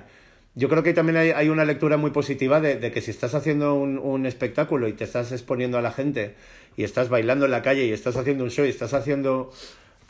Yo 0.56 0.70
creo 0.70 0.84
que 0.84 0.94
también 0.94 1.18
hay, 1.18 1.30
hay 1.32 1.50
una 1.50 1.66
lectura 1.66 1.98
muy 1.98 2.12
positiva 2.12 2.60
de, 2.60 2.76
de 2.76 2.92
que 2.92 3.02
si 3.02 3.10
estás 3.12 3.34
haciendo 3.34 3.74
un, 3.76 3.98
un 3.98 4.26
espectáculo 4.26 4.88
y 4.88 4.94
te 4.94 5.06
estás 5.06 5.32
exponiendo 5.32 5.78
a 5.78 5.82
la 5.82 5.92
gente 5.92 6.36
y 6.78 6.84
estás 6.84 7.10
bailando 7.10 7.46
en 7.46 7.52
la 7.52 7.62
calle 7.64 7.86
y 7.86 7.92
estás 7.92 8.16
haciendo 8.18 8.44
un 8.44 8.52
show 8.52 8.66
y 8.66 8.70
estás 8.70 8.94
haciendo 8.94 9.52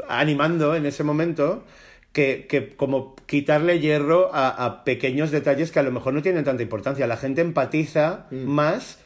animando 0.07 0.75
en 0.75 0.85
ese 0.85 1.03
momento 1.03 1.63
que, 2.11 2.47
que 2.47 2.75
como 2.75 3.15
quitarle 3.25 3.79
hierro 3.79 4.33
a, 4.33 4.49
a 4.65 4.83
pequeños 4.83 5.31
detalles 5.31 5.71
que 5.71 5.79
a 5.79 5.83
lo 5.83 5.91
mejor 5.91 6.13
no 6.13 6.21
tienen 6.21 6.43
tanta 6.43 6.63
importancia. 6.63 7.05
La 7.07 7.17
gente 7.17 7.41
empatiza 7.41 8.25
más 8.31 8.99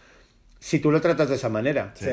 si 0.60 0.80
tú 0.80 0.92
lo 0.92 1.02
tratas 1.02 1.30
de 1.30 1.36
esa 1.36 1.50
manera. 1.50 1.92
Sí. 1.96 2.08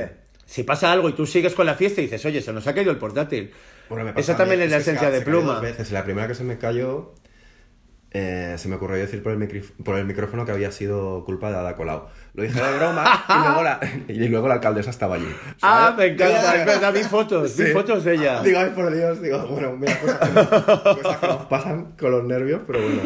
Si 0.47 0.65
pasa 0.65 0.91
algo 0.91 1.09
y 1.09 1.13
tú 1.13 1.27
sigues 1.27 1.55
con 1.55 1.65
la 1.67 1.75
fiesta 1.77 2.01
y 2.01 2.05
dices, 2.05 2.25
oye, 2.27 2.43
se 2.43 2.53
nos 2.53 2.67
ha 2.67 2.75
caído 2.75 2.91
el 2.91 2.99
portátil. 2.99 3.53
Bueno, 3.89 4.13
me 4.13 4.21
Esa 4.21 4.37
también 4.37 4.61
es 4.63 4.71
la 4.71 4.79
esencia 4.79 5.11
de 5.11 5.21
Pluma. 5.21 5.55
dos 5.55 5.63
veces. 5.63 5.93
La 5.93 6.03
primera 6.03 6.27
que 6.27 6.35
se 6.35 6.43
me 6.43 6.59
cayó, 6.59 7.15
eh, 8.13 8.55
se 8.59 8.69
me 8.69 8.75
ocurrió 8.77 8.97
decir 8.97 9.23
por 9.23 9.33
el, 9.33 9.63
por 9.85 9.97
el 9.97 10.05
micrófono 10.05 10.45
que 10.45 10.53
había 10.53 10.73
sido 10.73 11.25
culpa 11.25 11.51
de 11.51 11.59
Ada 11.59 11.77
Colau. 11.77 12.07
Lo 12.35 12.43
dije 12.43 12.61
de 12.61 12.77
broma 12.79 13.25
y 13.29 13.45
luego 13.47 13.63
la, 13.63 13.81
y 14.09 14.29
luego 14.29 14.49
la 14.49 14.55
alcaldesa 14.55 14.91
estaba 14.91 15.15
allí. 15.17 15.29
Ah, 15.63 15.93
¿sabes? 15.97 15.97
me 15.99 16.15
encanta, 16.15 16.53
verdad, 16.65 16.93
vi 16.93 17.03
fotos, 17.05 17.57
vi 17.57 17.67
Sí. 17.67 17.73
fotos 17.73 18.05
de 18.05 18.15
ella. 18.15 18.43
Digo, 18.43 18.59
ay, 18.59 18.71
por 18.75 18.93
Dios, 18.95 19.23
digo, 19.23 19.47
bueno, 19.47 19.77
mira, 19.77 19.99
cosas 20.01 20.19
que, 20.19 20.33
nos, 20.35 20.47
cosas 20.49 21.17
que 21.19 21.27
nos 21.27 21.45
pasan 21.47 21.93
con 21.99 22.11
los 22.11 22.25
nervios, 22.25 22.63
pero 22.67 22.81
bueno. 22.83 23.01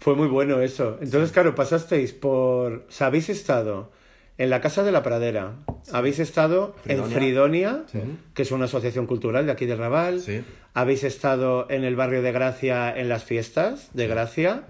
Fue 0.00 0.14
muy 0.14 0.28
bueno 0.28 0.60
eso. 0.60 0.98
Entonces, 1.00 1.32
claro, 1.32 1.54
pasasteis 1.54 2.12
por... 2.12 2.72
O 2.72 2.84
sea, 2.90 3.06
habéis 3.06 3.30
estado 3.30 3.90
en 4.38 4.50
la 4.50 4.60
Casa 4.60 4.82
de 4.82 4.92
la 4.92 5.02
Pradera, 5.02 5.52
habéis 5.92 6.18
estado 6.18 6.74
en 6.86 7.04
Fridonia. 7.04 7.84
Fridonia, 7.86 8.14
que 8.34 8.42
es 8.42 8.50
una 8.50 8.64
asociación 8.64 9.06
cultural 9.06 9.46
de 9.46 9.52
aquí 9.52 9.66
de 9.66 9.76
Raval, 9.76 10.20
Sí. 10.20 10.42
habéis 10.74 11.04
estado 11.04 11.66
en 11.70 11.84
el 11.84 11.94
barrio 11.96 12.22
de 12.22 12.32
Gracia 12.32 12.96
en 12.96 13.08
las 13.08 13.24
fiestas 13.24 13.90
de 13.94 14.06
Gracia, 14.08 14.64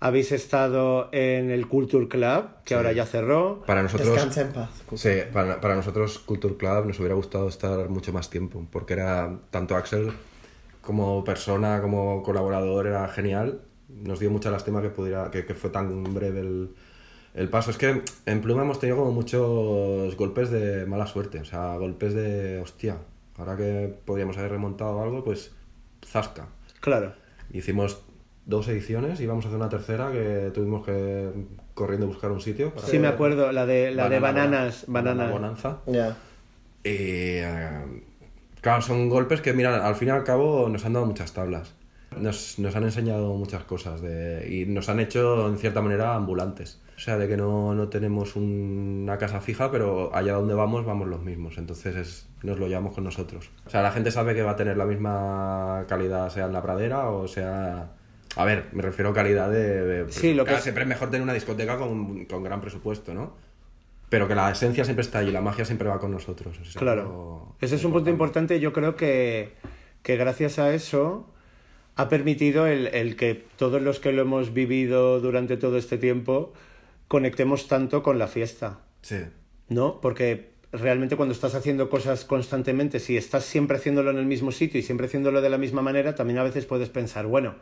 habéis 0.00 0.32
estado 0.32 1.08
en 1.12 1.50
el 1.50 1.68
Culture 1.68 2.08
Club, 2.08 2.46
que 2.64 2.74
ahora 2.74 2.92
ya 2.92 3.06
cerró. 3.06 3.62
Para 3.66 3.82
nosotros... 3.82 4.10
Descansa 4.10 4.40
en 4.42 4.52
paz. 4.52 4.70
Sí, 4.94 5.10
para, 5.32 5.60
para 5.60 5.76
nosotros 5.76 6.18
Culture 6.18 6.56
Club 6.56 6.86
nos 6.86 6.98
hubiera 6.98 7.14
gustado 7.14 7.48
estar 7.48 7.88
mucho 7.88 8.12
más 8.12 8.28
tiempo, 8.28 8.66
porque 8.72 8.94
era 8.94 9.38
tanto 9.50 9.76
Axel 9.76 10.12
como 10.80 11.24
persona, 11.24 11.80
como 11.80 12.22
colaborador, 12.22 12.86
era 12.86 13.06
genial. 13.08 13.60
Nos 13.88 14.18
dio 14.20 14.30
mucha 14.30 14.50
lástima 14.50 14.82
que 14.82 14.90
pudiera, 14.90 15.30
que, 15.30 15.44
que 15.46 15.54
fue 15.54 15.70
tan 15.70 16.12
breve 16.14 16.40
el, 16.40 16.74
el 17.36 17.48
paso. 17.48 17.70
Es 17.70 17.78
que 17.78 18.02
en 18.24 18.40
Pluma 18.40 18.62
hemos 18.62 18.80
tenido 18.80 18.96
como 18.96 19.12
muchos 19.12 20.16
golpes 20.16 20.50
de 20.50 20.86
mala 20.86 21.06
suerte, 21.06 21.38
o 21.38 21.44
sea, 21.44 21.76
golpes 21.76 22.14
de 22.14 22.58
hostia. 22.60 22.96
Ahora 23.36 23.56
que 23.56 23.94
podríamos 24.04 24.36
haber 24.38 24.52
remontado 24.52 25.00
algo, 25.02 25.22
pues 25.22 25.52
zasca. 26.04 26.48
Claro. 26.80 27.12
Hicimos 27.52 28.00
dos 28.46 28.66
ediciones 28.68 29.20
y 29.20 29.26
vamos 29.26 29.44
a 29.44 29.48
hacer 29.48 29.60
una 29.60 29.68
tercera 29.68 30.10
que 30.10 30.50
tuvimos 30.54 30.84
que 30.86 31.30
corriendo 31.74 32.06
a 32.06 32.08
buscar 32.08 32.30
un 32.32 32.40
sitio. 32.40 32.72
para 32.72 32.86
Sí, 32.86 32.98
me 32.98 33.08
acuerdo, 33.08 33.52
la 33.52 33.66
de, 33.66 33.90
la 33.90 34.08
de 34.08 34.18
Banana 34.18 34.56
bananas, 34.56 34.84
Bonanza. 34.86 35.12
banana. 35.14 35.30
Bonanza. 35.32 35.78
Yeah. 35.86 36.16
Y, 36.84 36.88
eh, 37.42 38.02
claro, 38.62 38.80
son 38.80 39.10
golpes 39.10 39.42
que, 39.42 39.52
mira, 39.52 39.86
al 39.86 39.94
fin 39.96 40.08
y 40.08 40.10
al 40.12 40.24
cabo 40.24 40.68
nos 40.70 40.86
han 40.86 40.94
dado 40.94 41.04
muchas 41.04 41.34
tablas. 41.34 41.74
Nos, 42.16 42.58
nos 42.58 42.74
han 42.76 42.84
enseñado 42.84 43.34
muchas 43.34 43.64
cosas 43.64 44.00
de, 44.00 44.48
y 44.50 44.64
nos 44.64 44.88
han 44.88 45.00
hecho, 45.00 45.48
en 45.48 45.58
cierta 45.58 45.82
manera, 45.82 46.14
ambulantes. 46.14 46.80
O 46.96 46.98
sea, 46.98 47.18
de 47.18 47.28
que 47.28 47.36
no, 47.36 47.74
no 47.74 47.88
tenemos 47.88 48.36
un- 48.36 49.00
una 49.02 49.18
casa 49.18 49.40
fija, 49.40 49.70
pero 49.70 50.14
allá 50.14 50.32
donde 50.32 50.54
vamos, 50.54 50.86
vamos 50.86 51.06
los 51.08 51.22
mismos. 51.22 51.58
Entonces 51.58 51.94
es- 51.96 52.28
nos 52.42 52.58
lo 52.58 52.68
llevamos 52.68 52.94
con 52.94 53.04
nosotros. 53.04 53.50
O 53.66 53.70
sea, 53.70 53.82
la 53.82 53.92
gente 53.92 54.10
sabe 54.10 54.34
que 54.34 54.42
va 54.42 54.52
a 54.52 54.56
tener 54.56 54.76
la 54.76 54.86
misma 54.86 55.84
calidad, 55.88 56.30
sea 56.30 56.46
en 56.46 56.52
la 56.52 56.62
pradera 56.62 57.10
o 57.10 57.28
sea... 57.28 57.90
A 58.36 58.44
ver, 58.44 58.66
me 58.72 58.82
refiero 58.82 59.10
a 59.10 59.14
calidad 59.14 59.50
de... 59.50 59.82
de- 59.84 60.12
Sí, 60.12 60.34
lo 60.34 60.44
que 60.44 60.48
claro, 60.50 60.62
Siempre 60.62 60.82
es 60.84 60.88
mejor 60.88 61.08
tener 61.10 61.22
una 61.22 61.32
discoteca 61.32 61.76
con, 61.78 62.24
con 62.26 62.42
gran 62.42 62.60
presupuesto, 62.60 63.14
¿no? 63.14 63.34
Pero 64.08 64.28
que 64.28 64.34
la 64.34 64.50
esencia 64.50 64.84
siempre 64.84 65.02
está 65.02 65.18
allí, 65.18 65.32
la 65.32 65.40
magia 65.40 65.64
siempre 65.64 65.88
va 65.88 65.98
con 65.98 66.12
nosotros. 66.12 66.58
Claro. 66.76 67.54
Ese 67.60 67.76
es 67.76 67.84
un 67.84 67.92
punto 67.92 68.08
importante. 68.10 68.60
Yo 68.60 68.72
creo 68.72 68.94
que, 68.94 69.52
que 70.02 70.16
gracias 70.16 70.58
a 70.58 70.72
eso 70.72 71.28
ha 71.96 72.08
permitido 72.08 72.66
el, 72.66 72.86
el 72.88 73.16
que 73.16 73.44
todos 73.56 73.80
los 73.82 73.98
que 74.00 74.12
lo 74.12 74.22
hemos 74.22 74.52
vivido 74.54 75.18
durante 75.20 75.56
todo 75.56 75.76
este 75.78 75.96
tiempo 75.98 76.52
conectemos 77.08 77.68
tanto 77.68 78.02
con 78.02 78.18
la 78.18 78.26
fiesta, 78.28 78.80
Sí. 79.02 79.18
¿no? 79.68 80.00
Porque 80.00 80.50
realmente 80.72 81.16
cuando 81.16 81.32
estás 81.32 81.54
haciendo 81.54 81.88
cosas 81.88 82.24
constantemente, 82.24 82.98
si 83.00 83.16
estás 83.16 83.44
siempre 83.44 83.76
haciéndolo 83.76 84.10
en 84.10 84.18
el 84.18 84.26
mismo 84.26 84.50
sitio 84.52 84.80
y 84.80 84.82
siempre 84.82 85.06
haciéndolo 85.06 85.40
de 85.40 85.48
la 85.50 85.58
misma 85.58 85.82
manera, 85.82 86.14
también 86.14 86.38
a 86.38 86.42
veces 86.42 86.66
puedes 86.66 86.88
pensar, 86.88 87.26
bueno, 87.26 87.54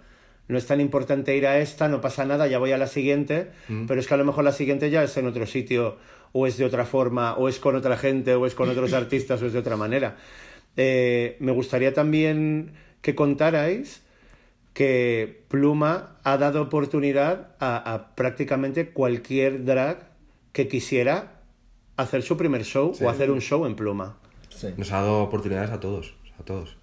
no 0.49 0.59
es 0.59 0.67
tan 0.67 0.81
importante 0.81 1.37
ir 1.37 1.47
a 1.47 1.59
esta, 1.59 1.89
no 1.89 2.01
pasa 2.01 2.25
nada, 2.25 2.47
ya 2.47 2.59
voy 2.59 2.73
a 2.73 2.79
la 2.79 2.87
siguiente, 2.87 3.51
pero 3.87 4.01
es 4.01 4.07
que 4.07 4.15
a 4.15 4.17
lo 4.19 4.25
mejor 4.25 4.45
la 4.45 4.53
siguiente 4.53 4.91
ya 4.91 5.03
es 5.03 5.17
en 5.17 5.27
otro 5.27 5.47
sitio, 5.47 5.97
o 6.33 6.47
es 6.47 6.57
de 6.59 6.65
otra 6.65 6.85
forma, 6.85 7.35
o 7.35 7.49
es 7.49 7.59
con 7.61 7.77
otra 7.77 7.97
gente, 7.97 8.35
o 8.35 8.45
es 8.47 8.55
con 8.55 8.69
otros 8.69 8.93
artistas, 8.95 9.41
o 9.43 9.47
es 9.47 9.53
de 9.53 9.59
otra 9.61 9.77
manera. 9.77 10.17
Eh, 10.77 11.37
me 11.41 11.53
gustaría 11.53 11.95
también 11.95 12.73
que 13.01 13.15
contarais 13.15 14.03
que 14.75 15.45
Pluma 15.49 16.17
ha 16.25 16.37
dado 16.37 16.61
oportunidad 16.61 17.57
a, 17.61 17.95
a 17.95 18.15
prácticamente 18.15 18.91
cualquier 18.91 19.65
drag 19.65 20.11
que 20.53 20.69
quisiera 20.69 21.41
hacer 21.97 22.23
su 22.23 22.37
primer 22.37 22.65
show 22.65 22.93
o 23.01 23.09
hacer 23.09 23.31
un 23.31 23.41
show 23.41 23.65
en 23.67 23.77
Pluma. 23.77 24.19
Sí. 24.51 24.69
Nos 24.77 24.93
ha 24.93 24.97
dado 24.97 25.23
oportunidades 25.23 25.71
a 25.71 25.81
todos, 25.81 26.15
a 26.39 26.43
todos. 26.43 26.77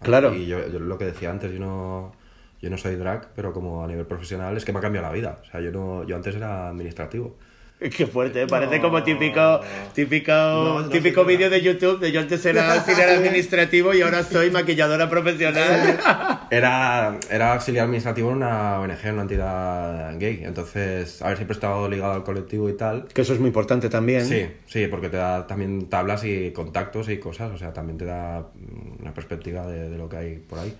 Claro. 0.00 0.34
Y 0.34 0.46
yo, 0.46 0.66
yo 0.68 0.78
lo 0.78 0.98
que 0.98 1.06
decía 1.06 1.30
antes, 1.30 1.52
yo 1.52 1.60
no, 1.60 2.12
yo 2.60 2.70
no 2.70 2.78
soy 2.78 2.96
drag, 2.96 3.32
pero 3.34 3.52
como 3.52 3.84
a 3.84 3.86
nivel 3.86 4.06
profesional 4.06 4.56
es 4.56 4.64
que 4.64 4.72
me 4.72 4.78
ha 4.78 4.82
cambiado 4.82 5.06
la 5.06 5.12
vida. 5.12 5.40
O 5.42 5.44
sea, 5.50 5.60
yo, 5.60 5.70
no, 5.70 6.04
yo 6.04 6.16
antes 6.16 6.34
era 6.34 6.68
administrativo. 6.68 7.36
Qué 7.96 8.06
fuerte, 8.06 8.42
¿eh? 8.42 8.46
parece 8.46 8.78
como 8.78 9.02
típico, 9.02 9.60
típico, 9.94 10.32
No, 10.32 10.80
no 10.82 10.88
típico 10.90 11.24
vídeo 11.24 11.48
de 11.48 11.62
YouTube 11.62 11.98
de 11.98 12.12
yo 12.12 12.20
antes 12.20 12.44
era 12.44 12.74
auxiliar 12.74 13.08
administrativo 13.08 13.94
y 13.94 14.02
ahora 14.02 14.22
soy 14.22 14.50
maquilladora 14.50 15.08
profesional. 15.08 15.98
Era, 16.50 17.16
era 17.30 17.52
auxiliar 17.52 17.84
administrativo 17.84 18.30
en 18.30 18.38
una 18.38 18.80
ONG, 18.80 19.04
en 19.04 19.12
una 19.12 19.22
entidad 19.22 20.18
gay. 20.18 20.40
Entonces, 20.42 21.22
a 21.22 21.28
ver, 21.28 21.36
siempre 21.36 21.54
estado 21.54 21.88
ligado 21.88 22.12
al 22.12 22.24
colectivo 22.24 22.68
y 22.68 22.72
tal. 22.76 23.06
que 23.06 23.20
eso 23.20 23.34
es 23.34 23.38
muy 23.38 23.46
importante 23.48 23.88
también. 23.88 24.26
Sí, 24.26 24.48
sí, 24.66 24.88
porque 24.88 25.08
te 25.08 25.16
da 25.16 25.46
también 25.46 25.88
tablas 25.88 26.24
y 26.24 26.50
contactos 26.50 27.08
y 27.08 27.18
cosas, 27.18 27.52
o 27.52 27.56
sea, 27.56 27.72
también 27.72 27.98
te 27.98 28.04
da 28.04 28.40
mm, 28.40 29.00
una 29.00 29.14
perspectiva 29.14 29.64
de, 29.68 29.90
de 29.90 29.96
lo 29.96 30.08
que 30.08 30.16
hay 30.16 30.36
por 30.38 30.58
ahí. 30.58 30.76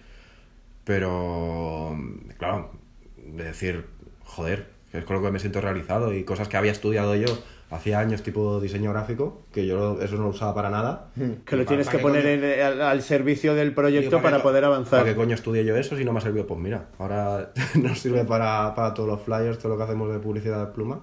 Pero, 0.83 1.97
claro, 2.37 2.73
de 3.17 3.45
decir, 3.45 3.87
joder, 4.25 4.80
que 4.91 4.99
es 4.99 5.05
con 5.05 5.17
lo 5.17 5.23
que 5.23 5.31
me 5.31 5.39
siento 5.39 5.61
realizado 5.61 6.13
y 6.13 6.25
cosas 6.25 6.49
que 6.49 6.57
había 6.57 6.73
estudiado 6.73 7.15
yo 7.15 7.27
hacía 7.71 8.01
años, 8.01 8.23
tipo 8.25 8.61
diseño 8.61 8.91
gráfico, 8.93 9.43
que 9.53 9.65
yo 9.65 10.01
eso 10.03 10.17
no 10.17 10.25
lo 10.25 10.29
usaba 10.31 10.53
para 10.55 10.71
nada. 10.71 11.11
Que 11.45 11.55
lo 11.57 11.63
¿Y 11.63 11.67
tienes 11.67 11.87
para 11.87 11.99
que 11.99 12.03
poner 12.03 12.23
coño? 12.25 12.53
en- 12.53 12.61
al, 12.63 12.83
al 12.83 13.03
servicio 13.03 13.55
del 13.55 13.69
Digo, 13.69 13.77
proyecto 13.77 14.21
para 14.21 14.43
poder 14.43 14.65
avanzar. 14.65 15.01
¿Para 15.01 15.13
qué 15.13 15.17
coño 15.17 15.35
estudié 15.37 15.65
yo 15.65 15.77
eso 15.77 15.97
si 15.97 16.05
no 16.05 16.13
me 16.13 16.19
ha 16.19 16.21
servido? 16.21 16.47
Pues 16.49 16.59
mira, 16.59 16.87
ahora 16.99 17.53
nos 17.81 18.01
sirve 18.01 18.25
para, 18.25 18.75
para 18.75 18.93
todos 18.93 19.09
los 19.09 19.21
flyers, 19.23 19.59
todo 19.59 19.69
lo 19.69 19.77
que 19.79 19.85
hacemos 19.85 20.13
de 20.13 20.19
publicidad 20.19 20.67
de 20.67 20.73
pluma. 20.73 21.01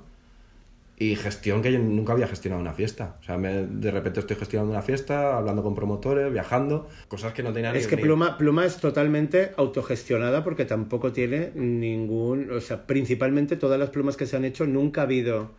Y 1.00 1.16
gestión 1.16 1.62
que 1.62 1.72
yo 1.72 1.78
nunca 1.78 2.14
había 2.14 2.28
gestionado 2.28 2.60
una 2.60 2.74
fiesta. 2.74 3.18
O 3.22 3.24
sea, 3.24 3.38
me- 3.38 3.68
de 3.68 3.92
repente 3.92 4.20
estoy 4.20 4.36
gestionando 4.36 4.72
una 4.74 4.82
fiesta, 4.82 5.38
hablando 5.38 5.62
con 5.62 5.76
promotores, 5.76 6.34
viajando, 6.34 6.88
cosas 7.08 7.34
que 7.34 7.44
no 7.44 7.54
tenían 7.54 7.76
Es 7.76 7.86
que 7.86 7.98
Pluma, 7.98 8.38
Pluma 8.40 8.66
es 8.66 8.78
totalmente 8.78 9.52
autogestionada 9.58 10.44
porque 10.44 10.66
tampoco 10.66 11.12
tiene 11.12 11.52
ningún, 11.54 12.50
o 12.52 12.62
sea, 12.62 12.88
principalmente 12.88 13.56
todas 13.58 13.80
las 13.80 13.92
plumas 13.92 14.18
que 14.18 14.26
se 14.26 14.36
han 14.38 14.46
hecho 14.46 14.66
nunca 14.66 15.02
ha 15.02 15.04
habido 15.04 15.52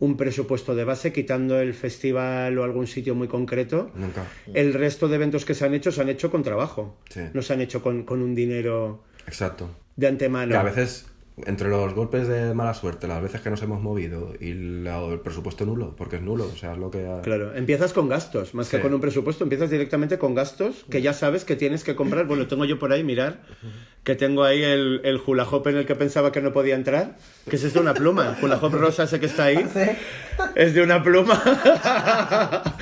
un 0.00 0.16
presupuesto 0.16 0.74
de 0.74 0.82
base 0.82 1.12
quitando 1.12 1.60
el 1.60 1.72
festival 1.72 2.58
o 2.58 2.64
algún 2.64 2.88
sitio 2.88 3.14
muy 3.14 3.28
concreto. 3.28 3.92
Nunca. 3.94 4.24
El 4.52 4.74
resto 4.74 5.06
de 5.06 5.14
eventos 5.14 5.44
que 5.44 5.54
se 5.54 5.64
han 5.64 5.72
hecho 5.72 5.92
se 5.92 6.00
han 6.00 6.08
hecho 6.08 6.32
con 6.32 6.42
trabajo. 6.42 6.96
Sí. 7.10 7.20
No 7.32 7.42
se 7.42 7.52
han 7.52 7.60
hecho 7.60 7.80
con, 7.80 8.02
con 8.02 8.20
un 8.22 8.34
dinero 8.34 9.04
Exacto. 9.28 9.70
de 9.94 10.08
antemano. 10.08 10.50
Que 10.50 10.56
a 10.58 10.64
veces, 10.64 11.06
entre 11.46 11.68
los 11.68 11.92
golpes 11.94 12.28
de 12.28 12.54
mala 12.54 12.74
suerte, 12.74 13.08
las 13.08 13.20
veces 13.20 13.40
que 13.40 13.50
nos 13.50 13.60
hemos 13.62 13.82
movido 13.82 14.34
y 14.38 14.52
la- 14.54 15.04
el 15.04 15.18
presupuesto 15.18 15.66
nulo, 15.66 15.96
porque 15.96 16.16
es 16.16 16.22
nulo, 16.22 16.44
o 16.44 16.56
sea, 16.56 16.74
es 16.74 16.78
lo 16.78 16.92
que... 16.92 17.04
Claro, 17.24 17.54
empiezas 17.56 17.92
con 17.92 18.08
gastos, 18.08 18.54
más 18.54 18.68
que 18.68 18.76
Sí. 18.76 18.82
con 18.82 18.94
un 18.94 19.00
presupuesto, 19.00 19.42
empiezas 19.42 19.68
directamente 19.68 20.16
con 20.16 20.34
gastos 20.36 20.84
que 20.88 21.02
ya 21.02 21.12
sabes 21.12 21.44
que 21.44 21.56
tienes 21.56 21.82
que 21.82 21.96
comprar. 21.96 22.26
Bueno, 22.26 22.46
tengo 22.46 22.64
yo 22.64 22.78
por 22.78 22.92
ahí, 22.92 23.02
mirar, 23.02 23.40
que 24.04 24.14
tengo 24.14 24.44
ahí 24.44 24.62
el, 24.62 25.00
el 25.02 25.20
hula 25.26 25.42
hop 25.50 25.66
en 25.66 25.78
el 25.78 25.86
que 25.86 25.96
pensaba 25.96 26.30
que 26.30 26.40
no 26.40 26.52
podía 26.52 26.76
entrar, 26.76 27.16
que 27.50 27.56
es 27.56 27.72
de 27.74 27.80
una 27.80 27.94
pluma, 27.94 28.36
el 28.38 28.44
hula 28.44 28.58
hop 28.62 28.72
rosa 28.74 29.02
ese 29.02 29.18
que 29.18 29.26
está 29.26 29.46
ahí, 29.46 29.66
es 30.54 30.72
de 30.74 30.82
una 30.82 31.02
pluma, 31.02 31.42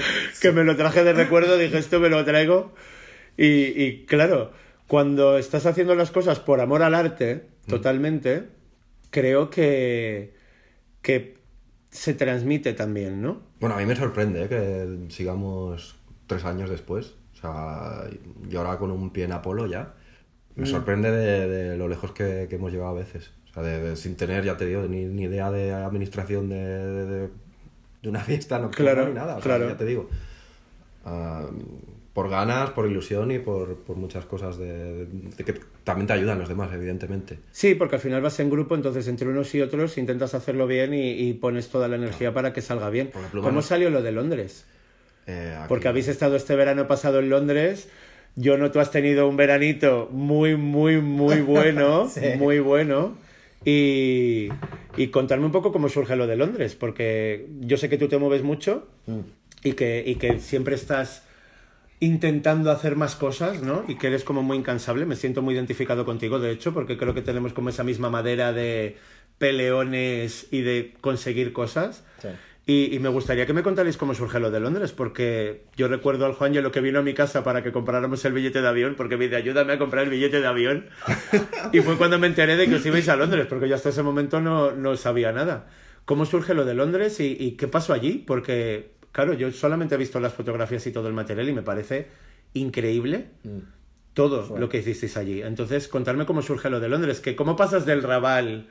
que 0.43 0.53
me 0.53 0.65
lo 0.65 0.77
traje 0.77 1.05
de 1.05 1.13
recuerdo, 1.15 1.57
dije 1.57 1.79
esto 1.79 2.01
me 2.01 2.09
lo 2.11 2.23
traigo. 2.25 2.73
Y, 3.39 3.47
y 3.83 4.05
claro, 4.05 4.53
cuando 4.93 5.39
estás 5.39 5.65
haciendo 5.65 5.95
las 5.95 6.11
cosas 6.11 6.39
por 6.39 6.61
amor 6.61 6.83
al 6.83 6.95
arte, 6.95 7.47
totalmente, 7.67 8.49
creo 9.09 9.49
que, 9.49 10.35
que 11.01 11.39
se 11.89 12.13
transmite 12.13 12.75
también, 12.75 13.23
¿no? 13.23 13.41
Bueno, 13.59 13.75
a 13.77 13.79
mí 13.79 13.87
me 13.87 13.97
sorprende 13.97 14.45
¿eh? 14.45 14.49
que 14.51 15.11
sigamos 15.11 15.97
tres 16.27 16.45
años 16.45 16.69
después. 16.69 17.15
O 17.33 17.37
sea, 17.41 18.05
y 18.51 18.55
ahora 18.55 18.77
con 18.77 18.91
un 18.91 19.09
pie 19.15 19.25
en 19.25 19.33
Apolo 19.33 19.67
ya. 19.67 19.95
Me 20.57 20.67
sorprende 20.67 21.11
de, 21.11 21.49
de 21.49 21.77
lo 21.79 21.89
lejos 21.89 22.13
que, 22.13 22.47
que 22.51 22.57
hemos 22.57 22.71
llegado 22.71 22.91
a 22.91 22.93
veces. 22.93 23.31
O 23.51 23.55
sea, 23.55 23.63
de, 23.63 23.81
de- 23.81 23.97
sin 23.97 24.15
tener, 24.17 24.45
ya 24.45 24.59
te 24.59 24.67
digo, 24.67 24.83
ni, 24.83 25.07
ni 25.07 25.23
idea 25.23 25.51
de 25.51 25.73
administración 25.73 26.51
de, 26.51 26.59
de- 26.59 27.31
una 28.11 28.21
fiesta 28.21 28.59
nocturna 28.59 28.93
Claro, 28.93 29.09
ni 29.09 29.15
nada. 29.15 29.37
O 29.39 29.41
sea, 29.43 29.57
claro. 29.57 29.71
ya 29.71 29.77
te 29.79 29.87
digo. 29.87 30.11
Ah, 31.07 31.47
por 32.13 32.29
ganas, 32.29 32.71
por 32.71 32.87
ilusión 32.91 33.31
y 33.31 33.39
por, 33.39 33.77
por 33.79 33.97
muchas 33.97 34.27
cosas 34.27 34.59
de, 34.59 35.07
de 35.07 35.45
que 35.45 35.55
también 35.85 36.07
te 36.07 36.13
ayudan 36.13 36.39
los 36.39 36.49
demás, 36.49 36.71
evidentemente. 36.75 37.39
Sí, 37.53 37.75
porque 37.75 37.95
al 37.97 38.03
final 38.03 38.21
vas 38.21 38.39
en 38.41 38.51
grupo, 38.51 38.75
entonces 38.75 39.09
entre 39.09 39.27
unos 39.29 39.55
y 39.55 39.63
otros 39.63 39.97
intentas 39.97 40.35
hacerlo 40.35 40.67
bien 40.67 40.93
y, 40.93 41.11
y 41.13 41.33
pones 41.33 41.69
toda 41.69 41.89
la 41.89 41.97
energía 41.97 42.35
para 42.35 42.53
que 42.53 42.61
salga 42.61 42.91
bien. 42.91 43.11
¿Cómo 43.33 43.51
no- 43.53 43.63
salió 43.63 43.89
lo 43.89 44.03
de 44.03 44.13
Londres? 44.13 44.67
Eh, 45.27 45.55
aquí- 45.59 45.69
Porque 45.69 45.89
habéis 45.89 46.09
estado 46.09 46.37
este 46.37 46.55
verano 46.55 46.87
pasado 46.87 47.19
en 47.21 47.31
Londres. 47.31 47.89
Yo 48.37 48.59
no, 48.59 48.71
tú 48.71 48.81
has 48.81 48.91
tenido 48.91 49.27
un 49.29 49.37
veranito 49.37 50.09
muy, 50.11 50.57
muy, 50.57 51.01
muy 51.01 51.41
bueno, 51.41 52.09
Sí. 52.13 52.21
muy 52.39 52.59
bueno. 52.61 53.17
Y, 53.65 54.49
y 54.97 55.07
contarme 55.09 55.47
un 55.47 55.53
poco 55.53 55.73
cómo 55.73 55.89
surge 55.89 56.17
lo 56.17 56.27
de 56.27 56.37
Londres, 56.37 56.75
porque 56.75 57.47
yo 57.61 57.77
sé 57.77 57.89
que 57.89 57.97
tú 57.97 58.09
te 58.09 58.19
mueves 58.19 58.43
mucho 58.43 58.87
y, 59.63 59.73
que, 59.75 60.03
y 60.05 60.17
que 60.17 60.41
siempre 60.41 60.75
estás 60.75 61.25
intentando 62.03 62.73
hacer 62.73 62.97
más 62.97 63.15
cosas, 63.15 63.63
¿no? 63.63 63.85
Y 63.87 63.95
que 63.95 64.09
eres 64.09 64.25
como 64.25 64.43
muy 64.43 64.57
incansable. 64.57 65.07
Me 65.07 65.15
siento 65.15 65.41
muy 65.41 65.55
identificado 65.55 66.05
contigo, 66.05 66.41
de 66.41 66.51
hecho, 66.51 66.75
porque 66.75 66.99
creo 66.99 67.15
que 67.15 67.23
tenemos 67.23 67.53
como 67.53 67.69
esa 67.69 67.85
misma 67.85 68.11
madera 68.11 68.53
de 68.53 68.97
peleones 69.39 70.49
y 70.51 70.63
de 70.63 70.97
conseguir 71.01 71.53
cosas. 71.53 72.03
Sí. 72.21 72.27
Y, 72.67 72.93
y 72.93 72.99
me 72.99 73.09
gustaría 73.09 73.47
que 73.47 73.53
me 73.53 73.63
contarais 73.63 73.97
cómo 73.97 74.15
surge 74.15 74.41
lo 74.41 74.51
de 74.51 74.59
Londres, 74.59 74.91
porque 74.91 75.63
yo 75.77 75.87
recuerdo 75.87 76.27
al 76.27 76.33
Juan 76.33 76.61
lo 76.61 76.73
que 76.73 76.81
vino 76.81 76.99
a 76.99 77.03
mi 77.03 77.15
casa 77.15 77.45
para 77.45 77.63
que 77.63 77.71
compráramos 77.71 78.25
el 78.25 78.33
billete 78.33 78.63
de 78.63 78.69
avión, 78.69 78.97
porque 78.97 79.17
me 79.17 79.27
dice, 79.27 79.37
ayúdame 79.37 79.75
a 79.75 79.79
comprar 79.79 80.03
el 80.03 80.11
billete 80.11 80.41
de 80.41 80.47
avión. 80.49 80.87
y 81.73 81.83
fue 81.83 81.97
cuando 81.99 82.19
me 82.19 82.27
enteré 82.27 82.57
de 82.57 82.67
que 82.67 82.75
os 82.75 82.87
ibais 82.87 83.09
a 83.11 83.15
Londres, 83.15 83.47
porque 83.49 83.69
yo 83.69 83.77
hasta 83.77 83.91
ese 83.91 84.03
momento 84.03 84.41
no, 84.41 84.73
no 84.73 84.97
sabía 84.97 85.31
nada. 85.31 85.69
¿Cómo 86.05 86.27
surge 86.27 86.53
lo 86.55 86.65
de 86.65 86.75
Londres 86.75 87.21
y, 87.21 87.37
y 87.39 87.53
qué 87.53 87.69
pasó 87.69 87.93
allí? 87.93 88.25
Porque, 88.27 88.91
claro, 89.13 89.35
yo 89.35 89.51
solamente 89.53 89.95
he 89.95 89.99
visto 89.99 90.19
las 90.21 90.33
fotografías 90.33 90.87
y 90.87 90.93
todo 90.93 91.07
el 91.09 91.15
material 91.15 91.49
y 91.49 91.53
me 91.53 91.63
parece 91.63 92.09
increíble 92.55 93.27
todo 94.15 94.59
lo 94.59 94.69
que 94.69 94.79
hicisteis 94.79 95.17
allí. 95.17 95.43
Entonces, 95.43 95.89
contarme 95.89 96.27
cómo 96.27 96.43
surge 96.43 96.69
lo 96.69 96.81
de 96.81 96.89
Londres, 96.89 97.21
que 97.21 97.35
cómo 97.37 97.57
pasas 97.57 97.87
del 97.87 98.03
Raval 98.03 98.69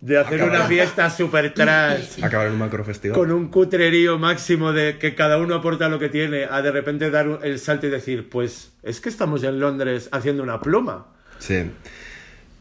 de 0.00 0.18
hacer 0.18 0.40
Acabar- 0.42 0.56
una 0.60 0.64
fiesta 0.66 1.08
super 1.08 1.54
trash 1.54 2.22
Acabar 2.22 2.48
en 2.48 2.52
un 2.52 2.58
macrofestival. 2.58 3.18
con 3.18 3.32
un 3.32 3.48
cutrerío 3.48 4.18
máximo 4.18 4.72
de 4.72 4.98
que 4.98 5.14
cada 5.14 5.38
uno 5.38 5.54
aporta 5.54 5.88
lo 5.88 5.98
que 5.98 6.08
tiene, 6.10 6.44
a 6.44 6.60
de 6.62 6.70
repente 6.70 7.10
dar 7.10 7.40
el 7.42 7.58
salto 7.58 7.86
y 7.86 7.90
decir, 7.90 8.28
pues 8.28 8.72
es 8.82 9.00
que 9.00 9.08
estamos 9.08 9.42
en 9.44 9.58
Londres 9.60 10.08
haciendo 10.12 10.42
una 10.42 10.60
pluma. 10.60 11.06
Sí. 11.38 11.70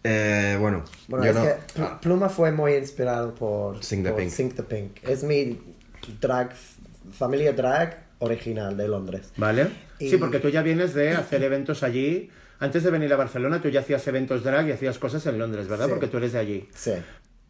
Eh, 0.06 0.58
bueno, 0.60 0.84
Bueno, 1.08 1.26
yo 1.26 1.32
es 1.32 1.36
no. 1.38 1.44
que 1.44 1.54
Pl- 1.76 1.88
Pluma 2.02 2.30
fue 2.30 2.52
muy 2.52 2.74
inspirado 2.76 3.34
por 3.36 3.84
Sing 3.84 4.04
the 4.04 4.10
por 4.10 4.20
Pink. 4.20 4.30
Sing 4.32 4.52
the 4.54 4.64
Pink. 4.64 4.98
Es 5.04 5.24
mi 5.24 5.60
drag, 6.20 6.54
familia 7.14 7.54
drag 7.54 8.04
original 8.20 8.76
de 8.78 8.88
Londres. 8.88 9.32
¿Vale? 9.38 9.68
Y- 10.00 10.10
Sí, 10.10 10.18
porque 10.18 10.40
tú 10.40 10.50
ya 10.50 10.62
vienes 10.62 10.94
de 10.94 11.12
hacer 11.12 11.44
eventos 11.44 11.84
allí. 11.84 12.30
Antes 12.60 12.84
de 12.84 12.92
venir 12.92 13.12
a 13.14 13.18
Barcelona, 13.18 13.62
tú 13.62 13.70
ya 13.70 13.82
hacías 13.82 14.06
eventos 14.08 14.44
drag 14.44 14.68
y 14.68 14.72
hacías 14.72 14.98
cosas 14.98 15.26
en 15.26 15.38
Londres, 15.40 15.68
¿verdad? 15.68 15.86
Sí. 15.88 15.92
Porque 15.92 16.08
tú 16.08 16.18
eres 16.18 16.34
de 16.34 16.40
allí. 16.40 16.70
Sí. 16.74 16.94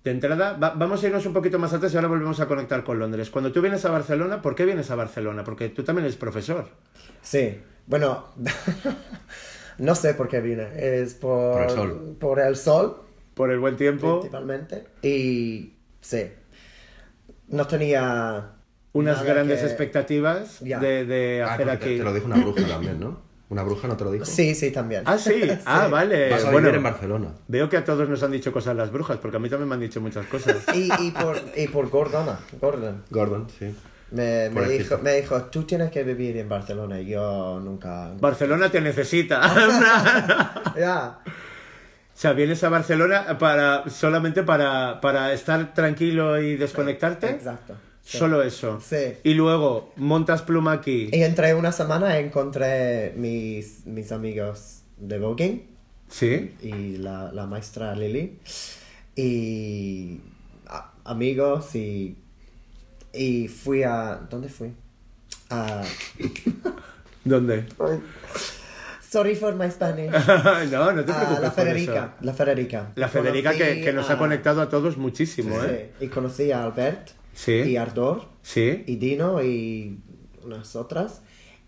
De 0.04 0.12
entrada, 0.12 0.54
va- 0.58 0.72
vamos 0.76 1.04
a 1.04 1.08
irnos 1.08 1.26
un 1.26 1.34
poquito 1.34 1.60
más 1.60 1.72
antes 1.74 1.94
y 1.94 1.96
ahora 1.96 2.08
volvemos 2.10 2.40
a 2.40 2.48
conectar 2.48 2.84
con 2.84 3.00
Londres. 3.00 3.30
Cuando 3.30 3.52
tú 3.52 3.62
vienes 3.62 3.86
a 3.86 3.92
Barcelona, 3.92 4.42
¿por 4.42 4.54
qué 4.56 4.66
vienes 4.66 4.90
a 4.92 4.96
Barcelona? 4.96 5.44
Porque 5.44 5.70
tú 5.70 5.84
también 5.84 6.06
eres 6.06 6.18
profesor. 6.18 6.68
Sí. 7.22 7.58
Bueno, 7.86 8.28
no 9.78 9.96
sé 9.96 10.14
por 10.14 10.28
qué 10.28 10.42
vine. 10.42 10.68
Es 10.76 11.14
por, 11.14 11.54
Por 11.54 11.62
el 11.64 11.70
sol. 11.70 12.18
Por 12.20 12.40
el 12.40 12.56
sol, 12.56 12.98
Por 13.34 13.52
el 13.52 13.60
buen 13.60 13.76
tiempo, 13.78 14.20
principalmente. 14.20 14.86
Y 15.02 15.74
sí. 16.02 16.28
No 17.50 17.68
tenía. 17.68 18.52
Unas 18.94 19.18
nada 19.18 19.34
grandes 19.34 19.60
que- 19.60 19.66
expectativas 19.66 20.60
Ya. 20.62 20.80
de, 20.80 21.06
de 21.06 21.44
ah, 21.44 21.54
hacer 21.54 21.70
aquí. 21.70 21.98
Te 21.98 22.04
lo 22.04 22.14
dijo 22.14 22.26
una 22.28 22.38
bruja 22.38 22.66
también, 22.68 23.00
¿no? 23.00 23.22
Una 23.50 23.62
bruja 23.64 23.88
no 23.88 23.96
te 23.98 24.04
lo 24.04 24.12
dijo. 24.12 24.26
Sí, 24.26 24.56
sí, 24.56 24.72
también. 24.72 25.04
Ah, 25.06 25.18
sí. 25.18 25.42
Ah, 25.66 25.88
vale. 25.88 26.30
Vas 26.32 26.46
a 26.46 26.52
bueno, 26.52 26.70
en 26.70 26.82
Barcelona. 26.82 27.28
veo 27.48 27.70
que 27.70 27.78
a 27.78 27.84
todos 27.84 28.08
nos 28.10 28.24
han 28.24 28.32
dicho 28.32 28.52
cosas 28.52 28.76
las 28.76 28.92
brujas, 28.92 29.18
porque 29.18 29.38
a 29.38 29.40
mí 29.40 29.50
también 29.50 29.70
me 29.70 29.76
han 29.76 29.82
dicho 29.82 30.02
muchas 30.02 30.26
cosas. 30.28 30.58
Y, 30.74 30.90
y, 31.00 31.12
por, 31.12 31.38
y 31.56 31.68
por 31.68 31.90
Gordona, 31.90 32.40
Gordon. 32.60 33.04
Gordon, 33.12 33.48
sí. 33.60 33.76
Me, 34.12 34.50
me, 34.52 34.68
dijo, 34.70 35.00
me 35.00 35.14
dijo, 35.16 35.42
tú 35.46 35.64
tienes 35.64 35.90
que 35.92 36.04
vivir 36.04 36.38
en 36.38 36.48
Barcelona. 36.48 37.00
Y 37.02 37.08
yo 37.08 37.60
nunca... 37.64 38.12
Barcelona 38.20 38.70
te 38.70 38.80
necesita. 38.82 39.42
Ya. 40.78 41.20
O 41.26 42.16
sea, 42.16 42.34
vienes 42.34 42.64
a 42.64 42.70
Barcelona 42.70 43.38
para 43.40 43.90
solamente 43.90 44.44
para, 44.44 45.02
para 45.02 45.34
estar 45.34 45.74
tranquilo 45.74 46.40
y 46.40 46.56
desconectarte. 46.58 47.28
Exacto. 47.30 47.74
Sí. 48.04 48.18
Solo 48.18 48.44
eso. 48.44 48.82
Sí. 48.82 49.14
Y 49.24 49.34
luego 49.34 49.94
montas 49.96 50.42
pluma 50.42 50.74
aquí. 50.74 51.10
Y 51.14 51.24
entre 51.24 51.54
una 51.56 51.72
semana 51.72 52.20
encontré 52.20 53.14
mis, 53.16 53.86
mis 53.86 54.12
amigos 54.12 54.82
de 54.98 55.20
voguing 55.20 55.64
Sí. 56.10 56.54
y 56.62 56.98
la, 56.98 57.32
la 57.32 57.46
maestra 57.48 57.96
Lily. 57.96 58.40
Y 59.16 60.20
a- 60.68 60.92
amigos 61.06 61.74
y, 61.76 62.18
y 63.14 63.48
fui 63.48 63.84
a... 63.84 64.16
¿Dónde 64.30 64.50
fui? 64.50 64.74
A... 65.50 65.82
¿Dónde? 67.24 67.66
Sorry 69.08 69.36
for 69.36 69.56
my 69.56 69.70
Spanish. 69.72 70.12
no, 70.72 70.92
no 70.92 71.06
te 71.06 71.14
preocupes. 71.14 71.40
la 71.42 71.52
Federica. 71.52 72.16
La 72.22 72.34
Federica. 72.34 72.92
La 72.96 73.08
Federica 73.08 73.54
que, 73.54 73.82
que 73.82 73.94
nos 73.94 74.10
a- 74.10 74.14
ha 74.14 74.18
conectado 74.18 74.62
a 74.62 74.68
todos 74.70 74.98
muchísimo, 74.98 75.64
¿eh? 75.64 75.92
Sí, 76.00 76.06
y 76.06 76.10
conocí 76.10 76.52
a 76.52 76.64
Albert 76.64 77.12
Sí. 77.34 77.54
y 77.54 77.78
Ardor 77.78 78.26
Sí. 78.42 78.84
y 78.88 78.96
Dino 78.98 79.42
y 79.44 80.00
unas 80.44 80.76
otras. 80.76 81.22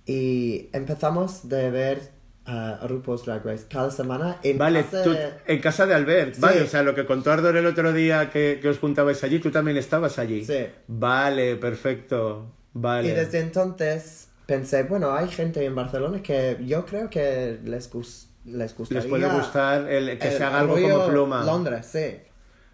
Y 0.06 0.70
empezamos 0.74 1.50
de 1.50 1.72
ver 1.72 2.16
a 2.46 2.80
RuPaul's 2.88 3.26
Drag 3.26 3.44
Race 3.44 3.66
cada 3.68 3.90
semana 3.90 4.38
en 4.44 4.58
Vale, 4.60 4.84
casa 4.84 5.04
tú- 5.04 5.16
en 5.48 5.60
casa 5.62 5.86
de 5.88 5.96
Albert. 5.96 6.36
Sí. 6.36 6.42
Vale, 6.42 6.62
o 6.62 6.68
sea, 6.68 6.84
lo 6.84 6.94
que 6.94 7.06
contó 7.06 7.32
Ardor 7.32 7.58
el 7.58 7.66
otro 7.66 7.92
día 7.92 8.30
que, 8.30 8.60
que 8.62 8.70
os 8.70 8.78
juntabais 8.78 9.24
allí, 9.24 9.40
tú 9.40 9.50
también 9.50 9.78
estabas 9.78 10.20
allí. 10.20 10.46
Sí. 10.46 10.68
Vale, 10.88 11.56
perfecto. 11.56 12.52
Vale. 12.74 13.08
Y 13.08 13.12
desde 13.12 13.40
entonces 13.40 14.28
pensé, 14.46 14.84
bueno, 14.84 15.14
hay 15.14 15.28
gente 15.30 15.66
en 15.66 15.74
Barcelona 15.74 16.22
que 16.22 16.58
yo 16.66 16.86
creo 16.86 17.10
que 17.10 17.58
les, 17.64 17.92
gus- 17.92 18.28
les 18.46 18.78
gustaría... 18.78 19.02
Les 19.02 19.10
puede 19.10 19.28
gustar 19.34 19.90
el, 19.90 20.20
que 20.20 20.28
el 20.28 20.34
se 20.38 20.44
haga 20.44 20.60
algo 20.60 20.80
como 20.80 21.08
pluma. 21.08 21.44
Londres, 21.44 21.88
sí. 21.92 22.18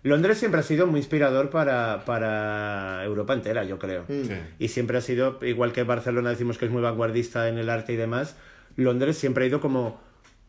Londres 0.03 0.37
siempre 0.39 0.59
ha 0.59 0.63
sido 0.63 0.87
muy 0.87 0.99
inspirador 0.99 1.49
para, 1.49 2.03
para 2.05 3.03
Europa 3.03 3.33
entera, 3.33 3.63
yo 3.63 3.77
creo. 3.77 4.03
Mm. 4.07 4.23
Sí. 4.25 4.33
Y 4.59 4.67
siempre 4.69 4.97
ha 4.97 5.01
sido, 5.01 5.37
igual 5.43 5.73
que 5.73 5.83
Barcelona 5.83 6.31
decimos 6.31 6.57
que 6.57 6.65
es 6.65 6.71
muy 6.71 6.81
vanguardista 6.81 7.47
en 7.47 7.57
el 7.57 7.69
arte 7.69 7.93
y 7.93 7.97
demás, 7.97 8.35
Londres 8.75 9.17
siempre 9.17 9.43
ha 9.45 9.47
ido 9.47 9.59
como 9.61 9.99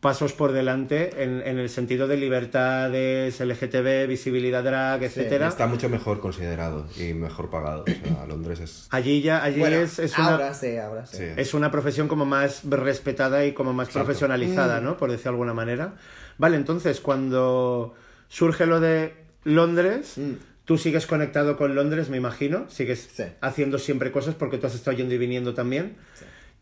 pasos 0.03 0.33
por 0.33 0.51
delante 0.51 1.23
en, 1.23 1.41
en 1.45 1.59
el 1.59 1.69
sentido 1.69 2.09
de 2.09 2.17
libertades, 2.17 3.39
LGTB, 3.39 4.05
visibilidad 4.07 4.61
drag, 4.61 5.01
etcétera. 5.01 5.47
Está 5.47 5.65
mucho 5.65 5.87
mejor 5.87 6.19
considerado 6.19 6.85
y 6.99 7.13
mejor 7.13 7.49
pagado. 7.49 7.83
O 7.83 8.07
sea, 8.07 8.25
Londres 8.27 8.59
es. 8.59 8.87
Allí 8.89 9.21
ya, 9.21 9.41
allí 9.41 9.59
Bueno, 9.61 9.77
es, 9.77 9.99
es 9.99 10.17
una, 10.17 10.31
ahora 10.31 10.53
sí, 10.53 10.75
ahora 10.77 11.05
sí. 11.05 11.17
Sí. 11.17 11.23
es 11.37 11.53
una 11.53 11.71
profesión 11.71 12.09
como 12.09 12.25
más 12.25 12.63
respetada 12.69 13.45
y 13.45 13.53
como 13.53 13.71
más 13.71 13.87
Exacto. 13.87 14.05
profesionalizada, 14.05 14.81
¿no? 14.81 14.97
Por 14.97 15.09
decir 15.09 15.23
de 15.23 15.29
alguna 15.29 15.53
manera. 15.53 15.93
Vale, 16.37 16.57
entonces 16.57 16.99
cuando 16.99 17.95
surge 18.27 18.65
lo 18.65 18.81
de 18.81 19.22
Londres, 19.43 20.17
Mm. 20.17 20.33
tú 20.65 20.77
sigues 20.77 21.05
conectado 21.07 21.57
con 21.57 21.75
Londres, 21.75 22.09
me 22.09 22.17
imagino, 22.17 22.69
sigues 22.69 23.09
Sí. 23.13 23.23
haciendo 23.41 23.79
siempre 23.79 24.11
cosas 24.11 24.35
porque 24.35 24.57
tú 24.57 24.67
has 24.67 24.75
estado 24.75 24.95
yendo 24.97 25.13
y 25.13 25.17
viniendo 25.17 25.53
también. 25.53 25.95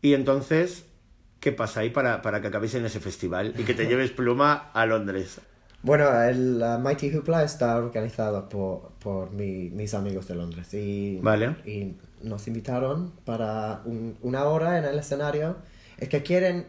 Y 0.00 0.14
entonces, 0.14 0.84
¿qué 1.40 1.52
pasa 1.52 1.80
ahí 1.80 1.90
para, 1.90 2.22
para 2.22 2.40
que 2.40 2.48
acabéis 2.48 2.74
en 2.74 2.84
ese 2.84 3.00
festival 3.00 3.54
y 3.58 3.62
que 3.64 3.74
te 3.74 3.86
lleves 3.88 4.10
pluma 4.10 4.70
a 4.72 4.86
Londres? 4.86 5.40
Bueno, 5.84 6.22
el 6.22 6.62
uh, 6.62 6.78
Mighty 6.78 7.12
Hoopla 7.12 7.42
está 7.42 7.76
organizado 7.76 8.48
por, 8.48 8.92
por 9.00 9.32
mi- 9.32 9.68
mis 9.70 9.94
amigos 9.94 10.28
de 10.28 10.36
Londres 10.36 10.72
y, 10.74 11.18
Vale. 11.20 11.56
y 11.66 11.96
nos 12.22 12.46
invitaron 12.46 13.12
para 13.24 13.82
un- 13.84 14.16
una 14.22 14.44
hora 14.44 14.78
en 14.78 14.84
el 14.84 14.98
escenario. 14.98 15.56
Es 15.98 16.08
que 16.08 16.22
quieren... 16.22 16.66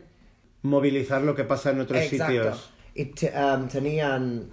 Movilizar 0.63 1.21
lo 1.21 1.35
que 1.35 1.43
pasa 1.43 1.69
en 1.71 1.81
otros 1.81 2.01
Exacto. 2.01 2.33
sitios. 2.33 2.69
Y 2.95 3.05
te- 3.05 3.31
um, 3.37 3.67
tenían 3.67 4.49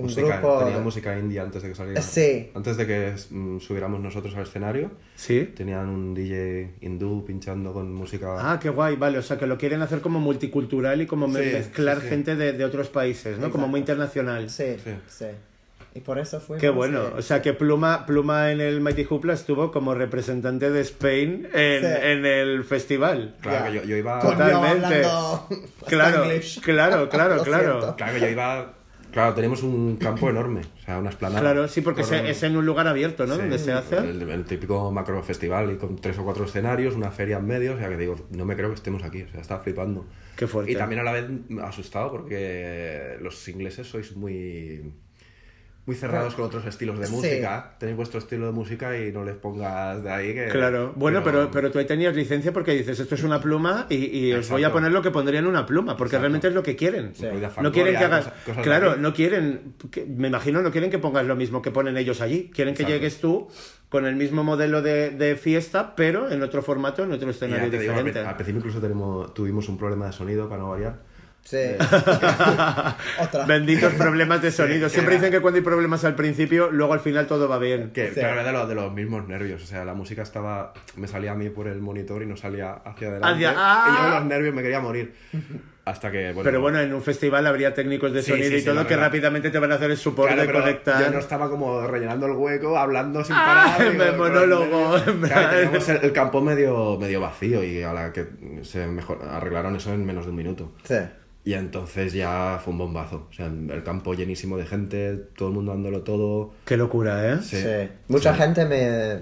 un 0.00 0.06
Música, 0.06 0.38
grupo... 0.38 0.58
tenía 0.64 0.78
música 0.80 1.18
indie 1.18 1.40
antes 1.40 1.62
de 1.62 1.68
que 1.68 1.74
saliera. 1.74 2.02
Sí. 2.02 2.50
Antes 2.54 2.76
de 2.76 2.86
que 2.86 3.14
mm, 3.30 3.58
subiéramos 3.60 4.00
nosotros 4.00 4.34
al 4.36 4.42
escenario, 4.42 4.90
¿Sí? 5.14 5.50
tenían 5.54 5.88
un 5.88 6.14
DJ 6.14 6.74
hindú 6.80 7.24
pinchando 7.24 7.72
con 7.72 7.92
música. 7.92 8.36
Ah, 8.38 8.58
qué 8.60 8.68
guay, 8.70 8.96
vale, 8.96 9.18
o 9.18 9.22
sea 9.22 9.38
que 9.38 9.46
lo 9.46 9.56
quieren 9.58 9.82
hacer 9.82 10.00
como 10.00 10.20
multicultural 10.20 11.00
y 11.02 11.06
como 11.06 11.26
Sí, 11.28 11.32
mezclar 11.34 11.96
sí, 11.98 12.02
sí. 12.04 12.08
gente 12.08 12.36
de, 12.36 12.52
de 12.52 12.64
otros 12.64 12.88
países, 12.88 13.32
¿no? 13.38 13.50
Como 13.50 13.64
Exacto. 13.64 13.68
muy 13.68 13.80
internacional. 13.80 14.50
Sí, 14.50 14.76
Sí. 14.82 14.90
sí. 15.08 15.26
Y 15.92 15.98
por 15.98 16.20
eso 16.20 16.38
fue... 16.40 16.56
Qué 16.58 16.68
bueno, 16.68 17.02
o 17.16 17.20
sea 17.20 17.42
que 17.42 17.52
Pluma, 17.52 18.06
Pluma 18.06 18.52
en 18.52 18.60
el 18.60 18.80
Mighty 18.80 19.04
Hoopla 19.10 19.32
estuvo 19.32 19.72
como 19.72 19.92
representante 19.92 20.70
de 20.70 20.82
Spain 20.82 21.48
en, 21.52 21.80
Sí. 21.82 21.86
en 22.02 22.24
el 22.26 22.62
festival. 22.62 23.34
Claro 23.40 23.66
que 23.66 23.72
yo, 23.78 23.82
yo 23.82 23.96
iba. 23.96 24.20
Totalmente. 24.20 25.04
hablando 25.04 25.48
Claro, 25.88 26.22
claro, 26.62 27.08
claro, 27.08 27.42
claro. 27.42 27.94
Claro 27.96 28.14
que 28.14 28.20
yo 28.20 28.28
iba. 28.28 28.74
Claro, 29.12 29.34
tenemos 29.34 29.62
un 29.62 29.96
campo 29.96 30.30
enorme, 30.30 30.60
o 30.60 30.84
sea, 30.84 30.98
una 30.98 31.10
esplanada. 31.10 31.40
Claro, 31.40 31.68
sí, 31.68 31.80
porque 31.80 32.02
es 32.02 32.42
en 32.42 32.56
un 32.56 32.64
lugar 32.64 32.86
abierto, 32.86 33.26
¿no? 33.26 33.34
Sí, 33.34 33.40
Donde 33.40 33.58
se 33.58 33.72
hace. 33.72 33.98
El, 33.98 34.22
el 34.28 34.44
típico 34.44 34.90
macro 34.92 35.22
festival 35.22 35.72
y 35.72 35.76
con 35.76 35.96
tres 35.96 36.18
o 36.18 36.24
cuatro 36.24 36.44
escenarios, 36.44 36.94
una 36.94 37.10
feria 37.10 37.38
en 37.38 37.46
medio, 37.46 37.74
o 37.74 37.78
sea 37.78 37.88
que 37.88 37.96
digo, 37.96 38.16
no 38.30 38.44
me 38.44 38.56
creo 38.56 38.68
que 38.68 38.76
estemos 38.76 39.02
aquí, 39.02 39.22
o 39.22 39.28
sea, 39.28 39.40
estaba 39.40 39.62
flipando. 39.62 40.06
Qué 40.36 40.46
fuerte. 40.46 40.72
Y 40.72 40.76
también 40.76 41.00
a 41.00 41.04
la 41.04 41.12
vez 41.12 41.26
asustado 41.62 42.10
porque 42.10 43.16
los 43.20 43.46
ingleses 43.48 43.86
sois 43.86 44.16
muy 44.16 44.92
muy 45.86 45.96
cerrados 45.96 46.34
con 46.34 46.44
otros 46.44 46.64
estilos 46.66 46.98
de 47.00 47.06
Sí. 47.06 47.12
música. 47.12 47.74
Tenéis 47.78 47.96
vuestro 47.96 48.18
estilo 48.20 48.46
de 48.46 48.52
música 48.52 48.96
y 48.98 49.10
no 49.12 49.24
les 49.24 49.34
pongas 49.34 50.02
de 50.02 50.10
ahí 50.10 50.34
que... 50.34 50.46
Claro, 50.48 50.92
bueno, 50.94 51.22
pero, 51.24 51.50
pero 51.50 51.70
tú 51.70 51.78
ahí 51.78 51.84
tenías 51.86 52.14
licencia 52.14 52.52
porque 52.52 52.72
dices, 52.72 53.00
esto 53.00 53.14
es 53.14 53.22
una 53.24 53.40
pluma 53.40 53.86
y, 53.88 53.96
y 54.28 54.32
os 54.34 54.48
voy 54.50 54.62
a 54.62 54.70
poner 54.72 54.92
lo 54.92 55.02
que 55.02 55.10
pondría 55.10 55.40
en 55.40 55.46
una 55.46 55.66
pluma, 55.66 55.96
porque 55.96 56.10
Exacto. 56.16 56.22
realmente 56.22 56.48
es 56.48 56.54
lo 56.54 56.62
que 56.62 56.76
quieren. 56.76 57.12
No 57.60 57.72
quieren 57.72 57.96
que 57.96 58.04
hagas... 58.04 58.24
cosas- 58.26 58.40
cosas 58.44 58.56
de 58.58 58.62
claro, 58.62 58.96
no 58.96 59.12
quieren, 59.14 59.74
que- 59.90 60.04
me 60.06 60.28
imagino, 60.28 60.62
no 60.62 60.70
quieren 60.70 60.90
que 60.90 60.98
pongas 60.98 61.26
lo 61.26 61.34
mismo 61.34 61.60
que 61.62 61.70
ponen 61.70 61.96
ellos 61.96 62.20
allí. 62.20 62.50
Quieren 62.54 62.74
que 62.74 62.82
Exacto. 62.82 62.94
llegues 63.02 63.20
tú 63.20 63.48
con 63.88 64.06
el 64.06 64.14
mismo 64.14 64.44
modelo 64.44 64.82
de, 64.82 65.10
de 65.10 65.34
fiesta, 65.34 65.96
pero 65.96 66.30
en 66.30 66.42
otro 66.44 66.62
formato, 66.62 67.02
en 67.02 67.10
otro 67.10 67.26
ya 67.26 67.30
escenario 67.32 67.70
digo, 67.70 67.82
diferente. 67.82 68.12
pri- 68.12 68.20
al 68.20 68.36
principio 68.36 68.58
incluso 68.58 68.80
tenemos, 68.80 69.34
tuvimos 69.34 69.68
un 69.68 69.76
problema 69.76 70.06
de 70.06 70.12
sonido 70.12 70.48
para 70.48 70.62
no 70.62 70.70
variar. 70.70 71.00
Sí. 71.42 71.56
Otra. 73.20 73.44
Benditos 73.46 73.92
problemas 73.94 74.40
de 74.42 74.50
sonido. 74.50 74.88
Sí, 74.88 74.94
Siempre 74.94 75.14
era- 75.16 75.22
dicen 75.22 75.32
que 75.36 75.40
cuando 75.42 75.58
hay 75.58 75.64
problemas 75.64 76.04
al 76.04 76.14
principio, 76.14 76.70
luego 76.70 76.92
al 76.92 77.00
final 77.00 77.26
todo 77.26 77.48
va 77.48 77.58
bien. 77.58 77.90
Que 77.92 78.08
Sí. 78.08 78.12
pero 78.16 78.28
era 78.32 78.44
de, 78.44 78.52
los, 78.52 78.68
de 78.68 78.74
los 78.74 78.92
mismos 78.92 79.26
nervios, 79.26 79.62
o 79.62 79.66
sea, 79.66 79.84
la 79.84 79.94
música 79.94 80.22
estaba... 80.22 80.72
Me 80.96 81.08
salía 81.08 81.32
a 81.32 81.34
mí 81.34 81.48
por 81.50 81.66
el 81.66 81.80
monitor 81.80 82.22
y 82.22 82.26
no 82.26 82.36
salía 82.36 82.72
hacia 82.84 83.08
adelante. 83.08 83.46
Hacia- 83.46 83.54
¡Ah! 83.56 83.86
Y 83.88 84.02
yo 84.04 84.10
los 84.18 84.24
nervios 84.26 84.54
me 84.54 84.62
quería 84.62 84.80
morir. 84.80 85.14
Hasta 85.84 86.10
que, 86.10 86.26
bueno... 86.32 86.42
Pero 86.44 86.60
bueno, 86.60 86.78
en 86.78 86.92
un 86.92 87.02
festival 87.02 87.46
habría 87.46 87.72
técnicos 87.74 88.12
de 88.12 88.22
Sí, 88.22 88.30
sonido 88.32 88.48
sí, 88.50 88.56
y 88.56 88.60
sí, 88.60 88.66
todo 88.66 88.82
que 88.86 88.94
verdad. 88.94 89.06
rápidamente 89.06 89.50
te 89.50 89.58
van 89.58 89.72
a 89.72 89.76
hacer 89.76 89.90
el 89.90 89.96
soporte 89.96 90.34
Claro, 90.34 90.52
de 90.52 90.58
conectar. 90.60 91.04
Yo 91.04 91.10
no 91.10 91.18
estaba 91.18 91.48
como 91.50 91.86
rellenando 91.86 92.26
el 92.26 92.32
hueco, 92.32 92.76
hablando 92.78 93.24
sin 93.24 93.34
Ah, 93.36 93.74
parar. 93.76 93.86
en 93.92 93.98
digo, 93.98 94.16
monólogo, 94.18 94.96
Claro, 95.26 95.50
teníamos 95.56 95.88
el, 95.88 95.96
el 96.02 96.12
campo 96.12 96.40
medio, 96.42 96.98
medio 96.98 97.20
vacío 97.20 97.64
y 97.64 97.82
a 97.82 97.92
la 97.92 98.12
que 98.12 98.26
se 98.62 98.86
mejor, 98.86 99.20
arreglaron 99.28 99.74
eso 99.76 99.92
en 99.92 100.04
menos 100.04 100.26
de 100.26 100.30
un 100.30 100.36
minuto. 100.36 100.72
Sí. 100.84 100.96
Y 101.42 101.54
entonces 101.54 102.12
ya 102.12 102.60
fue 102.62 102.72
un 102.72 102.78
bombazo. 102.78 103.26
O 103.30 103.32
sea, 103.32 103.46
el 103.46 103.82
campo 103.82 104.12
llenísimo 104.12 104.58
de 104.58 104.66
gente, 104.66 105.16
todo 105.36 105.48
el 105.48 105.54
mundo 105.54 105.72
dándolo 105.72 106.02
todo. 106.02 106.52
Qué 106.66 106.76
locura, 106.76 107.32
¿eh? 107.32 107.38
Sí. 107.42 107.56
Sí. 107.56 107.88
Mucha 108.08 108.34
gente 108.34 108.66
me, 108.66 109.18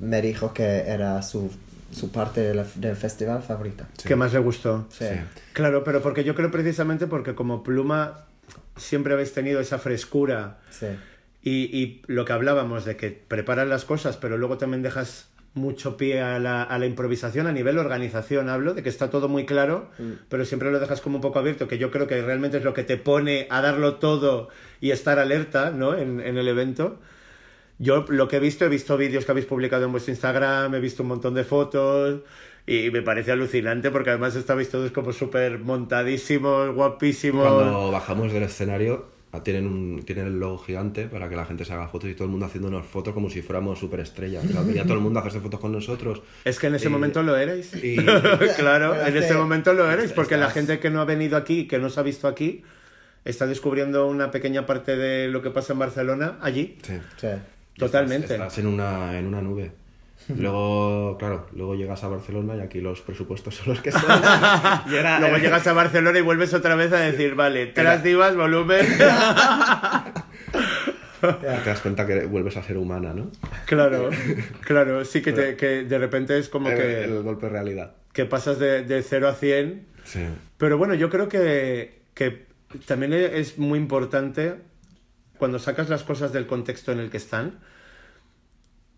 me 0.00 0.22
dijo 0.22 0.54
que 0.54 0.64
era 0.64 1.20
su, 1.20 1.50
su 1.90 2.10
parte 2.12 2.40
del, 2.40 2.64
del 2.76 2.96
festival 2.96 3.42
favorita. 3.42 3.88
¿Qué 4.04 4.16
más 4.16 4.32
le 4.32 4.38
gustó? 4.38 4.86
Sí. 4.90 5.04
Sí. 5.06 5.14
Claro, 5.52 5.82
pero 5.84 6.00
porque 6.02 6.24
yo 6.24 6.34
creo 6.34 6.50
precisamente 6.50 7.06
porque 7.06 7.34
como 7.34 7.62
Pluma 7.62 8.26
siempre 8.76 9.12
habéis 9.14 9.32
tenido 9.32 9.60
esa 9.60 9.78
frescura 9.78 10.58
Sí. 10.70 10.86
y, 11.42 11.50
y 11.76 12.02
lo 12.06 12.24
que 12.24 12.32
hablábamos 12.32 12.84
de 12.84 12.96
que 12.96 13.10
preparas 13.10 13.68
las 13.68 13.84
cosas, 13.84 14.16
pero 14.16 14.38
luego 14.38 14.56
también 14.58 14.82
dejas 14.82 15.28
mucho 15.52 15.96
pie 15.96 16.20
a 16.20 16.38
la, 16.38 16.62
a 16.62 16.78
la 16.78 16.86
improvisación 16.86 17.48
a 17.48 17.52
nivel 17.52 17.76
organización, 17.78 18.48
hablo, 18.48 18.72
de 18.72 18.84
que 18.84 18.88
está 18.88 19.10
todo 19.10 19.28
muy 19.28 19.46
claro, 19.46 19.90
pero 20.28 20.44
siempre 20.44 20.70
lo 20.70 20.78
dejas 20.78 21.00
como 21.00 21.16
un 21.16 21.20
poco 21.22 21.40
abierto, 21.40 21.66
que 21.66 21.76
yo 21.76 21.90
creo 21.90 22.06
que 22.06 22.22
realmente 22.22 22.58
es 22.58 22.64
lo 22.64 22.72
que 22.72 22.84
te 22.84 22.96
pone 22.96 23.48
a 23.50 23.60
darlo 23.60 23.96
todo 23.96 24.48
y 24.80 24.92
estar 24.92 25.18
alerta, 25.18 25.70
¿no? 25.72 25.96
En, 25.96 26.20
en 26.20 26.38
el 26.38 26.46
evento. 26.46 27.00
Yo 27.82 28.04
lo 28.08 28.28
que 28.28 28.36
he 28.36 28.40
visto, 28.40 28.66
he 28.66 28.68
visto 28.68 28.96
vídeos 28.98 29.24
que 29.24 29.32
habéis 29.32 29.46
publicado 29.46 29.86
en 29.86 29.90
vuestro 29.92 30.12
Instagram, 30.12 30.74
he 30.74 30.80
visto 30.80 31.02
un 31.02 31.08
montón 31.08 31.32
de 31.34 31.44
fotos 31.44 32.20
y 32.66 32.90
me 32.90 33.00
parece 33.00 33.32
alucinante 33.32 33.90
porque 33.90 34.10
además 34.10 34.36
estabais 34.36 34.68
todos 34.68 34.90
como 34.92 35.12
súper 35.14 35.58
montadísimos, 35.58 36.74
guapísimos. 36.74 37.46
Cuando 37.48 37.90
bajamos 37.90 38.32
del 38.34 38.42
escenario, 38.42 39.06
ah, 39.32 39.42
tienen, 39.42 39.66
un, 39.66 40.02
tienen 40.04 40.26
el 40.26 40.38
logo 40.38 40.58
gigante 40.58 41.06
para 41.06 41.30
que 41.30 41.36
la 41.36 41.46
gente 41.46 41.64
se 41.64 41.72
haga 41.72 41.88
fotos 41.88 42.10
y 42.10 42.14
todo 42.14 42.26
el 42.26 42.30
mundo 42.30 42.44
haciéndonos 42.46 42.84
fotos 42.86 43.14
como 43.14 43.30
si 43.30 43.40
fuéramos 43.40 43.78
superestrellas. 43.78 44.44
Claro, 44.46 44.66
venía 44.66 44.84
todo 44.84 44.94
el 44.94 45.00
mundo 45.00 45.18
a 45.18 45.22
hacerse 45.22 45.40
fotos 45.40 45.58
con 45.58 45.72
nosotros. 45.72 46.22
Es 46.44 46.58
que 46.58 46.66
en 46.66 46.74
ese 46.74 46.88
Y- 46.88 46.90
momento 46.90 47.22
lo 47.22 47.34
erais. 47.36 47.72
y- 47.82 47.96
claro, 48.58 48.94
en 49.06 49.16
ese 49.16 49.34
momento 49.34 49.72
lo 49.72 49.90
erais, 49.90 50.12
porque 50.12 50.36
la 50.36 50.50
gente 50.50 50.78
que 50.80 50.90
no 50.90 51.00
ha 51.00 51.06
venido 51.06 51.36
aquí, 51.38 51.66
que 51.66 51.78
no 51.78 51.88
se 51.88 51.98
ha 51.98 52.02
visto 52.02 52.28
aquí, 52.28 52.62
está 53.24 53.46
descubriendo 53.46 54.06
una 54.06 54.30
pequeña 54.30 54.66
parte 54.66 54.96
de 54.96 55.28
lo 55.28 55.40
que 55.42 55.50
pasa 55.50 55.72
en 55.72 55.78
Barcelona 55.78 56.38
allí. 56.42 56.76
Sí. 56.82 56.94
Sí. 57.16 57.28
Totalmente. 57.86 58.32
Estás, 58.34 58.48
estás 58.48 58.58
en, 58.58 58.66
una, 58.66 59.18
en 59.18 59.26
una 59.26 59.40
nube. 59.42 59.72
Luego, 60.36 61.16
claro, 61.18 61.46
luego 61.56 61.74
llegas 61.74 62.04
a 62.04 62.08
Barcelona 62.08 62.54
y 62.56 62.60
aquí 62.60 62.80
los 62.80 63.00
presupuestos 63.00 63.54
son 63.56 63.70
los 63.70 63.80
que 63.80 63.90
son. 63.90 64.02
Y 64.90 64.94
era- 64.94 65.18
Luego 65.18 65.38
llegas 65.38 65.66
a 65.66 65.72
Barcelona 65.72 66.18
y 66.18 66.22
vuelves 66.22 66.52
otra 66.54 66.74
vez 66.76 66.92
a 66.92 67.00
decir, 67.00 67.34
vale, 67.34 67.66
tres 67.68 68.02
divas, 68.04 68.36
volumen. 68.36 68.86
te 71.20 71.46
das 71.46 71.80
cuenta 71.80 72.06
que 72.06 72.26
vuelves 72.26 72.56
a 72.56 72.62
ser 72.62 72.76
humana, 72.78 73.12
¿no? 73.14 73.30
claro, 73.66 74.10
claro, 74.60 75.04
sí 75.04 75.20
que, 75.22 75.32
te- 75.32 75.56
que 75.56 75.84
de 75.84 75.98
repente 75.98 76.38
es 76.38 76.48
como 76.48 76.70
El, 76.70 76.76
que, 76.78 77.04
el 77.04 77.22
golpe 77.22 77.46
de 77.46 77.52
realidad. 77.52 77.92
que 78.12 78.24
pasas 78.24 78.58
de, 78.58 78.84
de 78.84 79.02
0 79.02 79.28
a 79.28 79.34
100 79.34 79.86
Sí. 80.04 80.20
Pero 80.56 80.78
bueno, 80.78 80.94
yo 80.94 81.10
creo 81.10 81.28
que, 81.28 82.00
que 82.14 82.46
también 82.86 83.12
es 83.12 83.58
muy 83.58 83.78
importante 83.78 84.54
cuando 85.40 85.58
sacas 85.58 85.88
las 85.88 86.04
cosas 86.04 86.32
del 86.32 86.46
contexto 86.46 86.92
en 86.92 87.00
el 87.00 87.10
que 87.10 87.16
están. 87.16 87.58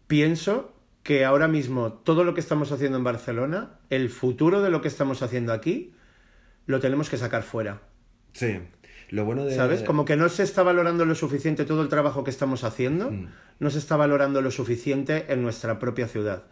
Pienso 0.06 0.74
que 1.02 1.24
ahora 1.24 1.48
mismo 1.48 1.92
todo 1.94 2.22
lo 2.24 2.34
que 2.34 2.40
estamos 2.40 2.70
haciendo 2.70 2.98
en 2.98 3.04
Barcelona, 3.04 3.78
el 3.88 4.10
futuro 4.10 4.60
de 4.60 4.70
lo 4.70 4.82
que 4.82 4.88
estamos 4.88 5.22
haciendo 5.22 5.52
aquí, 5.52 5.94
lo 6.66 6.80
tenemos 6.80 7.08
que 7.08 7.16
sacar 7.16 7.42
fuera. 7.42 7.80
Sí. 8.34 8.58
Lo 9.10 9.24
bueno 9.24 9.44
de. 9.44 9.54
¿Sabes? 9.56 9.82
Como 9.82 10.04
que 10.04 10.16
no 10.16 10.28
se 10.28 10.42
está 10.42 10.62
valorando 10.62 11.04
lo 11.04 11.14
suficiente 11.14 11.64
todo 11.64 11.82
el 11.82 11.88
trabajo 11.88 12.24
que 12.24 12.30
estamos 12.30 12.64
haciendo, 12.64 13.10
Mm. 13.10 13.28
no 13.58 13.70
se 13.70 13.78
está 13.78 13.96
valorando 13.96 14.40
lo 14.42 14.50
suficiente 14.50 15.26
en 15.32 15.42
nuestra 15.42 15.78
propia 15.78 16.08
ciudad. 16.08 16.44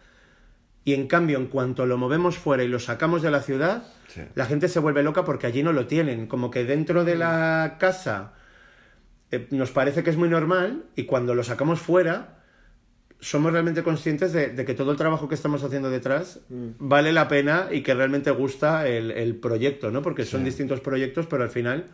Y 0.83 0.93
en 0.95 1.07
cambio, 1.07 1.37
en 1.37 1.45
cuanto 1.47 1.85
lo 1.85 1.97
movemos 1.97 2.37
fuera 2.37 2.63
y 2.63 2.67
lo 2.67 2.79
sacamos 2.79 3.21
de 3.21 3.29
la 3.31 3.41
ciudad, 3.41 3.83
Sí. 4.07 4.21
la 4.35 4.45
gente 4.47 4.67
se 4.67 4.79
vuelve 4.79 5.03
loca 5.03 5.23
porque 5.23 5.47
allí 5.47 5.61
no 5.63 5.73
lo 5.73 5.85
tienen. 5.87 6.27
Como 6.27 6.49
que 6.51 6.65
dentro 6.65 7.05
de 7.05 7.15
la 7.15 7.77
casa 7.79 8.33
eh, 9.31 9.47
nos 9.51 9.71
parece 9.71 10.03
que 10.03 10.09
es 10.09 10.17
muy 10.17 10.29
normal 10.29 10.83
y 10.95 11.03
cuando 11.05 11.35
lo 11.35 11.43
sacamos 11.43 11.79
fuera 11.79 12.37
somos 13.19 13.51
realmente 13.51 13.83
conscientes 13.83 14.33
de, 14.33 14.49
de 14.49 14.65
que 14.65 14.73
todo 14.73 14.91
el 14.91 14.97
trabajo 14.97 15.29
que 15.29 15.35
estamos 15.35 15.63
haciendo 15.63 15.89
detrás 15.91 16.39
vale 16.79 17.11
la 17.13 17.27
pena 17.27 17.67
y 17.71 17.81
que 17.83 17.93
realmente 17.93 18.31
gusta 18.31 18.87
el, 18.87 19.11
el 19.11 19.35
proyecto, 19.35 19.91
¿no? 19.91 20.01
Porque 20.01 20.25
son 20.25 20.39
Sí. 20.41 20.45
distintos 20.45 20.79
proyectos, 20.79 21.27
pero 21.27 21.43
al 21.43 21.49
final, 21.51 21.85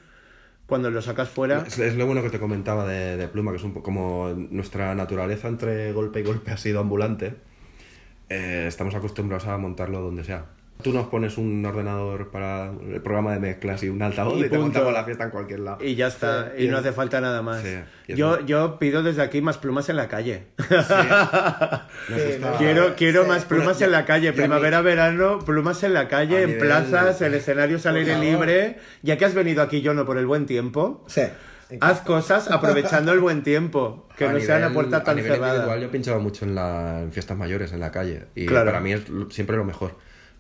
cuando 0.68 0.90
lo 0.90 1.02
sacas 1.02 1.28
fuera... 1.28 1.66
Es, 1.68 1.78
es 1.80 1.96
lo 1.98 2.06
bueno 2.06 2.22
que 2.24 2.30
te 2.30 2.40
comentaba 2.40 2.88
de, 2.88 3.18
de 3.18 3.28
Pluma, 3.28 3.52
que 3.52 3.58
es 3.58 3.64
un 3.66 3.74
poco 3.74 3.84
como 3.84 4.30
nuestra 4.50 4.96
naturaleza 4.96 5.50
entre 5.50 5.92
golpe 5.92 6.22
y 6.22 6.24
golpe 6.24 6.52
ha 6.52 6.58
sido 6.58 6.80
ambulante. 6.80 7.36
Eh, 8.30 8.66
estamos 8.68 8.96
acostumbrados 8.96 9.48
a 9.48 9.58
montarlo 9.58 10.00
donde 10.00 10.24
sea. 10.24 10.46
Tú 10.82 10.94
nos 10.94 11.08
pones 11.08 11.38
un 11.40 11.66
ordenador 11.66 12.30
para 12.30 12.72
el 12.72 13.02
programa 13.02 13.34
de 13.34 13.40
mezclas 13.40 13.82
y 13.84 13.90
un 13.90 14.00
altavoz 14.02 14.38
Y 14.38 14.46
y, 14.46 14.50
te 14.50 14.60
montamos 14.60 14.94
la 14.94 15.04
fiesta 15.04 15.24
en 15.24 15.30
cualquier 15.32 15.60
lado. 15.62 15.78
Y 15.84 15.96
ya 15.96 16.08
está, 16.08 16.52
Sí, 16.56 16.66
y 16.66 16.68
no 16.70 16.78
hace 16.78 16.92
falta 16.94 17.20
nada 17.20 17.42
más. 17.42 17.64
Sí, 17.64 17.76
yo, 18.14 18.46
yo 18.46 18.78
pido 18.78 19.02
desde 19.02 19.24
aquí 19.24 19.42
más 19.42 19.58
plumas 19.58 19.90
en 19.90 19.96
la 19.96 20.08
calle. 20.08 20.44
Sí, 20.60 20.66
quiero 22.58 22.96
quiero 22.96 23.24
sí. 23.24 23.28
más 23.30 23.46
plumas 23.46 23.78
Bueno, 23.80 23.86
en 23.86 23.92
la 23.92 24.06
calle, 24.06 24.26
ya 24.28 24.34
primavera, 24.34 24.82
verano, 24.82 25.40
plumas 25.40 25.84
en 25.84 25.94
la 25.94 26.08
calle, 26.08 26.38
A 26.38 26.42
en 26.44 26.58
plazas, 26.60 27.22
en 27.22 27.34
escenarios 27.34 27.86
al 27.86 27.96
aire 27.98 28.18
libre. 28.20 28.78
Ya 29.02 29.18
que 29.18 29.26
has 29.26 29.34
venido 29.34 29.62
aquí, 29.64 29.82
yo 29.82 29.94
no 29.94 30.06
por 30.06 30.18
el 30.18 30.26
buen 30.26 30.46
tiempo, 30.46 31.04
Sí. 31.08 31.24
haz 31.82 32.02
cosas 32.02 32.50
aprovechando 32.52 33.12
el 33.14 33.20
buen 33.20 33.44
tiempo, 33.44 34.08
que 34.16 34.26
a 34.26 34.32
no 34.32 34.38
nivel- 34.38 34.74
puerta 34.74 35.04
tan 35.04 35.14
a 35.14 35.16
nivel 35.16 35.32
cerrada. 35.34 35.54
individual, 35.56 35.82
yo 35.82 35.92
pinchaba 35.92 36.20
mucho 36.20 36.46
en, 36.46 36.56
la, 36.56 37.02
en 37.02 37.12
fiestas 37.12 37.38
mayores, 37.38 37.72
en 37.74 37.80
la 37.80 37.92
calle. 37.92 38.26
Y 38.36 38.46
Claro. 38.46 38.68
para 38.68 38.80
mí 38.80 38.94
es 38.94 39.10
lo- 39.10 39.30
siempre 39.32 39.58
lo 39.58 39.66
mejor. 39.66 39.96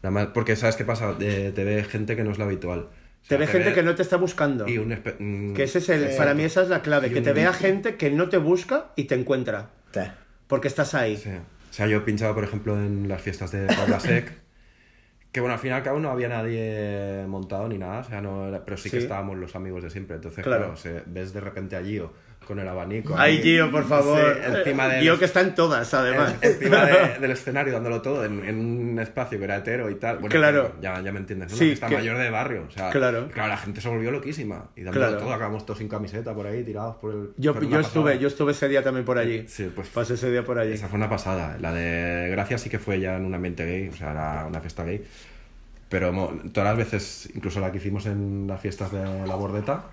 Nada 0.09 0.25
más, 0.25 0.33
porque 0.33 0.55
¿sabes 0.55 0.77
qué 0.77 0.85
pasa? 0.85 1.15
Eh, 1.19 1.51
te 1.53 1.63
ve 1.65 1.83
gente 1.83 2.15
que 2.15 2.23
no 2.23 2.31
es 2.31 2.37
la 2.37 2.45
habitual. 2.45 2.79
O 2.79 3.27
Te 3.27 3.35
ve 3.35 3.45
gente 3.45 3.73
que 3.73 3.83
no 3.83 3.93
te 3.93 4.01
está 4.03 4.15
buscando. 4.15 4.65
Y 4.67 4.77
un 4.77 4.89
mm, 4.93 5.53
Que 5.53 5.63
ese 5.63 5.79
es 5.79 5.89
el, 5.89 6.11
Sí. 6.11 6.17
para 6.17 6.33
mí 6.33 6.43
esa 6.43 6.61
es 6.61 6.69
la 6.69 6.81
clave, 6.81 7.07
Y 7.07 7.11
que 7.11 7.17
un- 7.19 7.25
te 7.25 7.33
vea 7.33 7.51
gente 7.51 7.95
que 7.97 8.09
no 8.09 8.29
te 8.29 8.37
busca 8.37 8.93
y 8.95 9.03
te 9.03 9.15
encuentra, 9.15 9.71
Sí. 9.91 9.99
porque 10.47 10.69
estás 10.69 10.93
ahí. 10.93 11.17
Sí. 11.17 11.29
O 11.31 11.73
sea, 11.73 11.87
yo 11.87 12.05
pinchaba, 12.05 12.33
por 12.33 12.45
ejemplo, 12.45 12.75
en 12.77 13.09
las 13.09 13.21
fiestas 13.21 13.51
de 13.51 13.67
Paula 13.67 13.99
Sec, 13.99 14.31
que 15.33 15.41
bueno, 15.41 15.53
al 15.55 15.59
fin 15.59 15.71
y 15.71 15.73
al 15.73 15.83
cabo 15.83 15.99
no 15.99 16.09
había 16.09 16.29
nadie 16.29 17.25
montado 17.27 17.67
ni 17.67 17.77
nada, 17.77 17.99
o 17.99 18.03
sea, 18.05 18.21
no 18.21 18.47
era- 18.47 18.63
pero 18.63 18.77
sí, 18.77 18.89
que 18.89 18.97
Sí. 18.97 19.03
estábamos 19.03 19.37
los 19.37 19.55
amigos 19.57 19.83
de 19.83 19.89
siempre. 19.89 20.15
Entonces, 20.15 20.43
Claro. 20.45 20.63
claro, 20.63 20.77
se- 20.77 21.03
ves 21.05 21.33
de 21.33 21.41
repente 21.41 21.75
a 21.75 21.83
Gio 21.83 22.13
con 22.45 22.59
el 22.59 22.67
abanico. 22.67 23.13
Ay, 23.17 23.37
ahí, 23.37 23.43
Gio, 23.43 23.69
por 23.71 23.83
favor. 23.85 24.17
sí, 24.35 24.51
encima 24.57 24.87
del, 24.87 25.01
Gio 25.01 25.19
que 25.19 25.25
está 25.25 25.41
en 25.41 25.53
todas, 25.53 25.93
además. 25.93 26.33
en- 26.41 26.51
encima 26.53 26.85
de- 26.85 27.19
del 27.19 27.31
escenario 27.31 27.73
dándolo 27.73 28.01
todo 28.01 28.23
en, 28.23 28.41
en 28.45 28.59
un 28.59 28.99
espacio 28.99 29.37
que 29.37 29.43
era 29.43 29.57
hetero 29.57 29.89
y 29.89 29.95
tal. 29.95 30.19
Bueno, 30.19 30.29
Claro. 30.33 30.75
Ya, 30.81 31.01
ya 31.01 31.11
me 31.11 31.19
entiendes, 31.19 31.51
¿no? 31.51 31.57
Sí, 31.57 31.65
fiesta 31.65 31.87
que- 31.87 31.95
mayor 31.95 32.17
de 32.17 32.29
barrio. 32.29 32.63
O 32.67 32.71
sea, 32.71 32.89
Claro. 32.89 33.27
la 33.35 33.57
gente 33.57 33.81
se 33.81 33.89
volvió 33.89 34.11
loquísima. 34.11 34.69
Y 34.77 34.83
dándolo 34.83 35.07
Claro. 35.07 35.21
todo, 35.23 35.33
acabamos 35.33 35.65
todos 35.65 35.79
sin 35.79 35.89
camiseta 35.89 36.33
por 36.33 36.47
ahí, 36.47 36.63
tirados 36.63 36.95
por 36.95 37.13
el. 37.13 37.29
Yo, 37.35 37.59
yo 37.61 37.79
estuve, 37.81 38.17
yo 38.17 38.29
estuve 38.29 38.53
ese 38.53 38.69
día 38.69 38.81
también 38.81 39.03
por 39.05 39.17
allí. 39.17 39.45
Sí, 39.49 39.69
pues 39.75 39.89
Pasé 39.89 40.13
ese 40.13 40.31
día 40.31 40.45
por 40.45 40.57
allí. 40.57 40.71
esa 40.71 40.87
fue 40.87 40.97
una 40.97 41.09
pasada. 41.09 41.57
La 41.59 41.73
de 41.73 42.29
Gracia 42.29 42.57
sí 42.57 42.69
que 42.69 42.79
fue 42.79 43.01
ya 43.01 43.17
en 43.17 43.25
un 43.25 43.33
ambiente 43.33 43.65
gay, 43.65 43.89
o 43.89 43.93
sea, 43.93 44.11
era 44.11 44.45
una 44.47 44.61
fiesta 44.61 44.85
gay. 44.85 45.03
Pero 45.89 46.11
todas 46.53 46.69
las 46.69 46.77
veces, 46.77 47.29
incluso 47.33 47.59
la 47.61 47.71
que 47.71 47.77
hicimos 47.77 48.05
en 48.07 48.45
las 48.47 48.59
fiestas 48.59 48.91
de 48.91 49.03
la 49.25 49.35
bordeta, 49.35 49.85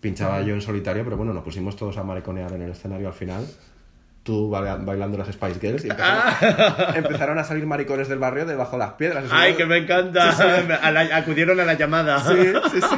pinchaba 0.00 0.42
yo 0.42 0.54
en 0.54 0.60
solitario, 0.60 1.04
pero 1.04 1.16
bueno, 1.16 1.32
nos 1.32 1.44
pusimos 1.44 1.76
todos 1.76 1.96
a 1.98 2.02
mariconear 2.02 2.52
en 2.52 2.62
el 2.62 2.70
escenario 2.72 3.08
al 3.08 3.14
final. 3.14 3.46
Tú 4.22 4.50
baila- 4.50 4.76
bailando 4.76 5.16
las 5.16 5.28
Spice 5.28 5.58
Girls 5.60 5.84
y 5.84 5.88
empezaron, 5.88 6.94
empezaron 6.96 7.38
a 7.38 7.44
salir 7.44 7.66
maricones 7.66 8.08
del 8.08 8.18
barrio 8.18 8.44
debajo 8.44 8.72
de 8.72 8.78
las 8.78 8.92
piedras. 8.94 9.24
Ay, 9.30 9.54
que 9.54 9.64
me 9.64 9.78
encanta. 9.78 10.30
A 10.82 10.90
la- 10.90 11.16
acudieron 11.16 11.58
a 11.58 11.64
la 11.64 11.74
llamada. 11.74 12.20
Sí, 12.20 12.36
sí, 12.72 12.80
sí. 12.82 12.96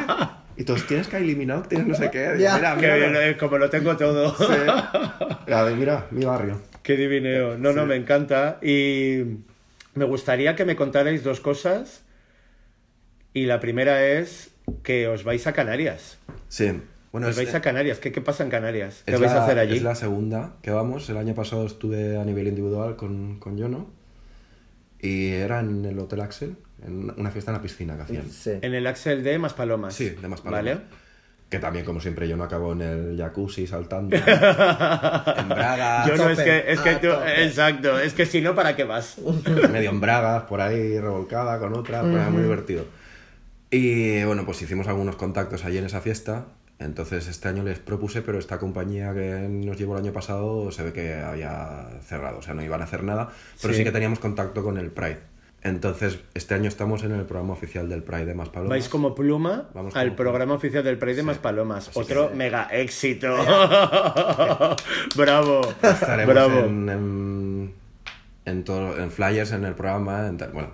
Y 0.56 0.64
todos, 0.64 0.86
tienes 0.86 1.08
Kylie 1.08 1.34
Minogue, 1.36 1.66
tienes 1.68 1.86
no 1.86 1.94
sé 1.94 2.10
qué. 2.10 2.32
Mira, 2.36 2.76
Que 2.76 2.86
mira, 2.92 3.28
eh, 3.28 3.36
como 3.36 3.56
lo 3.58 3.70
tengo 3.70 3.96
todo. 3.96 4.36
A 5.50 5.62
ver, 5.62 5.74
mira, 5.76 6.06
mi 6.10 6.24
barrio. 6.24 6.60
Qué 6.82 6.96
divineo. 6.96 7.56
No, 7.56 7.72
no, 7.72 7.86
me 7.86 7.94
encanta. 7.96 8.58
Y 8.60 9.22
me 9.94 10.04
gustaría 10.04 10.54
que 10.56 10.64
me 10.64 10.76
contarais 10.76 11.22
dos 11.24 11.40
cosas. 11.40 12.02
Y 13.32 13.46
la 13.46 13.60
primera 13.60 14.04
es 14.04 14.50
que 14.82 15.06
os 15.08 15.24
vais 15.24 15.46
a 15.46 15.52
Canarias. 15.52 16.18
Sí. 16.48 16.80
Bueno, 17.12 17.26
os 17.28 17.32
es- 17.32 17.44
vais 17.44 17.54
a 17.54 17.60
Canarias. 17.60 17.98
¿Qué, 17.98 18.10
qué 18.10 18.20
pasa 18.20 18.42
en 18.42 18.50
Canarias? 18.50 19.02
¿Qué 19.04 19.12
Es 19.14 19.20
vais 19.20 19.32
la- 19.32 19.40
a 19.40 19.44
hacer 19.44 19.58
allí? 19.58 19.76
Es 19.76 19.82
la 19.82 19.94
segunda 19.94 20.54
que 20.62 20.70
vamos. 20.70 21.08
El 21.10 21.18
año 21.18 21.34
pasado 21.34 21.66
estuve 21.66 22.18
a 22.18 22.24
nivel 22.24 22.48
individual 22.48 22.96
con, 22.96 23.38
con 23.38 23.58
Jono. 23.58 23.90
Y 24.98 25.30
era 25.30 25.60
en 25.60 25.84
el 25.84 25.98
Hotel 25.98 26.20
Axel, 26.20 26.56
en 26.86 27.12
una 27.18 27.30
fiesta 27.30 27.50
en 27.50 27.56
la 27.56 27.62
piscina 27.62 27.96
que 27.96 28.02
hacían. 28.02 28.30
Sí. 28.30 28.52
En 28.62 28.72
el 28.74 28.86
Axel 28.86 29.22
de 29.24 29.36
Maspalomas. 29.38 29.94
Sí, 29.94 30.10
de 30.10 30.28
Maspalomas. 30.28 30.64
¿Vale? 30.64 30.80
Que 31.50 31.58
también, 31.58 31.84
como 31.84 32.00
siempre, 32.00 32.26
yo 32.28 32.36
no 32.36 32.44
acabo 32.44 32.72
en 32.72 32.80
el 32.80 33.18
jacuzzi 33.18 33.66
saltando. 33.66 34.16
en 34.16 34.22
bragas. 35.48 36.06
Yo 36.08 36.16
no, 36.16 36.30
es 36.30 36.38
tope, 36.38 36.44
que, 36.44 36.72
es 36.72 36.80
que 36.80 36.90
a 36.90 37.00
tú, 37.00 37.08
tope. 37.08 37.44
exacto, 37.44 37.98
es 37.98 38.14
que 38.14 38.24
si 38.26 38.40
no, 38.40 38.54
¿para 38.54 38.74
qué 38.74 38.84
vas? 38.84 39.18
medio 39.70 39.90
en 39.90 40.00
bragas, 40.00 40.44
por 40.44 40.60
ahí 40.62 40.98
revolcada 40.98 41.58
con 41.58 41.74
otra, 41.74 42.00
pues 42.00 42.14
era 42.14 42.30
muy 42.30 42.42
divertido. 42.42 42.86
Y 43.70 44.22
bueno, 44.24 44.46
pues 44.46 44.62
hicimos 44.62 44.86
algunos 44.88 45.16
contactos 45.16 45.64
allí 45.64 45.76
en 45.78 45.84
esa 45.86 46.00
fiesta. 46.00 46.46
Entonces 46.84 47.28
este 47.28 47.48
año 47.48 47.62
les 47.62 47.78
propuse, 47.78 48.22
pero 48.22 48.38
esta 48.38 48.58
compañía 48.58 49.12
que 49.14 49.46
nos 49.48 49.76
llevó 49.78 49.94
el 49.96 50.02
año 50.04 50.12
pasado 50.12 50.70
se 50.72 50.82
ve 50.82 50.92
que 50.92 51.14
había 51.14 51.88
cerrado, 52.04 52.38
o 52.38 52.42
sea, 52.42 52.54
no 52.54 52.62
iban 52.62 52.80
a 52.80 52.84
hacer 52.84 53.02
nada, 53.04 53.28
pero 53.60 53.72
Sí. 53.72 53.78
sí, 53.78 53.84
que 53.84 53.92
teníamos 53.92 54.18
contacto 54.18 54.62
con 54.62 54.76
el 54.78 54.90
Pride. 54.90 55.20
Entonces 55.64 56.18
este 56.34 56.54
año 56.54 56.66
estamos 56.66 57.04
en 57.04 57.12
el 57.12 57.24
programa 57.24 57.52
oficial 57.52 57.88
del 57.88 58.02
Pride 58.02 58.24
de 58.26 58.34
Maspalomas. 58.34 58.70
Vais 58.70 58.88
como 58.88 59.14
pluma 59.14 59.68
Vamos 59.74 59.94
al 59.94 60.06
como 60.08 60.16
programa 60.16 60.54
oficial 60.54 60.82
del 60.82 60.98
Pride 60.98 61.14
de 61.14 61.20
Sí. 61.22 61.26
Maspalomas. 61.26 61.88
Así 61.88 62.00
Otro 62.00 62.30
que- 62.30 62.34
mega 62.34 62.64
éxito. 62.72 63.28
Bravo. 65.16 65.60
Estaremos 65.82 66.34
Bravo. 66.34 66.58
en, 66.60 66.88
en, 66.88 67.74
en, 68.44 68.64
todo- 68.64 68.98
en 68.98 69.10
flyers 69.10 69.52
en 69.52 69.64
el 69.64 69.74
programa, 69.74 70.26
en 70.26 70.36
bueno, 70.52 70.70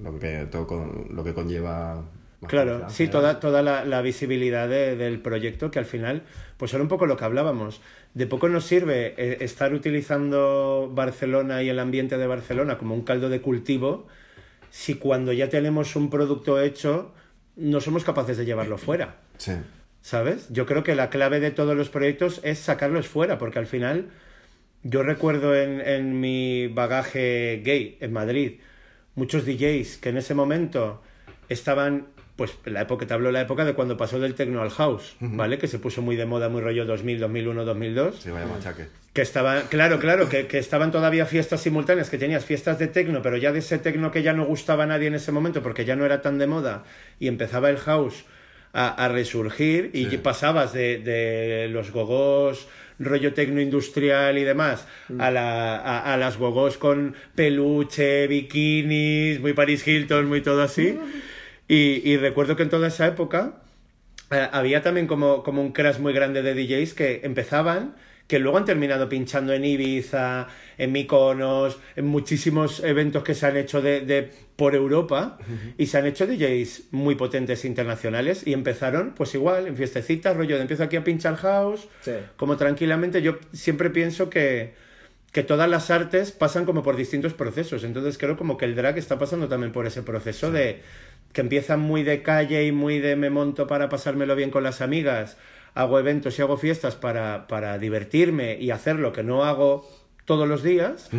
lo 0.00 0.18
que, 0.18 0.46
todo 0.50 0.66
con- 0.66 1.06
lo 1.12 1.22
que 1.22 1.32
conlleva 1.34 1.94
más 1.96 2.04
Claro, 2.48 2.88
sí, 2.90 3.08
toda, 3.08 3.40
toda 3.40 3.62
la, 3.62 3.84
la 3.84 4.02
visibilidad 4.02 4.68
de- 4.68 4.96
del 4.96 5.20
proyecto 5.20 5.70
que 5.70 5.78
al 5.78 5.84
final, 5.84 6.22
pues 6.56 6.72
era 6.74 6.82
un 6.82 6.88
poco 6.88 7.06
lo 7.06 7.16
que 7.16 7.24
hablábamos. 7.24 7.80
De 8.14 8.26
poco 8.26 8.48
nos 8.48 8.64
sirve 8.64 9.14
eh, 9.16 9.38
estar 9.40 9.72
utilizando 9.74 10.90
Barcelona 10.92 11.62
y 11.62 11.68
el 11.68 11.78
ambiente 11.78 12.16
de 12.18 12.26
Barcelona 12.26 12.78
como 12.78 12.94
un 12.94 13.02
caldo 13.02 13.28
de 13.28 13.40
cultivo 13.40 14.06
si 14.70 14.94
cuando 14.96 15.32
ya 15.32 15.48
tenemos 15.48 15.94
un 15.96 16.10
producto 16.10 16.60
hecho 16.60 17.12
no 17.56 17.80
somos 17.80 18.02
capaces 18.04 18.36
de 18.36 18.44
llevarlo 18.44 18.78
fuera. 18.78 19.16
Sí. 19.38 19.52
¿Sabes? 20.02 20.48
Yo 20.50 20.66
creo 20.66 20.82
que 20.82 20.94
la 20.94 21.08
clave 21.10 21.40
de 21.40 21.50
todos 21.50 21.76
los 21.76 21.88
proyectos 21.88 22.40
es 22.44 22.58
sacarlos 22.58 23.06
fuera, 23.08 23.38
porque 23.38 23.58
al 23.58 23.66
final 23.66 24.08
yo 24.82 25.02
recuerdo 25.02 25.54
en, 25.56 25.80
en 25.80 26.20
mi 26.20 26.66
bagaje 26.68 27.62
gay 27.64 27.96
en 28.00 28.12
Madrid 28.12 28.60
muchos 29.14 29.46
DJs 29.46 29.96
que 29.98 30.08
en 30.10 30.16
ese 30.18 30.34
momento 30.34 31.00
estaban, 31.48 32.08
pues 32.36 32.52
la 32.64 32.82
época, 32.82 33.06
te 33.06 33.14
hablo 33.14 33.28
de 33.28 33.32
la 33.34 33.40
época 33.42 33.64
de 33.64 33.74
cuando 33.74 33.96
pasó 33.96 34.18
del 34.18 34.34
techno 34.34 34.60
al 34.62 34.70
house, 34.70 35.14
¿vale? 35.20 35.58
Que 35.58 35.68
se 35.68 35.78
puso 35.78 36.02
muy 36.02 36.16
de 36.16 36.26
moda, 36.26 36.48
muy 36.48 36.60
rollo 36.62 36.84
2000, 36.84 37.20
2001, 37.20 37.64
2002. 37.64 38.16
Sí, 38.20 38.30
vaya 38.30 38.46
machaque. 38.46 38.86
Que 39.12 39.22
estaban, 39.22 39.62
claro, 39.68 40.00
claro, 40.00 40.28
que, 40.28 40.48
que 40.48 40.58
estaban 40.58 40.90
todavía 40.90 41.26
fiestas 41.26 41.60
simultáneas, 41.60 42.10
que 42.10 42.18
tenías 42.18 42.44
fiestas 42.44 42.80
de 42.80 42.88
tecno, 42.88 43.22
pero 43.22 43.36
ya 43.36 43.52
de 43.52 43.60
ese 43.60 43.78
tecno 43.78 44.10
que 44.10 44.22
ya 44.24 44.32
no 44.32 44.44
gustaba 44.46 44.82
a 44.82 44.86
nadie 44.86 45.06
en 45.06 45.14
ese 45.14 45.30
momento 45.30 45.62
porque 45.62 45.84
ya 45.84 45.94
no 45.94 46.04
era 46.04 46.20
tan 46.22 46.38
de 46.38 46.48
moda 46.48 46.82
y 47.20 47.28
empezaba 47.28 47.70
el 47.70 47.76
house 47.78 48.24
a, 48.72 48.88
a 48.88 49.08
resurgir 49.08 49.90
y 49.94 50.06
Sí. 50.06 50.16
pasabas 50.18 50.72
de, 50.72 50.98
de 50.98 51.68
los 51.68 51.92
gogos 51.92 52.66
rollo 52.98 53.32
tecno 53.34 53.60
industrial 53.60 54.38
y 54.38 54.42
demás 54.44 54.86
a, 55.18 55.30
la, 55.30 55.76
a, 55.76 56.12
a 56.12 56.16
las 56.16 56.36
gogos 56.36 56.78
con 56.78 57.14
peluche, 57.36 58.26
bikinis, 58.26 59.38
muy 59.40 59.52
Paris 59.52 59.86
Hilton, 59.86 60.26
muy 60.26 60.40
todo 60.42 60.62
así. 60.62 60.98
Y, 61.68 62.02
y 62.08 62.16
recuerdo 62.16 62.56
que 62.56 62.62
en 62.64 62.68
toda 62.70 62.88
esa 62.88 63.06
época 63.06 63.62
eh, 64.30 64.48
había 64.52 64.82
también 64.82 65.06
como, 65.06 65.42
como 65.42 65.62
un 65.62 65.72
crash 65.72 65.98
muy 65.98 66.12
grande 66.12 66.42
de 66.42 66.54
DJs 66.54 66.94
que 66.94 67.20
empezaban, 67.24 67.94
que 68.26 68.38
luego 68.38 68.56
han 68.56 68.64
terminado 68.64 69.08
pinchando 69.08 69.52
en 69.52 69.64
Ibiza, 69.66 70.46
en 70.78 70.92
Mykonos, 70.92 71.78
en 71.94 72.06
muchísimos 72.06 72.82
eventos 72.82 73.22
que 73.22 73.34
se 73.34 73.46
han 73.46 73.56
hecho 73.56 73.82
de, 73.82 74.00
de- 74.00 74.30
por 74.56 74.74
Europa 74.74 75.36
y 75.78 75.86
se 75.86 75.98
han 75.98 76.06
hecho 76.06 76.26
DJs 76.26 76.84
muy 76.92 77.16
potentes 77.16 77.64
internacionales 77.64 78.46
y 78.46 78.52
empezaron 78.52 79.12
pues 79.16 79.34
igual 79.34 79.66
en 79.66 79.76
fiestecitas, 79.76 80.36
rollo 80.36 80.54
de 80.56 80.62
empiezo 80.62 80.84
aquí 80.84 80.96
a 80.96 81.02
pinchar 81.04 81.36
house, 81.36 81.88
Sí. 82.02 82.12
como 82.36 82.56
tranquilamente. 82.56 83.20
Yo 83.20 83.38
siempre 83.52 83.90
pienso 83.90 84.30
que, 84.30 84.74
que 85.32 85.42
todas 85.42 85.68
las 85.68 85.90
artes 85.90 86.30
pasan 86.30 86.64
como 86.66 86.82
por 86.84 86.96
distintos 86.96 87.34
procesos. 87.34 87.82
Entonces 87.84 88.16
creo 88.16 88.36
como 88.36 88.56
que 88.56 88.64
el 88.64 88.74
drag 88.76 88.96
está 88.96 89.18
pasando 89.18 89.48
también 89.48 89.72
por 89.72 89.86
ese 89.88 90.02
proceso 90.02 90.52
de 90.52 90.80
que 91.34 91.40
empieza 91.40 91.76
muy 91.76 92.04
de 92.04 92.22
calle 92.22 92.64
y 92.64 92.72
muy 92.72 93.00
de 93.00 93.16
me 93.16 93.28
monto 93.28 93.66
para 93.66 93.90
pasármelo 93.90 94.36
bien 94.36 94.50
con 94.50 94.62
las 94.62 94.80
amigas, 94.80 95.36
hago 95.74 95.98
eventos 95.98 96.38
y 96.38 96.42
hago 96.42 96.56
fiestas 96.56 96.94
para, 96.94 97.48
para 97.48 97.76
divertirme 97.78 98.56
y 98.58 98.70
hacer 98.70 98.96
lo 98.96 99.12
que 99.12 99.24
no 99.24 99.44
hago 99.44 99.86
todos 100.24 100.48
los 100.48 100.62
días, 100.62 101.10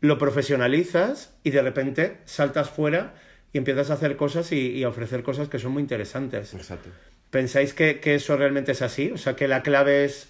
lo 0.00 0.18
profesionalizas 0.18 1.32
y 1.44 1.50
de 1.50 1.62
repente 1.62 2.18
saltas 2.24 2.70
fuera 2.70 3.14
y 3.52 3.58
empiezas 3.58 3.90
a 3.90 3.94
hacer 3.94 4.16
cosas 4.16 4.50
y, 4.50 4.72
y 4.72 4.82
a 4.82 4.88
ofrecer 4.88 5.22
cosas 5.22 5.48
que 5.48 5.60
son 5.60 5.72
muy 5.72 5.82
interesantes. 5.82 6.52
Exacto. 6.52 6.90
¿Pensáis 7.30 7.72
que, 7.72 8.00
que 8.00 8.16
eso 8.16 8.36
realmente 8.36 8.72
es 8.72 8.82
así? 8.82 9.12
O 9.12 9.16
sea, 9.16 9.36
que 9.36 9.46
la 9.46 9.62
clave 9.62 10.04
es 10.04 10.28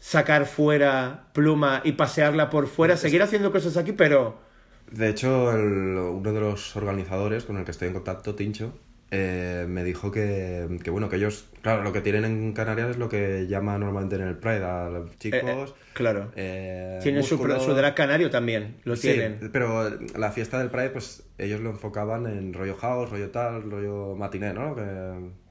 sacar 0.00 0.46
fuera 0.46 1.28
pluma 1.32 1.82
y 1.84 1.92
pasearla 1.92 2.50
por 2.50 2.66
fuera, 2.66 2.96
seguir 2.96 3.22
haciendo 3.22 3.52
cosas 3.52 3.76
aquí, 3.76 3.92
pero... 3.92 4.47
De 4.90 5.08
hecho, 5.08 5.52
el- 5.52 5.96
uno 5.98 6.32
de 6.32 6.40
los 6.40 6.76
organizadores 6.76 7.44
con 7.44 7.56
el 7.58 7.64
que 7.64 7.70
estoy 7.72 7.88
en 7.88 7.94
contacto, 7.94 8.34
Tincho, 8.34 8.72
eh, 9.10 9.64
me 9.68 9.84
dijo 9.84 10.10
que, 10.10 10.78
que, 10.82 10.90
bueno, 10.90 11.08
que 11.08 11.16
ellos, 11.16 11.46
claro, 11.62 11.82
lo 11.82 11.92
que 11.92 12.00
tienen 12.02 12.24
en 12.24 12.52
Canarias 12.52 12.90
es 12.90 12.96
lo 12.98 13.08
que 13.08 13.46
llaman 13.48 13.80
normalmente 13.80 14.16
en 14.16 14.22
el 14.22 14.36
Pride 14.36 14.64
a 14.64 14.88
los 14.90 15.10
eh, 15.10 15.14
chicos. 15.18 15.70
eh, 15.70 15.74
claro. 15.94 16.30
eh, 16.36 16.98
Tienen 17.02 17.22
su, 17.22 17.36
su 17.38 17.74
drag 17.74 17.94
canario 17.94 18.30
también, 18.30 18.76
lo 18.84 18.96
Sí, 18.96 19.08
tienen. 19.08 19.50
pero 19.52 19.90
la 20.16 20.30
fiesta 20.30 20.58
del 20.58 20.70
Pride, 20.70 20.90
pues 20.90 21.22
ellos 21.38 21.60
lo 21.60 21.70
enfocaban 21.70 22.26
en 22.26 22.52
rollo 22.52 22.76
house, 22.76 23.10
rollo 23.10 23.30
tal, 23.30 23.70
rollo 23.70 24.14
matiné, 24.14 24.52
¿no? 24.52 24.74
Que, 24.74 24.82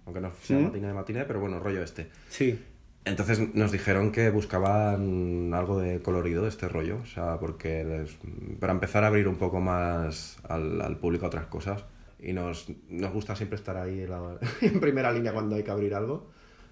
aunque 0.05 0.21
no 0.21 0.31
sea 0.41 0.57
¿Mm? 0.59 0.63
matiné, 0.63 0.93
matiné, 0.93 1.25
pero 1.25 1.39
bueno, 1.39 1.59
rollo 1.59 1.81
este. 1.83 2.07
Sí. 2.29 2.59
Entonces 3.07 3.53
nos 3.55 3.71
dijeron 3.71 4.11
que 4.11 4.29
buscaban 4.29 5.51
algo 5.53 5.79
de 5.79 6.01
colorido 6.01 6.43
de 6.43 6.49
este 6.49 6.67
rollo, 6.67 6.97
o 7.01 7.05
sea, 7.05 7.39
porque 7.39 7.83
les- 7.83 8.17
para 8.59 8.73
empezar 8.73 9.03
a 9.03 9.07
abrir 9.07 9.27
un 9.27 9.35
poco 9.37 9.59
más 9.59 10.37
al, 10.47 10.81
al 10.81 10.97
público 10.97 11.25
a 11.25 11.27
otras 11.29 11.45
cosas. 11.47 11.83
Y 12.19 12.33
nos, 12.33 12.67
nos 12.89 13.13
gusta 13.13 13.35
siempre 13.35 13.55
estar 13.57 13.77
ahí 13.77 14.01
en, 14.01 14.09
la- 14.09 14.37
en 14.61 14.79
primera 14.79 15.11
línea 15.11 15.33
cuando 15.33 15.55
hay 15.55 15.63
que 15.63 15.71
abrir 15.71 15.93
algo, 15.93 16.29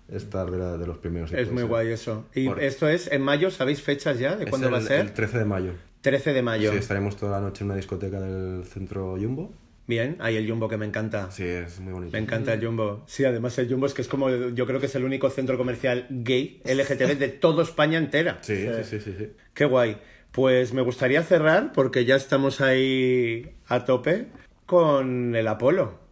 estar 0.10 0.50
de, 0.52 0.58
la- 0.58 0.78
de 0.78 0.88
los 0.88 0.98
primeros. 0.98 1.32
Es 1.34 1.50
muy 1.52 1.62
ser. 1.62 1.70
guay 1.70 1.92
eso. 1.92 2.26
¿Y 2.34 2.48
Por- 2.48 2.62
esto 2.64 2.88
es 2.90 3.12
en 3.12 3.22
mayo? 3.22 3.52
¿Sabéis 3.52 3.82
fechas 3.82 4.18
ya 4.20 4.36
de 4.36 4.46
cuándo 4.48 4.72
va 4.72 4.78
a 4.80 4.82
ser? 4.82 5.02
El 5.02 5.14
13 5.14 5.38
de 5.40 5.46
mayo. 5.46 5.72
13 6.02 6.34
de 6.34 6.42
mayo. 6.42 6.72
Sí, 6.72 6.78
estaremos 6.78 7.16
toda 7.18 7.40
la 7.40 7.46
noche 7.48 7.64
en 7.64 7.68
una 7.72 7.76
discoteca 7.78 8.20
del 8.20 8.64
centro 8.66 9.18
Jumbo. 9.20 9.52
Bien, 9.88 10.18
hay 10.20 10.36
el 10.36 10.50
Jumbo 10.50 10.68
que 10.68 10.78
me 10.78 10.86
encanta. 10.86 11.30
Sí, 11.32 11.44
es 11.44 11.80
muy 11.80 11.94
bonito. 11.94 12.14
Me 12.14 12.20
encanta 12.20 12.54
el 12.54 12.66
Jumbo. 12.66 13.04
Sí, 13.08 13.24
además 13.24 13.58
el 13.60 13.70
Jumbo 13.70 13.86
es 13.86 13.94
que 13.94 14.02
es 14.02 14.08
como, 14.08 14.30
yo 14.30 14.66
creo 14.66 14.80
que 14.80 14.88
es 14.88 14.96
el 14.96 15.04
único 15.04 15.30
centro 15.30 15.58
comercial 15.58 16.08
gay 16.10 16.62
LGTB 16.66 17.18
de 17.18 17.28
toda 17.30 17.64
España 17.64 17.98
entera. 17.98 18.40
Sí, 18.42 18.56
sí, 18.58 18.84
sí, 18.84 19.00
sí. 19.00 19.16
sí. 19.18 19.32
Qué 19.54 19.66
guay. 19.66 19.98
Pues 20.32 20.74
me 20.74 20.82
gustaría 20.82 21.24
cerrar, 21.24 21.72
porque 21.72 22.04
ya 22.04 22.16
estamos 22.16 22.62
ahí 22.62 23.56
a 23.68 23.86
tope, 23.86 24.28
con 24.66 25.36
el 25.36 25.48
Apolo. 25.48 26.05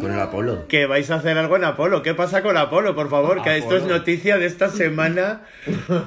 Con 0.00 0.12
el 0.12 0.18
Apolo. 0.20 0.66
Que 0.68 0.86
vais 0.86 1.10
a 1.10 1.16
hacer 1.16 1.36
algo 1.38 1.56
en 1.56 1.64
Apolo. 1.64 2.02
¿Qué 2.02 2.14
pasa 2.14 2.42
con 2.42 2.56
Apolo, 2.56 2.94
por 2.94 3.08
favor? 3.10 3.42
Que 3.42 3.56
esto 3.58 3.76
es 3.76 3.84
noticia 3.84 4.38
de 4.38 4.46
esta 4.46 4.68
semana. 4.68 5.42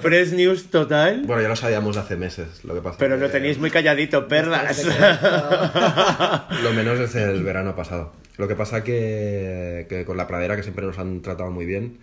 Press 0.01 0.33
News 0.33 0.69
total. 0.69 1.23
Bueno, 1.25 1.41
ya 1.41 1.49
lo 1.49 1.55
sabíamos 1.55 1.95
de 1.95 2.01
hace 2.01 2.15
meses, 2.17 2.63
lo 2.63 2.73
que 2.73 2.81
pasa. 2.81 2.97
Pero 2.99 3.15
que- 3.15 3.21
lo 3.21 3.29
tenéis 3.29 3.57
muy 3.59 3.69
calladito, 3.71 4.27
perras. 4.27 4.85
Lo 6.63 6.73
menos 6.73 6.99
desde 6.99 7.23
el 7.23 7.43
verano 7.43 7.75
pasado. 7.75 8.13
Lo 8.37 8.47
que 8.47 8.55
pasa 8.55 8.83
que, 8.83 9.85
que 9.89 10.05
con 10.05 10.17
la 10.17 10.27
pradera, 10.27 10.55
que 10.55 10.63
siempre 10.63 10.85
nos 10.85 10.97
han 10.99 11.21
tratado 11.21 11.49
muy 11.51 11.65
bien, 11.65 11.99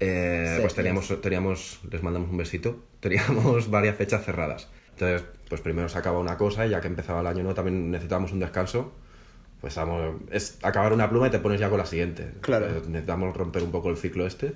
eh, 0.00 0.54
Sí, 0.56 0.60
pues 0.62 0.74
teníamos, 0.74 1.20
teníamos, 1.20 1.80
les 1.90 2.02
mandamos 2.02 2.30
un 2.30 2.36
besito, 2.38 2.82
teníamos 3.00 3.70
varias 3.70 3.96
fechas 3.96 4.24
cerradas. 4.24 4.68
Entonces, 4.92 5.22
pues 5.48 5.60
primero 5.60 5.88
se 5.88 5.98
acaba 5.98 6.18
una 6.18 6.36
cosa 6.36 6.66
y 6.66 6.70
ya 6.70 6.80
que 6.80 6.88
empezaba 6.88 7.20
el 7.20 7.26
año 7.26 7.42
nuevo 7.42 7.54
también 7.54 7.90
necesitábamos 7.90 8.32
un 8.32 8.40
descanso. 8.40 8.92
Pues 9.60 9.74
vamos, 9.76 10.16
es 10.30 10.58
acabar 10.62 10.92
una 10.92 11.10
pluma 11.10 11.26
y 11.28 11.30
te 11.30 11.38
pones 11.38 11.60
ya 11.60 11.68
con 11.68 11.78
la 11.78 11.86
siguiente. 11.86 12.30
Claro. 12.40 12.66
Entonces, 12.66 12.88
necesitamos 12.90 13.36
romper 13.36 13.62
un 13.62 13.70
poco 13.70 13.90
el 13.90 13.96
ciclo 13.96 14.26
este 14.26 14.52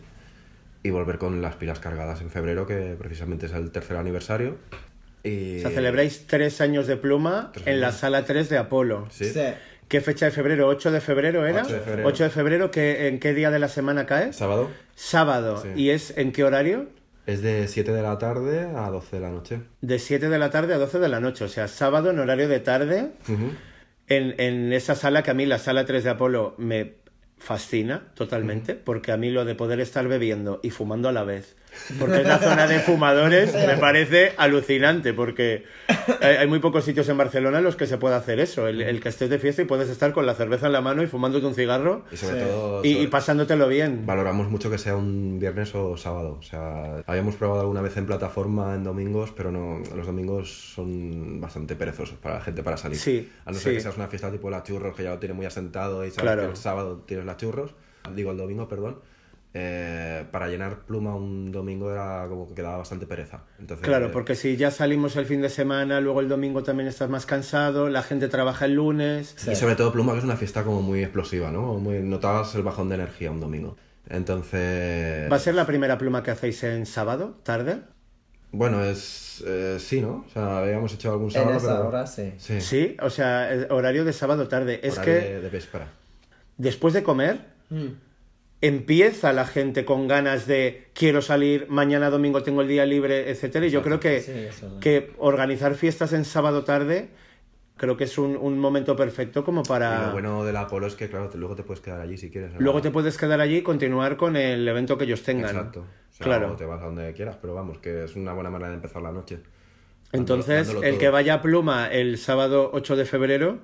y 0.83 0.91
volver 0.91 1.19
con 1.19 1.41
las 1.43 1.57
pilas 1.57 1.79
cargadas 1.79 2.21
en 2.21 2.31
febrero, 2.31 2.67
que 2.67 2.97
precisamente 2.99 3.47
es 3.47 3.53
el 3.53 3.71
tercer 3.71 3.97
aniversario. 3.97 4.57
Y... 5.23 5.59
O 5.59 5.61
sea, 5.63 5.71
celebráis 5.71 6.27
tres 6.27 6.61
años 6.61 6.87
de 6.87 6.97
pluma 6.97 7.53
en 7.65 7.81
la 7.81 7.93
sala 7.93 8.25
3 8.25 8.49
de 8.51 8.59
Apolo. 8.59 9.07
Sí. 9.11 9.27
Sí. 9.27 9.41
¿Qué 9.89 10.01
fecha 10.01 10.27
de 10.27 10.31
febrero? 10.33 10.71
¿8 10.71 10.91
de 10.91 11.01
febrero 11.01 11.47
era? 11.47 11.63
8 11.63 11.75
de 11.75 11.81
febrero. 11.81 12.09
8 12.09 12.25
de 12.25 12.31
febrero, 12.31 12.71
¿qué- 12.71 13.09
¿en 13.09 13.21
qué 13.21 13.35
día 13.35 13.51
de 13.51 13.59
la 13.59 13.69
semana 13.69 14.07
cae? 14.07 14.33
Sábado 14.33 14.71
Sábado. 14.95 15.63
Sí. 15.63 15.69
¿Y 15.77 15.91
es 15.91 16.17
en 16.17 16.33
qué 16.33 16.45
horario? 16.45 16.87
es 17.27 17.41
de 17.41 17.69
7 17.69 17.91
de 17.93 18.03
la 18.03 18.19
tarde 18.19 18.69
a 18.77 18.91
12 18.91 19.17
de 19.17 19.23
la 19.23 19.31
noche. 19.31 19.61
De 19.81 19.99
7 19.99 20.29
de 20.29 20.39
la 20.39 20.51
tarde 20.51 20.75
a 20.75 20.79
12 20.79 20.99
de 20.99 21.09
la 21.09 21.21
noche. 21.21 21.45
O 21.45 21.49
sea, 21.49 21.69
sábado 21.69 22.11
en 22.11 22.19
horario 22.19 22.49
de 22.49 22.61
tarde, 22.61 23.13
Ujú. 23.29 23.51
En, 24.09 24.35
en 24.39 24.73
esa 24.73 24.95
sala 24.95 25.23
que 25.23 25.31
a 25.31 25.35
mí, 25.35 25.47
la 25.47 25.59
sala 25.59 25.85
3 25.85 26.05
de 26.05 26.11
Apolo, 26.11 26.55
me 26.59 26.95
fascina 27.39 28.13
totalmente, 28.15 28.75
porque 28.75 29.13
a 29.13 29.17
mí 29.17 29.31
lo 29.31 29.45
de 29.45 29.55
poder 29.55 29.81
estar 29.81 30.09
bebiendo 30.09 30.61
y 30.63 30.71
fumando 30.71 31.09
a 31.09 31.13
la 31.13 31.25
vez, 31.25 31.57
porque 31.99 32.23
es 32.23 32.27
la 32.27 32.39
zona 32.39 32.67
de 32.67 32.81
fumadores, 32.81 33.53
me 33.67 33.77
parece 33.77 34.33
alucinante, 34.37 35.13
porque 35.13 35.65
hay, 36.21 36.47
muy 36.47 36.59
pocos 36.59 36.85
sitios 36.85 37.09
en 37.09 37.17
Barcelona 37.19 37.59
en 37.59 37.65
los 37.65 37.77
que 37.77 37.87
se 37.87 37.99
puede 37.99 38.15
hacer 38.15 38.41
eso, 38.41 38.67
el, 38.69 38.81
el 38.83 39.01
que 39.01 39.09
estés 39.09 39.29
de 39.31 39.39
fiesta 39.39 39.63
y 39.63 39.65
puedes 39.65 39.89
estar 39.89 40.13
con 40.13 40.27
la 40.27 40.35
cerveza 40.35 40.67
en 40.67 40.73
la 40.73 40.81
mano 40.81 41.03
y 41.03 41.07
fumándote 41.07 41.47
un 41.47 41.55
cigarro 41.55 42.05
Y 42.13 42.17
sobre 42.17 42.41
Sí. 42.41 42.47
todo 42.47 42.85
y, 42.85 42.93
sobre- 42.93 43.05
y 43.05 43.07
pasándotelo 43.09 43.69
bien. 43.69 44.07
valoramos 44.07 44.49
mucho 44.51 44.71
que 44.71 44.79
sea 44.79 44.97
un 44.97 45.39
viernes 45.39 45.75
o 45.75 45.97
sábado. 45.97 46.37
O 46.39 46.43
sea, 46.43 47.03
habíamos 47.07 47.37
probado 47.37 47.61
alguna 47.61 47.83
vez 47.83 47.97
en 47.97 48.07
plataforma 48.07 48.75
en 48.75 48.85
domingos, 48.85 49.33
pero 49.37 49.51
no, 49.51 49.81
los 49.95 50.07
domingos 50.07 50.73
son 50.75 51.41
bastante 51.41 51.77
perezosos 51.77 52.17
para 52.19 52.37
la 52.37 52.41
gente 52.41 52.63
para 52.63 52.77
salir. 52.77 52.99
Sí, 52.99 53.31
A 53.45 53.51
no 53.53 53.59
ser 53.59 53.73
sí. 53.73 53.77
que 53.77 53.83
seas 53.83 53.97
una 53.97 54.09
fiesta 54.09 54.31
tipo 54.31 54.51
la 54.51 54.63
churros, 54.63 54.95
que 54.97 55.03
ya 55.03 55.11
lo 55.11 55.19
tiene 55.19 55.35
muy 55.35 55.47
asentado 55.47 56.05
y 56.05 56.11
sabes 56.11 56.23
Claro. 56.23 56.43
que 56.43 56.49
el 56.51 56.57
sábado 56.57 57.03
tienes 57.07 57.27
la 57.27 57.37
churros, 57.37 57.75
digo 58.15 58.31
el 58.31 58.37
domingo, 58.37 58.69
perdón. 58.69 58.99
Eh, 59.57 60.25
para 60.33 60.49
llenar 60.49 60.81
pluma 60.81 61.15
un 61.15 61.53
domingo 61.53 61.91
era 61.93 62.27
como 62.29 62.49
que 62.49 62.55
quedaba 62.55 62.79
bastante 62.79 63.07
pereza. 63.07 63.45
Entonces, 63.61 63.87
Claro, 63.87 64.07
eh, 64.07 64.11
porque 64.13 64.35
si 64.35 64.57
ya 64.57 64.71
salimos 64.73 65.15
el 65.17 65.27
fin 65.27 65.41
de 65.43 65.49
semana, 65.49 66.01
luego 66.01 66.21
el 66.21 66.29
domingo 66.29 66.63
también 66.65 66.89
estás 66.89 67.09
más 67.09 67.25
cansado, 67.25 67.89
la 67.89 68.03
gente 68.03 68.27
trabaja 68.29 68.65
el 68.65 68.75
lunes. 68.75 69.35
Sí. 69.37 69.53
Y 69.53 69.55
sobre 69.55 69.77
todo 69.77 69.93
Pluma, 69.93 70.13
que 70.13 70.19
es 70.19 70.25
una 70.25 70.37
fiesta 70.37 70.65
como 70.65 70.83
muy 70.83 71.03
explosiva, 71.03 71.51
¿no? 71.53 71.75
Muy, 71.75 72.01
notabas 72.01 72.55
el 72.57 72.63
bajón 72.65 72.89
de 72.89 72.97
energía 72.97 73.31
un 73.31 73.41
domingo. 73.41 73.77
Entonces... 74.39 75.31
¿Va 75.31 75.37
a 75.37 75.39
ser 75.39 75.55
la 75.55 75.67
primera 75.67 75.97
pluma 75.99 76.23
que 76.23 76.31
hacéis 76.33 76.63
en 76.65 76.85
sábado, 76.87 77.39
tarde? 77.43 77.79
Bueno, 78.53 78.85
es... 78.85 79.43
eh, 79.47 79.77
sí, 79.81 80.01
¿no? 80.01 80.25
O 80.27 80.31
sea, 80.33 80.59
habíamos 80.59 80.93
hecho 80.95 81.11
algún 81.13 81.27
En 81.27 81.33
sábado, 81.33 81.57
esa 81.57 81.77
pero- 81.77 81.89
hora 81.89 82.07
sí. 82.07 82.33
Sí. 82.39 82.61
Sí, 82.61 82.97
o 83.01 83.11
sea, 83.11 83.49
horario 83.71 84.05
de 84.05 84.13
sábado 84.13 84.47
tarde. 84.49 84.81
Es 84.83 84.99
Horario 84.99 85.15
que 85.15 85.21
de, 85.29 85.41
de 85.41 85.49
véspera. 85.51 85.89
después 86.59 86.93
de 86.95 87.03
comer, 87.03 87.55
Mm. 87.71 87.87
Empieza 88.67 89.33
la 89.33 89.47
gente 89.47 89.85
con 89.85 90.09
ganas 90.09 90.47
de 90.47 90.89
quiero 90.95 91.21
salir, 91.23 91.67
mañana 91.69 92.09
domingo 92.11 92.43
tengo 92.43 92.63
el 92.63 92.69
día 92.69 92.87
libre, 92.87 93.31
etcétera. 93.31 93.67
Y 93.67 93.71
yo 93.71 93.83
creo 93.83 94.01
que, 94.01 94.21
Sí, 94.21 94.33
eso 94.33 94.67
es. 94.67 94.73
que 94.81 95.13
organizar 95.19 95.75
fiestas 95.75 96.13
en 96.13 96.25
sábado 96.25 96.65
tarde 96.65 97.09
creo 97.77 97.97
que 97.97 98.05
es 98.05 98.17
un, 98.19 98.37
un 98.37 98.59
momento 98.59 98.95
perfecto 98.97 99.45
como 99.45 99.63
Y 99.63 99.65
para... 99.69 100.07
lo 100.07 100.13
bueno 100.13 100.45
del 100.45 100.57
Apolo 100.57 100.87
es 100.87 100.95
que, 100.95 101.09
claro, 101.11 101.29
te- 101.29 101.37
luego 101.39 101.57
te 101.57 101.63
puedes 101.65 101.81
quedar 101.83 102.01
allí 102.01 102.17
si 102.17 102.31
quieres. 102.31 102.53
Luego 102.59 102.81
te 102.81 102.91
puedes 102.91 103.19
quedar 103.19 103.41
allí 103.41 103.57
y 103.59 103.63
continuar 103.63 104.17
con 104.17 104.37
el 104.37 104.67
evento 104.67 104.97
que 104.97 105.05
ellos 105.05 105.23
tengan. 105.23 105.51
Exacto. 105.57 105.81
O 105.81 106.17
sea, 106.17 106.25
Claro. 106.25 106.55
te 106.57 106.65
vas 106.65 106.81
a 106.81 106.85
donde 106.87 107.13
quieras, 107.13 107.37
pero 107.41 107.53
vamos, 107.55 107.79
que 107.79 108.05
es 108.05 108.15
una 108.17 108.33
buena 108.33 108.49
manera 108.49 108.69
de 108.71 108.77
empezar 108.77 109.03
la 109.03 109.11
noche. 109.13 109.41
Entonces, 110.13 110.69
Dándolo 110.69 110.87
el 110.87 110.93
todo. 110.93 111.01
que 111.01 111.09
vaya 111.09 111.35
a 111.35 111.43
Pluma 111.43 111.89
el 111.89 112.19
sábado 112.19 112.71
8 112.73 112.95
de 112.97 113.05
febrero 113.05 113.59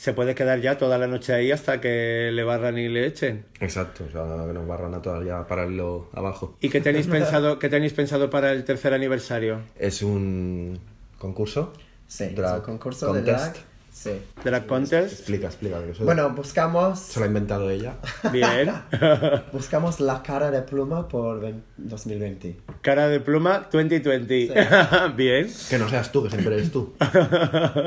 se 0.00 0.14
puede 0.14 0.34
quedar 0.34 0.62
ya 0.62 0.78
toda 0.78 0.96
la 0.96 1.06
noche 1.06 1.34
ahí 1.34 1.52
hasta 1.52 1.78
que 1.78 2.30
le 2.32 2.42
barran 2.42 2.78
y 2.78 2.88
le 2.88 3.04
echen. 3.04 3.44
Exacto, 3.60 4.04
o 4.08 4.10
sea, 4.10 4.46
que 4.46 4.54
nos 4.54 4.66
barran 4.66 4.94
a 4.94 5.02
todas 5.02 5.22
ya 5.26 5.46
para 5.46 5.66
irlo 5.66 6.08
abajo. 6.14 6.56
¿Y 6.58 6.70
qué 6.70 6.80
tenéis 6.80 7.06
pensado, 7.18 7.58
qué 7.58 7.68
tenéis 7.68 7.92
pensado 7.92 8.30
para 8.30 8.50
el 8.52 8.64
tercer 8.64 8.94
aniversario? 8.94 9.60
Es 9.78 10.00
un 10.00 10.80
concurso. 11.18 11.74
Sí, 12.06 12.24
es 12.34 12.38
un 12.38 12.60
concurso 12.62 13.08
contest. 13.08 13.26
de 13.26 13.32
drag. 13.32 13.56
Sí. 13.92 14.12
¿Drag 14.44 14.66
Contest? 14.66 15.12
Explica, 15.12 15.46
explica. 15.48 15.82
Que 15.82 15.90
eso 15.90 16.04
Bueno, 16.04 16.30
buscamos, 16.30 16.98
se 17.00 17.18
lo 17.18 17.24
ha 17.24 17.28
inventado 17.28 17.68
ella. 17.70 17.94
Bien. 18.32 18.72
buscamos 19.52 20.00
la 20.00 20.22
cara 20.22 20.50
de 20.50 20.62
pluma 20.62 21.08
por 21.08 21.40
ven- 21.40 21.64
2020. 21.76 22.56
Cara 22.82 23.08
de 23.08 23.20
pluma 23.20 23.66
2020. 23.70 24.54
Bien. 25.16 25.50
Que 25.68 25.78
no 25.78 25.88
seas 25.88 26.10
tú, 26.12 26.22
que 26.22 26.30
siempre 26.30 26.54
eres 26.54 26.70
tú. 26.70 26.94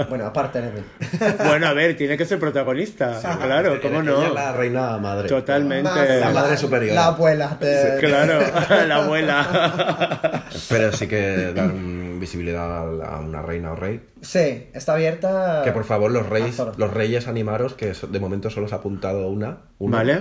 Bueno, 0.09 0.25
aparte 0.27 0.61
de 0.61 0.71
mí. 0.71 0.81
Bueno, 1.45 1.67
a 1.67 1.73
ver, 1.73 1.95
tiene 1.97 2.17
que 2.17 2.25
ser 2.25 2.37
protagonista. 2.39 3.19
Claro, 3.41 3.79
¿cómo 3.81 4.01
Ella 4.01 4.11
no? 4.11 4.33
la 4.33 4.51
reina 4.51 4.97
madre. 4.97 5.27
Totalmente. 5.29 5.89
Más 5.89 6.09
La 6.19 6.29
madre 6.31 6.57
superior. 6.57 6.95
La 6.95 7.05
abuela 7.07 7.57
de... 7.59 7.97
Claro, 7.99 8.39
la 8.87 8.95
abuela. 8.97 10.43
Pero 10.69 10.91
sí 10.91 11.07
que 11.07 11.53
dar 11.55 11.67
mm, 11.69 12.02
visibilidad 12.23 12.81
a 12.81 12.91
la- 12.91 13.05
a 13.05 13.19
una 13.19 13.41
reina 13.41 13.71
o 13.71 13.75
rey. 13.75 14.01
Sí, 14.21 14.67
está 14.73 14.93
abierta... 14.93 15.61
Que 15.63 15.71
por 15.71 15.83
favor 15.83 16.11
los 16.11 16.27
reyes, 16.27 16.61
los 16.77 16.93
reyes 16.93 17.27
animaros, 17.27 17.73
que 17.75 17.93
de 17.93 18.19
momento 18.19 18.49
solo 18.49 18.67
se 18.67 18.75
ha 18.75 18.79
apuntado 18.79 19.27
una. 19.29 19.57
una. 19.79 19.97
¿Vale? 19.97 20.13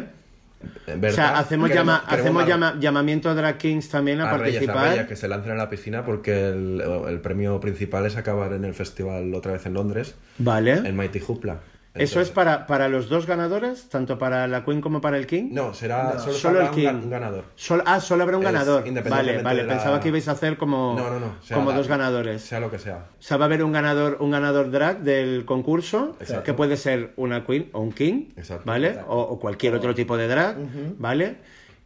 Eh, 0.86 1.00
O 1.08 1.10
sea, 1.10 1.38
hacemos, 1.38 1.68
queremos- 1.70 1.74
llama, 1.74 2.04
queremos 2.08 2.20
hacemos 2.20 2.42
a- 2.42 2.46
llama- 2.46 2.76
llamamiento 2.78 3.28
a 3.30 3.34
Drag 3.34 3.58
Kings 3.58 3.88
también 3.88 4.20
a, 4.20 4.30
a 4.30 4.38
reyes, 4.38 4.56
a 4.62 4.66
participar. 4.66 4.90
reyes 4.90 5.06
que 5.08 5.16
se 5.16 5.26
lancen 5.26 5.52
a 5.52 5.54
la 5.56 5.68
piscina 5.68 6.04
porque 6.04 6.50
el, 6.50 6.80
el 7.08 7.20
premio 7.20 7.58
principal 7.58 8.06
es 8.06 8.16
acabar 8.16 8.52
en 8.52 8.64
el 8.64 8.72
festival 8.74 9.34
otra 9.34 9.52
vez 9.52 9.66
en 9.66 9.74
Londres, 9.74 10.14
Vale. 10.38 10.74
en 10.74 10.96
Mighty 10.96 11.20
Hoopla. 11.26 11.58
¿Eso 11.94 12.22
es 12.22 12.30
para, 12.30 12.66
para 12.66 12.88
los 12.88 13.10
dos 13.10 13.26
ganadores? 13.26 13.88
¿Tanto 13.90 14.18
para 14.18 14.48
la 14.48 14.64
Queen 14.64 14.80
como 14.80 15.02
para 15.02 15.18
el 15.18 15.26
King? 15.26 15.48
No, 15.52 15.74
será 15.74 16.18
solo, 16.18 16.62
el 16.62 16.70
King. 16.70 16.88
un 16.88 17.10
ganador. 17.10 17.44
Sol- 17.54 17.82
ah, 17.84 18.00
solo 18.00 18.22
habrá 18.22 18.38
un 18.38 18.44
Es 18.46 18.52
ganador. 18.52 18.84
Vale, 19.10 19.42
vale. 19.42 19.62
la- 19.64 19.74
Pensaba 19.74 20.00
que 20.00 20.08
ibais 20.08 20.26
a 20.28 20.32
hacer 20.32 20.56
como, 20.56 20.94
No, 20.98 21.20
no, 21.20 21.34
como 21.52 21.70
la- 21.70 21.76
dos 21.76 21.88
ganadores. 21.88 22.40
Sea 22.40 22.60
lo 22.60 22.70
que 22.70 22.78
sea. 22.78 23.06
O 23.18 23.22
sea, 23.22 23.36
va 23.36 23.44
a 23.44 23.46
haber 23.46 23.62
un 23.62 23.72
ganador, 23.72 24.16
un 24.20 24.30
ganador 24.30 24.70
drag 24.70 25.00
del 25.00 25.44
concurso, 25.44 26.16
Exacto. 26.20 26.44
que 26.44 26.54
puede 26.54 26.78
ser 26.78 27.12
una 27.16 27.44
queen 27.44 27.68
o 27.72 27.80
un 27.80 27.92
king, 27.92 28.30
Exacto. 28.36 28.62
¿vale? 28.64 28.98
O, 29.06 29.18
o 29.20 29.38
cualquier 29.38 29.74
otro 29.74 29.94
tipo 29.94 30.16
de 30.16 30.28
drag, 30.28 30.56
¿vale? 30.98 31.36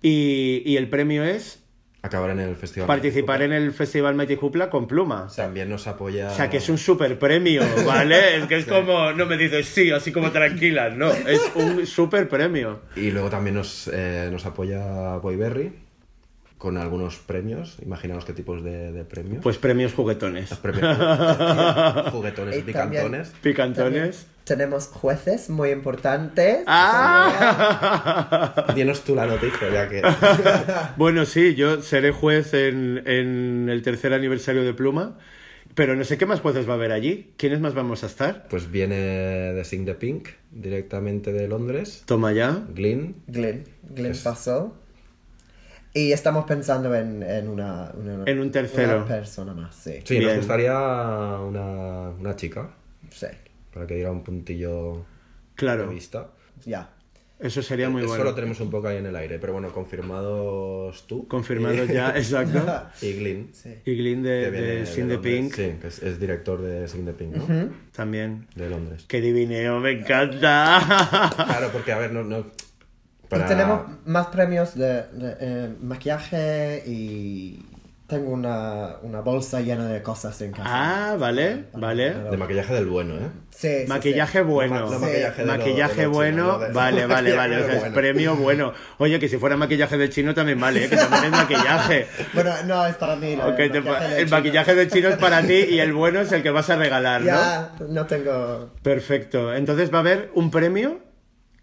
Y, 0.03 0.63
y 0.65 0.77
el 0.77 0.89
premio 0.89 1.25
es 1.25 1.65
Acabar 2.07 2.31
en 2.31 2.41
el 2.41 2.57
festival. 2.57 2.87
participar 2.87 3.43
en 3.43 3.53
el 3.53 3.73
Festival 3.73 4.17
Hoopla 4.41 4.71
con 4.71 4.87
pluma. 4.87 5.29
También 5.35 5.69
nos 5.69 5.87
apoya. 5.87 6.31
O 6.31 6.35
sea, 6.35 6.49
que 6.49 6.59
es 6.59 6.69
un 6.69 6.79
super 6.79 7.19
premio, 7.19 7.63
¿vale? 7.85 8.37
Es 8.37 8.47
que 8.47 8.57
es 8.59 8.67
como, 8.67 9.13
no 9.13 9.27
me 9.27 9.37
dices 9.37 9.67
sí, 9.67 9.91
así 9.91 10.13
como 10.13 10.31
tranquila, 10.31 10.91
no, 10.91 11.11
es 11.11 11.41
un 11.55 11.87
super 11.87 12.29
premio. 12.29 12.81
Y 12.95 13.11
luego 13.11 13.31
también 13.31 13.57
nos, 13.57 13.91
eh, 13.93 14.29
nos 14.31 14.45
apoya 14.47 15.17
Boyberry 15.17 15.86
con 16.59 16.79
algunos 16.79 17.17
premios. 17.19 17.77
Imaginaos 17.83 18.25
qué 18.25 18.33
tipos 18.33 18.65
de, 18.65 18.93
de 18.93 19.05
premios. 19.05 19.43
Pues 19.43 19.59
premios 19.59 19.93
juguetones. 19.93 20.55
Premios 20.55 20.97
juguetones 22.13 22.57
Y 22.57 22.61
y 22.61 22.63
picantones. 22.63 23.33
Picantones. 23.43 24.27
Tenemos 24.45 24.87
jueces 24.87 25.51
muy 25.51 25.71
importantes. 25.71 26.63
¡Ah! 26.67 27.93
Dinos 28.75 29.03
tú 29.03 29.15
la 29.15 29.27
noticia, 29.27 29.69
ya 29.71 29.89
que. 29.89 30.03
Bueno, 30.97 31.25
sí, 31.27 31.55
yo 31.57 31.83
seré 31.83 32.13
juez 32.13 32.55
en, 32.55 33.03
en 33.07 33.69
el 33.69 33.83
tercer 33.83 34.15
aniversario 34.15 34.63
de 34.63 34.73
Pluma, 34.73 35.19
pero 35.75 35.97
no 35.97 36.05
sé 36.05 36.17
qué 36.17 36.27
más 36.27 36.41
jueces 36.41 36.69
va 36.69 36.73
a 36.73 36.77
haber 36.77 36.93
allí. 36.93 37.33
¿Quiénes 37.37 37.61
más 37.61 37.75
vamos 37.75 38.05
a 38.05 38.07
estar? 38.07 38.47
Pues 38.49 38.71
viene 38.71 38.97
de 38.97 39.65
Sing 39.65 39.85
the 39.85 39.95
Pink, 39.95 40.29
directamente 40.53 41.33
de 41.33 41.49
Londres. 41.49 42.05
Toma 42.07 42.33
ya. 42.33 42.65
Glyn. 42.73 43.17
Glenn, 43.27 43.65
Glenn 43.83 44.15
pasó. 44.23 44.77
Y 45.99 46.13
estamos 46.13 46.45
pensando 46.45 46.95
en, 46.95 47.23
en 47.23 47.49
una, 47.49 47.91
una- 47.95 48.25
En 48.31 48.39
un 48.39 48.51
tercero. 48.51 48.97
Una 48.99 49.07
persona 49.07 49.55
más, 49.55 49.75
sí. 49.75 49.95
Sí, 50.05 50.19
Bien. 50.19 50.29
nos 50.29 50.37
gustaría 50.39 50.75
una, 50.79 52.11
una 52.11 52.37
chica, 52.37 52.71
Sí, 53.11 53.27
para 53.73 53.87
que 53.87 53.95
diera 53.95 54.11
un 54.13 54.23
puntillo 54.23 54.93
de 54.95 55.03
Claro, 55.55 55.89
vista. 55.89 56.29
ya. 56.67 56.91
eso 57.41 57.63
sería 57.63 57.89
muy 57.89 58.03
Eso 58.03 58.09
bueno. 58.11 58.25
lo 58.25 58.35
tenemos 58.35 58.61
un 58.61 58.71
poco 58.71 58.89
ahí 58.89 58.99
en 58.99 59.07
el 59.07 59.17
aire, 59.17 59.39
pero 59.39 59.55
bueno, 59.55 59.71
confirmados 59.73 61.07
tú. 61.07 61.27
Confirmado 61.29 61.85
ya, 61.87 62.11
exacto. 62.17 62.61
Y 63.01 63.13
Glyn. 63.15 63.51
Sí. 63.55 63.75
Y 63.87 63.95
Glyn 63.97 64.23
de, 64.23 64.51
de 64.51 64.61
de 64.61 64.87
Sin 64.87 65.09
the. 65.09 65.17
Pink 65.19 65.55
Sí, 65.55 65.73
que 65.81 65.87
es, 65.89 66.03
es 66.03 66.21
director 66.21 66.61
de 66.61 66.87
Sing 66.89 67.07
the 67.07 67.13
Pink, 67.15 67.37
¿no? 67.37 67.71
también. 67.93 68.47
De 68.55 68.69
Londres. 68.69 69.07
¡Qué 69.09 69.21
divineo! 69.23 69.81
¡Me 69.81 69.93
encanta! 69.93 71.33
Claro, 71.37 71.71
porque 71.73 71.93
a 71.93 71.99
ver, 71.99 72.13
no. 72.13 72.23
no 72.23 72.45
Y 73.27 73.29
para... 73.29 73.47
tenemos 73.47 73.83
más 74.05 74.27
premios 74.29 74.75
de, 74.77 75.03
de, 75.13 75.37
eh, 75.41 75.75
maquillaje 75.81 76.83
y 76.87 77.65
tengo 78.07 78.31
una, 78.31 78.99
una 79.03 79.21
bolsa 79.21 79.61
llena 79.61 79.89
de 79.89 80.01
cosas 80.01 80.41
en 80.41 80.53
casa. 80.53 80.63
Ah, 80.65 81.17
vale, 81.19 81.65
vale. 81.73 82.15
De 82.15 82.37
maquillaje 82.37 82.73
del 82.75 82.87
bueno, 82.87 83.15
¿eh? 83.17 83.31
Sí, 83.51 83.69
sí, 83.81 83.85
Maquillaje 83.89 84.43
bueno. 84.43 84.89
No, 84.89 84.91
Sí. 85.01 85.45
maquillaje 85.45 86.03
lo 86.05 86.11
bueno, 86.11 86.59
no 86.59 86.73
vale, 86.73 87.07
vale, 87.09 87.35
vale. 87.35 87.57
O 87.57 87.67
sea, 87.67 87.87
es 87.89 87.93
premio 87.93 88.37
bueno. 88.37 88.73
Oye, 88.99 89.19
que 89.19 89.29
si 89.29 89.39
fuera 89.39 89.57
maquillaje 89.57 89.97
de 89.99 90.09
chino 90.09 90.35
también 90.35 90.61
vale, 90.61 90.85
¿eh? 90.85 90.89
que 90.89 90.97
también 90.97 91.25
es 91.25 91.31
maquillaje. 91.33 92.07
Bueno, 92.33 92.53
no, 92.67 92.87
es 92.87 92.95
para 92.95 93.17
mí. 93.17 93.35
Ok, 93.43 93.59
el 93.59 93.73
te- 93.73 93.81
maquillaje 93.81 94.05
de 94.09 94.21
el 94.21 94.25
chino. 94.27 94.37
maquillaje 94.37 94.75
de 94.77 94.89
chino 94.89 95.09
es 95.09 95.17
para 95.17 95.43
ti 95.43 95.55
y 95.71 95.79
el 95.81 95.93
bueno 95.93 96.21
es 96.21 96.31
el 96.31 96.45
que 96.45 96.51
vas 96.51 96.71
a 96.71 96.77
regalar, 96.77 97.23
¿no? 97.23 97.27
Ya, 97.27 97.73
no 97.89 98.07
tengo... 98.07 98.71
Perfecto. 98.83 99.53
Entonces 99.53 99.93
va 99.93 99.97
a 99.97 100.01
haber 100.03 100.31
un 100.35 100.53
premio 100.53 101.01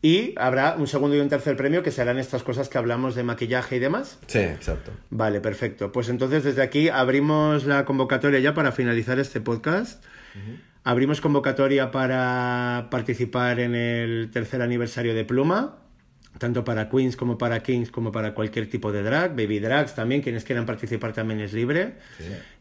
y 0.04 0.36
habrá 0.36 0.76
un 0.78 0.86
segundo 0.86 1.16
y 1.16 1.22
un 1.22 1.30
tercer 1.30 1.56
premio 1.56 1.82
que 1.82 1.90
serán 1.90 2.20
estas 2.20 2.44
cosas 2.44 2.68
que 2.68 2.78
hablamos 2.78 3.16
de 3.16 3.24
maquillaje 3.24 3.78
y 3.78 3.80
demás. 3.80 4.20
Sí, 4.28 4.40
exacto. 4.40 4.92
Vale, 5.10 5.40
perfecto. 5.40 5.94
Pues 5.94 6.10
entonces 6.10 6.44
desde 6.44 6.62
aquí 6.62 6.90
abrimos 6.90 7.64
la 7.64 7.86
convocatoria 7.86 8.42
ya 8.42 8.54
para 8.54 8.74
finalizar 8.74 9.18
este 9.18 9.40
podcast. 9.40 10.04
Abrimos 10.84 11.22
convocatoria 11.22 11.90
para 11.92 12.90
participar 12.92 13.62
en 13.62 13.76
el 13.76 14.30
tercer 14.30 14.62
aniversario 14.62 15.16
de 15.16 15.24
Pluma, 15.24 15.78
tanto 16.38 16.66
para 16.66 16.90
Queens 16.90 17.16
como 17.16 17.38
para 17.38 17.64
Kings, 17.64 17.90
como 17.90 18.12
para 18.12 18.34
cualquier 18.34 18.70
tipo 18.70 18.92
de 18.92 19.04
drag, 19.04 19.32
baby 19.38 19.60
drags 19.60 19.96
también, 19.96 20.22
quienes 20.22 20.44
quieran 20.44 20.66
participar 20.66 21.14
también 21.14 21.40
es 21.40 21.54
libre. 21.54 21.94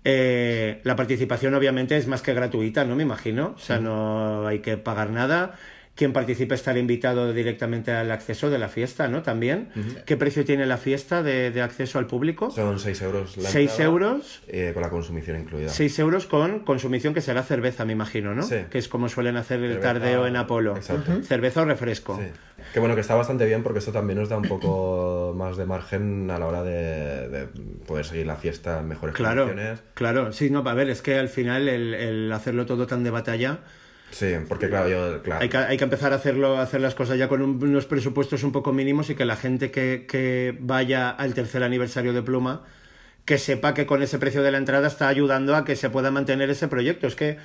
Eh, 0.05 0.81
la 0.85 0.95
participación 0.95 1.55
obviamente 1.55 1.97
es 1.97 2.07
más 2.07 2.23
que 2.23 2.35
gratuita, 2.35 2.85
¿no? 2.85 2.95
Me 2.95 3.03
imagino, 3.03 3.55
o 3.57 3.59
sea, 3.59 3.81
no 3.81 4.47
hay 4.47 4.61
que 4.61 4.77
pagar 4.77 5.11
nada. 5.11 5.59
Quien 5.95 6.15
participe 6.15 6.55
estará 6.55 6.79
invitado 6.79 7.35
directamente 7.35 7.93
al 7.93 8.11
acceso 8.13 8.49
de 8.49 8.59
la 8.59 8.69
fiesta, 8.69 9.09
¿no? 9.09 9.23
También. 9.23 9.69
¿Qué 10.07 10.17
precio 10.17 10.43
tiene 10.43 10.65
la 10.65 10.79
fiesta 10.79 11.23
de, 11.23 11.51
de 11.51 11.61
acceso 11.61 11.99
al 11.99 12.07
público? 12.07 12.51
Son 12.51 12.79
6 12.81 13.03
euros 13.03 13.37
la 13.37 13.51
6 13.51 13.71
entrada, 13.73 13.85
euros. 13.91 14.43
eh, 14.49 14.71
con 14.73 14.83
la 14.83 14.89
consumición 14.89 15.39
incluida. 15.39 15.69
6 15.69 15.99
euros 15.99 16.25
con 16.27 16.61
consumición 16.61 17.13
que 17.13 17.21
será 17.21 17.43
cerveza, 17.43 17.85
me 17.85 17.93
imagino, 17.93 18.35
¿no? 18.35 18.43
Sí. 18.43 18.57
Que 18.71 18.79
es 18.79 18.89
como 18.89 19.11
suelen 19.11 19.37
hacer 19.37 19.61
el 19.63 19.73
Cerveza, 19.75 19.93
tardeo 19.93 20.27
en 20.27 20.37
Apolo. 20.37 20.77
exacto. 20.77 21.23
Cerveza 21.25 21.61
o 21.61 21.65
refresco. 21.67 22.17
Sí. 22.19 22.29
Que 22.73 22.81
bueno, 22.81 22.95
que 22.95 23.03
está 23.03 23.15
bastante 23.15 23.45
bien 23.45 23.63
porque 23.63 23.81
esto 23.81 23.93
también 23.93 24.19
nos 24.19 24.31
da 24.31 24.39
un 24.39 24.49
poco 24.49 25.35
más 25.37 25.59
de 25.59 25.67
margen 25.67 26.31
a 26.31 26.39
la 26.39 26.47
hora 26.47 26.63
de, 26.63 27.29
de 27.29 27.47
poder 27.87 28.07
seguir 28.07 28.27
la 28.27 28.37
fiesta 28.37 28.81
en 28.81 28.89
mejores 28.89 29.15
Claro, 29.15 29.47
condiciones. 29.47 29.83
claro. 29.93 30.33
Sí, 30.33 30.49
no, 30.49 30.61
a 30.67 30.75
ver, 30.75 30.89
es 30.89 31.03
que 31.03 31.19
al 31.19 31.29
final 31.29 31.69
el, 31.69 31.93
el 31.93 32.33
hacerlo 32.33 32.65
todo 32.65 32.87
tan 32.87 33.05
de 33.05 33.11
batalla, 33.11 33.59
Sí, 34.13 34.35
porque 34.49 34.69
claro, 34.69 34.89
yo, 34.89 35.23
claro, 35.23 35.41
hay 35.43 35.49
que, 35.49 35.57
hay 35.57 35.77
que 35.79 35.85
empezar 35.85 36.13
a 36.13 36.17
hacerlo, 36.17 36.59
a 36.59 36.63
hacer 36.63 36.81
las 36.81 36.95
cosas 36.95 37.19
ya 37.19 37.29
con 37.29 37.43
un- 37.43 37.63
unos 37.63 37.87
presupuestos 37.87 38.45
un 38.45 38.53
poco 38.53 38.73
mínimos 38.73 39.09
y 39.11 39.15
que 39.15 39.25
la 39.25 39.37
gente 39.37 39.71
que, 39.71 40.07
que 40.09 40.57
vaya 40.61 41.11
al 41.11 41.35
tercer 41.35 41.63
aniversario 41.63 42.13
de 42.13 42.23
Pluma, 42.23 42.63
que 43.25 43.39
sepa 43.39 43.73
que 43.75 43.87
con 43.87 44.03
ese 44.03 44.19
precio 44.19 44.43
de 44.43 44.51
la 44.53 44.59
entrada 44.59 44.87
está 44.87 45.09
ayudando 45.09 45.57
a 45.57 45.65
que 45.65 45.77
se 45.77 45.89
pueda 45.91 46.11
mantener 46.11 46.51
ese 46.51 46.69
proyecto. 46.69 47.07
Es 47.07 47.15
que 47.17 47.39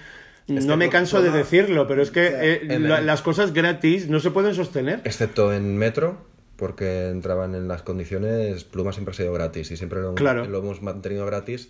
no 0.47 0.61
que 0.73 0.77
me 0.77 0.89
canso 0.89 1.21
de 1.21 1.31
decirlo, 1.31 1.87
pero 1.87 2.01
es 2.01 2.11
que 2.11 2.27
eh, 2.63 2.79
la- 2.79 3.01
las 3.01 3.21
cosas 3.21 3.53
gratis 3.53 4.09
no 4.09 4.19
se 4.19 4.31
pueden 4.31 4.53
sostener. 4.53 5.01
excepto 5.05 5.53
en 5.53 5.77
metro, 5.77 6.25
porque 6.57 7.09
entraban 7.09 7.53
en 7.55 7.67
las 7.67 7.81
condiciones, 7.83 8.63
Pluma 8.63 8.91
siempre 8.91 9.11
ha 9.11 9.15
sido 9.15 9.31
gratis 9.31 9.71
y 9.71 9.77
siempre 9.77 10.01
lo, 10.01 10.15
Claro. 10.15 10.45
lo 10.45 10.57
hemos 10.59 10.81
mantenido 10.81 11.25
gratis 11.25 11.69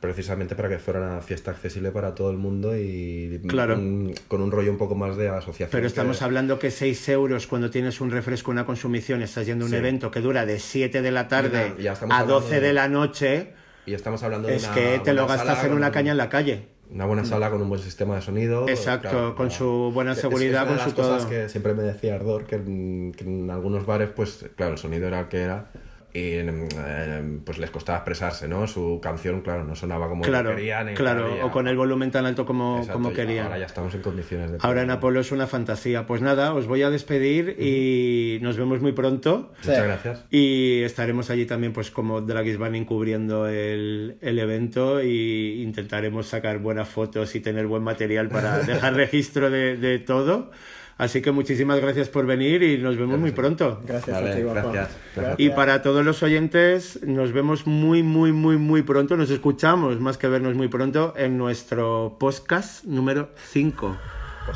precisamente 0.00 0.54
para 0.54 0.68
que 0.68 0.78
fuera 0.78 1.00
una 1.00 1.20
fiesta 1.20 1.50
accesible 1.50 1.90
para 1.90 2.14
todo 2.14 2.30
el 2.30 2.36
mundo 2.36 2.76
y 2.76 3.40
Claro. 3.48 3.74
un- 3.74 4.14
con 4.28 4.40
un 4.42 4.50
rollo 4.50 4.70
un 4.70 4.78
poco 4.78 4.94
más 4.94 5.16
de 5.16 5.28
asociación. 5.28 5.70
Pero 5.72 5.86
estamos 5.86 6.18
que- 6.18 6.24
hablando 6.24 6.58
que 6.58 6.70
6 6.70 7.08
euros 7.08 7.46
cuando 7.46 7.70
tienes 7.70 8.00
un 8.00 8.10
refresco, 8.10 8.50
una 8.50 8.64
consumición, 8.64 9.22
estás 9.22 9.46
yendo 9.46 9.64
a 9.64 9.66
un 9.66 9.70
Sí. 9.72 9.76
evento 9.76 10.10
que 10.10 10.20
dura 10.20 10.46
de 10.46 10.58
7 10.60 11.02
de 11.02 11.10
la 11.10 11.26
tarde 11.28 11.74
a 11.88 11.92
hablando 11.92 12.34
12 12.34 12.56
de- 12.60 12.68
de 12.68 12.72
la 12.72 12.88
noche, 12.88 13.52
Y 13.86 13.94
estamos 13.94 14.22
hablando 14.22 14.48
de 14.48 14.56
es 14.56 14.64
una 14.64 14.74
que 14.74 15.00
te 15.02 15.12
lo 15.14 15.26
gastas 15.26 15.64
en 15.64 15.72
una 15.72 15.86
un- 15.88 15.92
caña 15.92 16.12
en 16.12 16.18
la 16.18 16.28
calle. 16.28 16.66
Una 16.90 17.04
buena 17.04 17.24
sala 17.24 17.50
con 17.50 17.60
un 17.60 17.68
buen 17.68 17.80
sistema 17.82 18.14
de 18.16 18.22
sonido. 18.22 18.66
Exacto, 18.68 19.10
claro, 19.10 19.34
con 19.34 19.46
no. 19.48 19.52
su 19.52 19.90
buena 19.92 20.14
seguridad, 20.14 20.62
es 20.62 20.62
una 20.62 20.62
de 20.62 20.66
con 20.68 20.76
las 20.78 20.88
su 20.88 20.94
cosas 20.94 21.18
todo. 21.22 21.28
que 21.30 21.48
siempre 21.50 21.74
me 21.74 21.82
decía 21.82 22.14
Ardor, 22.14 22.44
que 22.44 22.56
en, 22.56 23.12
que 23.16 23.24
en 23.24 23.50
algunos 23.50 23.84
bares, 23.84 24.08
pues 24.14 24.46
claro, 24.56 24.72
el 24.72 24.78
sonido 24.78 25.06
era 25.08 25.20
el 25.20 25.28
que 25.28 25.38
era. 25.40 25.70
Y 26.14 26.20
eh, 26.40 27.38
pues 27.44 27.58
les 27.58 27.70
costaba 27.70 27.98
expresarse, 27.98 28.48
¿no? 28.48 28.66
Su 28.66 28.98
canción, 29.02 29.42
claro, 29.42 29.64
no 29.64 29.74
sonaba 29.76 30.08
como 30.08 30.22
Claro, 30.22 30.56
querían. 30.56 30.94
claro, 30.94 31.44
o 31.44 31.50
con 31.50 31.68
el 31.68 31.76
volumen 31.76 32.10
tan 32.10 32.24
alto 32.24 32.46
como, 32.46 32.78
Exacto, 32.78 32.94
como 32.94 33.12
querían. 33.12 33.44
Ahora 33.46 33.58
ya 33.58 33.66
estamos 33.66 33.94
en 33.94 34.00
condiciones 34.00 34.52
de. 34.52 34.58
Ahora 34.62 34.82
en 34.82 34.90
Apolo 34.90 35.20
es 35.20 35.32
una 35.32 35.46
fantasía. 35.46 36.06
Pues 36.06 36.22
nada, 36.22 36.54
os 36.54 36.66
voy 36.66 36.82
a 36.82 36.90
despedir 36.90 37.56
y 37.60 38.38
nos 38.42 38.56
vemos 38.56 38.80
muy 38.80 38.92
pronto. 38.92 39.52
Muchas 39.58 39.76
Sí. 39.76 39.82
gracias. 39.82 40.24
Y 40.30 40.82
estaremos 40.82 41.28
allí 41.30 41.44
también, 41.44 41.72
pues 41.74 41.90
como 41.90 42.22
Dragis 42.22 42.56
Banning 42.58 42.86
cubriendo 42.86 43.46
el, 43.46 44.16
el 44.22 44.38
evento 44.38 45.02
y 45.02 45.62
intentaremos 45.62 46.26
sacar 46.26 46.58
buenas 46.58 46.88
fotos 46.88 47.34
y 47.34 47.40
tener 47.40 47.66
buen 47.66 47.82
material 47.82 48.28
para 48.28 48.58
dejar 48.62 48.94
registro 48.94 49.50
de, 49.50 49.76
de 49.76 49.98
todo. 49.98 50.50
Así 50.98 51.22
que 51.22 51.30
muchísimas 51.30 51.80
gracias 51.80 52.08
por 52.08 52.26
venir 52.26 52.60
y 52.64 52.76
nos 52.78 52.96
vemos 52.96 53.20
muy 53.20 53.30
pronto. 53.30 53.80
Gracias 53.86 54.16
Vale, 54.16 54.32
a 54.32 54.34
ti, 54.34 54.42
gracias. 54.42 54.90
Gracias. 55.14 55.38
Y 55.38 55.50
para 55.50 55.80
todos 55.80 56.04
los 56.04 56.24
oyentes, 56.24 56.98
nos 57.06 57.30
vemos 57.30 57.68
muy, 57.68 58.02
muy, 58.02 58.32
muy, 58.32 58.56
muy 58.56 58.82
pronto. 58.82 59.16
Nos 59.16 59.30
escuchamos, 59.30 60.00
más 60.00 60.18
que 60.18 60.26
vernos 60.26 60.56
muy 60.56 60.66
pronto, 60.66 61.14
en 61.16 61.38
nuestro 61.38 62.16
podcast 62.18 62.84
número 62.84 63.30
5. 63.36 63.96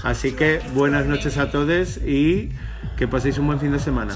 Así 0.03 0.33
que 0.33 0.61
buenas 0.75 1.07
noches 1.07 1.39
a 1.39 1.53
todos 1.53 1.99
y 1.99 2.51
que 2.97 3.07
paséis 3.07 3.39
un 3.39 3.47
buen 3.47 3.61
fin 3.61 3.71
de 3.71 3.79
semana. 3.79 4.13